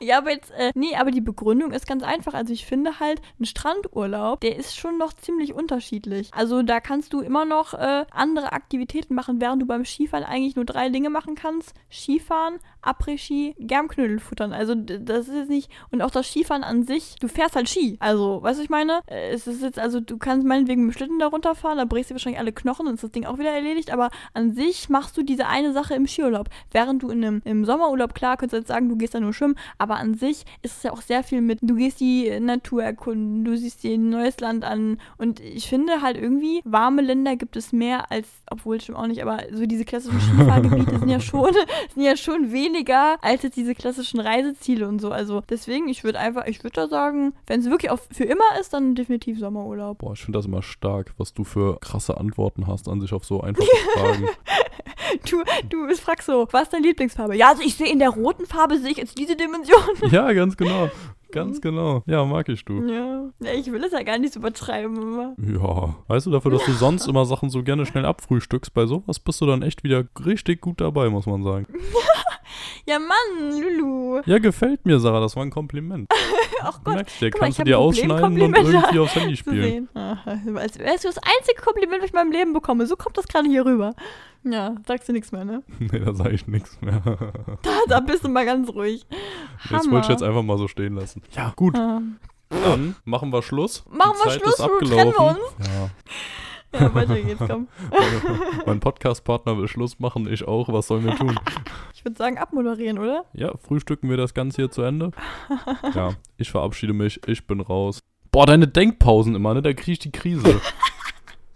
ja, 0.00 0.18
aber 0.18 0.30
jetzt, 0.30 0.50
äh, 0.52 0.70
nee, 0.74 0.94
aber 0.96 1.10
die 1.10 1.20
Begründung 1.20 1.72
ist 1.72 1.86
ganz 1.86 2.02
einfach. 2.04 2.34
Also 2.34 2.52
ich 2.52 2.64
finde 2.64 3.00
halt, 3.00 3.20
ein 3.40 3.46
Strandurlaub, 3.46 4.40
der 4.40 4.56
ist 4.56 4.76
schon 4.76 4.96
noch 4.98 5.12
ziemlich 5.12 5.54
unterschiedlich. 5.54 6.30
Also 6.32 6.62
da 6.62 6.80
kannst 6.80 7.12
du 7.12 7.20
immer 7.20 7.44
noch 7.44 7.74
äh, 7.74 8.04
andere 8.12 8.52
Aktivitäten 8.52 9.14
machen, 9.14 9.40
während 9.40 9.60
du 9.62 9.66
beim 9.66 9.84
Skifahren 9.84 10.24
eigentlich 10.24 10.56
nur 10.56 10.64
drei 10.64 10.88
Dinge 10.88 11.10
machen 11.10 11.34
kannst. 11.34 11.74
Skifahren, 11.90 12.58
Après-Ski, 12.82 13.54
Germknödel 13.58 14.18
futtern. 14.20 14.52
Also 14.52 14.74
das 14.74 15.28
ist 15.28 15.34
jetzt 15.34 15.50
nicht, 15.50 15.70
und 15.90 16.02
auch 16.02 16.10
das 16.10 16.26
Skifahren 16.28 16.64
an 16.64 16.84
sich, 16.84 17.16
du 17.20 17.28
fährst 17.28 17.56
halt 17.56 17.68
Ski. 17.68 17.96
Also, 18.00 18.42
weißt 18.42 18.58
du, 18.58 18.62
ich 18.64 18.70
meine? 18.70 19.00
Äh, 19.06 19.30
Es 19.32 19.46
ist 19.46 19.62
jetzt, 19.62 19.78
also 19.78 20.00
du 20.00 20.18
kannst 20.18 20.46
meinetwegen 20.46 20.84
mit 20.86 20.94
dem 20.94 20.96
Schlitten 20.98 21.18
da 21.18 21.26
runterfahren, 21.26 21.78
da 21.78 21.84
brichst 21.84 22.10
du 22.10 22.14
wahrscheinlich 22.14 22.38
alle 22.40 22.52
Knochen, 22.52 22.86
dann 22.86 22.94
ist 22.94 23.04
das 23.04 23.10
Ding 23.10 23.26
auch 23.26 23.38
wieder 23.38 23.50
erledigt, 23.50 23.92
aber 23.92 24.10
an 24.34 24.52
sich 24.54 24.88
machst 24.88 25.16
du 25.16 25.22
diese 25.22 25.46
eine 25.46 25.72
Sache 25.72 25.94
im 25.94 26.06
Skiurlaub. 26.06 26.48
Während 26.70 27.02
du 27.02 27.10
in 27.10 27.24
einem, 27.24 27.42
im 27.44 27.64
Sommerurlaub, 27.64 28.14
klar, 28.14 28.36
könntest 28.36 28.52
du 28.54 28.58
jetzt 28.58 28.68
sagen, 28.68 28.88
du 28.88 28.96
gehst 28.96 29.14
da 29.14 29.20
nur 29.20 29.32
schwimmen, 29.32 29.56
aber 29.78 29.96
an 29.96 30.14
sich 30.14 30.44
ist 30.62 30.76
es 30.78 30.82
ja 30.82 30.92
auch 30.92 31.02
sehr 31.02 31.22
viel 31.22 31.40
mit, 31.40 31.58
du 31.62 31.74
gehst 31.74 32.00
die 32.00 32.38
Natur 32.40 32.82
erkunden, 32.82 33.44
du 33.44 33.56
siehst 33.56 33.82
dir 33.82 33.94
ein 33.94 34.10
neues 34.10 34.40
Land 34.40 34.64
an 34.64 34.98
und 35.18 35.40
ich 35.40 35.68
finde 35.68 36.00
halt 36.02 36.16
irgendwie, 36.16 36.60
warme 36.64 37.02
Länder 37.02 37.36
gibt 37.36 37.56
es 37.56 37.72
mehr 37.72 38.10
als, 38.10 38.28
obwohl 38.50 38.80
stimmt 38.80 38.98
auch 38.98 39.06
nicht, 39.06 39.22
aber 39.22 39.38
so 39.52 39.66
diese 39.66 39.84
klassischen 39.84 40.20
Skifahrgebiete 40.20 40.98
sind 40.98 41.08
ja 41.08 41.20
schon, 41.20 41.50
sind 41.94 42.02
ja 42.02 42.16
schon 42.16 42.52
weniger 42.68 43.18
als 43.22 43.42
jetzt 43.42 43.56
diese 43.56 43.74
klassischen 43.74 44.20
Reiseziele 44.20 44.86
und 44.88 45.00
so. 45.00 45.10
Also 45.10 45.42
deswegen, 45.48 45.88
ich 45.88 46.04
würde 46.04 46.18
einfach, 46.18 46.46
ich 46.46 46.62
würde 46.62 46.74
da 46.74 46.88
sagen, 46.88 47.34
wenn 47.46 47.60
es 47.60 47.70
wirklich 47.70 47.90
auf, 47.90 48.06
für 48.10 48.24
immer 48.24 48.58
ist, 48.60 48.72
dann 48.72 48.94
definitiv 48.94 49.38
Sommerurlaub. 49.38 49.98
Boah, 49.98 50.12
ich 50.12 50.20
finde 50.20 50.38
das 50.38 50.46
immer 50.46 50.62
stark, 50.62 51.14
was 51.16 51.34
du 51.34 51.44
für 51.44 51.78
krasse 51.80 52.16
Antworten 52.16 52.66
hast 52.66 52.88
an 52.88 53.00
sich 53.00 53.12
auf 53.12 53.24
so 53.24 53.40
einfache 53.40 53.66
Fragen. 53.94 54.28
Du, 55.30 55.42
du 55.68 55.94
fragst 55.96 56.26
so, 56.26 56.46
was 56.50 56.64
ist 56.64 56.72
deine 56.72 56.86
Lieblingsfarbe? 56.86 57.36
Ja, 57.36 57.48
also 57.50 57.62
ich 57.62 57.76
sehe 57.76 57.90
in 57.90 57.98
der 57.98 58.10
roten 58.10 58.46
Farbe 58.46 58.78
sehe 58.78 58.90
ich 58.90 58.98
jetzt 58.98 59.18
diese 59.18 59.36
Dimension. 59.36 59.80
ja, 60.10 60.32
ganz 60.32 60.56
genau. 60.56 60.90
Ganz 61.30 61.60
genau. 61.60 62.02
Ja, 62.06 62.24
mag 62.24 62.48
ich 62.48 62.64
du. 62.64 62.82
Ja. 62.88 63.30
ja. 63.40 63.52
Ich 63.52 63.70
will 63.70 63.84
es 63.84 63.92
ja 63.92 64.02
gar 64.02 64.18
nicht 64.18 64.32
so 64.32 64.40
übertreiben 64.40 64.96
immer. 64.96 65.34
Ja. 65.38 65.96
Weißt 66.08 66.26
du, 66.26 66.30
dafür, 66.30 66.52
dass 66.52 66.64
du 66.64 66.72
sonst 66.72 67.06
immer 67.06 67.26
Sachen 67.26 67.50
so 67.50 67.62
gerne 67.62 67.84
schnell 67.84 68.06
abfrühstückst, 68.06 68.72
bei 68.72 68.86
sowas 68.86 69.18
bist 69.18 69.40
du 69.40 69.46
dann 69.46 69.62
echt 69.62 69.84
wieder 69.84 70.04
richtig 70.24 70.62
gut 70.62 70.80
dabei, 70.80 71.10
muss 71.10 71.26
man 71.26 71.42
sagen. 71.42 71.66
Ja, 72.86 72.98
Mann, 72.98 73.60
Lulu. 73.60 74.20
Ja, 74.26 74.38
gefällt 74.38 74.84
mir, 74.86 74.98
Sarah. 74.98 75.20
Das 75.20 75.36
war 75.36 75.42
ein 75.44 75.50
Kompliment. 75.50 76.08
Ach 76.62 76.80
Gott. 76.84 76.94
Merkst 76.94 77.20
du, 77.22 77.30
Guck 77.30 77.40
mal, 77.40 77.46
kannst 77.46 77.58
ich 77.58 77.64
du 77.64 77.70
dir 77.70 77.76
Problem, 77.76 78.10
ausschneiden 78.10 78.42
und 78.42 78.56
irgendwie 78.56 78.98
aufs 79.00 79.14
Handy 79.14 79.36
spielen. 79.36 79.88
Ach, 79.94 80.26
Als 80.26 80.78
wärst 80.78 81.04
du 81.04 81.08
das 81.08 81.18
einzige 81.18 81.60
Kompliment, 81.62 82.00
was 82.02 82.08
ich 82.08 82.14
in 82.14 82.18
meinem 82.18 82.32
Leben 82.32 82.52
bekomme. 82.52 82.86
So 82.86 82.96
kommt 82.96 83.16
das 83.16 83.28
gerade 83.28 83.48
hier 83.48 83.64
rüber. 83.64 83.94
Ja, 84.44 84.74
sagst 84.86 85.08
du 85.08 85.12
nichts 85.12 85.32
mehr, 85.32 85.44
ne? 85.44 85.62
nee, 85.78 85.98
da 85.98 86.14
sage 86.14 86.30
ich 86.34 86.46
nichts 86.46 86.80
mehr. 86.80 87.00
Da, 87.62 87.70
da 87.88 88.00
bist 88.00 88.24
du 88.24 88.28
mal 88.28 88.46
ganz 88.46 88.68
ruhig. 88.70 89.04
Jetzt 89.70 89.90
wollte 89.90 90.06
ich 90.06 90.10
jetzt 90.10 90.22
einfach 90.22 90.42
mal 90.42 90.58
so 90.58 90.68
stehen 90.68 90.94
lassen. 90.94 91.22
Ja, 91.32 91.52
gut. 91.56 91.76
Ah. 91.76 92.00
Dann 92.50 92.96
machen 93.04 93.30
wir 93.32 93.42
Schluss. 93.42 93.84
Machen 93.90 94.12
Die 94.14 94.24
wir 94.24 94.30
Zeit 94.32 94.40
Schluss, 94.40 94.58
ist 94.58 94.66
Lulu, 94.66 94.78
trennen 94.78 95.12
wir 95.12 95.20
abgelaufen. 95.20 95.42
uns. 95.58 95.68
Ja. 95.68 95.90
Ja, 96.72 96.94
weiter 96.94 97.20
geht's, 97.20 97.42
komm. 97.46 97.68
mein 98.66 98.80
Podcast-Partner 98.80 99.56
will 99.56 99.68
Schluss 99.68 99.98
machen, 99.98 100.30
ich 100.30 100.46
auch. 100.46 100.70
Was 100.70 100.88
sollen 100.88 101.04
wir 101.04 101.14
tun? 101.16 101.38
Ich 101.94 102.04
würde 102.04 102.16
sagen, 102.16 102.38
abmoderieren, 102.38 102.98
oder? 102.98 103.24
Ja, 103.32 103.56
frühstücken 103.56 104.10
wir 104.10 104.16
das 104.16 104.34
Ganze 104.34 104.62
hier 104.62 104.70
zu 104.70 104.82
Ende. 104.82 105.10
Ja, 105.94 106.10
ich 106.36 106.50
verabschiede 106.50 106.92
mich, 106.92 107.20
ich 107.26 107.46
bin 107.46 107.60
raus. 107.60 108.00
Boah, 108.30 108.46
deine 108.46 108.68
Denkpausen 108.68 109.34
immer, 109.34 109.54
ne? 109.54 109.62
Da 109.62 109.72
kriege 109.72 109.92
ich 109.92 109.98
die 109.98 110.12
Krise. 110.12 110.60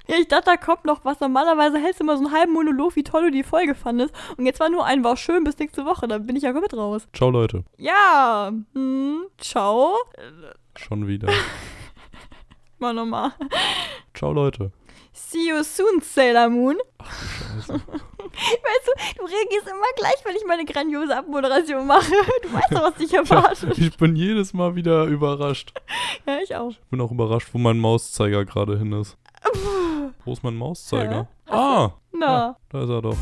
Ja, 0.08 0.16
ich 0.18 0.26
dachte, 0.26 0.46
da 0.46 0.56
kommt 0.56 0.84
noch 0.84 1.04
was. 1.04 1.20
Normalerweise 1.20 1.78
hältst 1.78 2.00
du 2.00 2.04
immer 2.04 2.16
so 2.16 2.24
einen 2.24 2.34
halben 2.34 2.52
Monolog, 2.52 2.96
wie 2.96 3.04
toll 3.04 3.26
du 3.26 3.30
die 3.30 3.44
Folge 3.44 3.76
fandest. 3.76 4.12
Und 4.36 4.46
jetzt 4.46 4.58
war 4.58 4.68
nur 4.68 4.84
ein, 4.84 5.04
war 5.04 5.16
schön 5.16 5.44
bis 5.44 5.56
nächste 5.58 5.84
Woche. 5.86 6.08
Da 6.08 6.18
bin 6.18 6.34
ich 6.34 6.42
ja 6.42 6.52
komplett 6.52 6.74
raus. 6.74 7.06
Ciao, 7.12 7.30
Leute. 7.30 7.62
Ja, 7.78 8.52
hm, 8.74 9.22
ciao. 9.38 9.94
Schon 10.76 11.06
wieder. 11.06 11.28
Mal 12.78 12.94
nochmal. 12.94 13.32
Ciao, 14.12 14.32
Leute. 14.32 14.72
See 15.30 15.48
you 15.48 15.62
soon, 15.62 16.00
Sailor 16.02 16.48
Moon. 16.50 16.76
Scheiße. 17.00 17.72
Weißt 18.32 18.86
du, 18.86 19.18
du 19.18 19.24
reagierst 19.24 19.66
immer 19.66 19.92
gleich, 19.96 20.16
wenn 20.24 20.36
ich 20.36 20.44
meine 20.46 20.64
grandiose 20.64 21.16
Abmoderation 21.16 21.86
mache. 21.86 22.12
Du 22.42 22.52
weißt 22.52 22.72
doch, 22.72 22.82
was 22.82 22.94
dich 22.94 23.12
erwartet. 23.12 23.76
Ich 23.78 23.96
bin 23.98 24.16
jedes 24.16 24.54
Mal 24.54 24.74
wieder 24.74 25.04
überrascht. 25.04 25.72
Ja, 26.26 26.38
ich 26.42 26.54
auch. 26.54 26.70
Ich 26.70 26.78
bin 26.90 27.00
auch 27.00 27.10
überrascht, 27.10 27.48
wo 27.52 27.58
mein 27.58 27.78
Mauszeiger 27.78 28.44
gerade 28.44 28.78
hin 28.78 28.92
ist. 28.92 29.16
Wo 30.24 30.32
ist 30.32 30.44
mein 30.44 30.54
Mauszeiger? 30.54 31.26
Hä? 31.46 31.52
Ah, 31.52 31.90
Na. 32.12 32.56
da 32.70 32.82
ist 32.84 32.90
er 32.90 33.02
doch. 33.02 33.16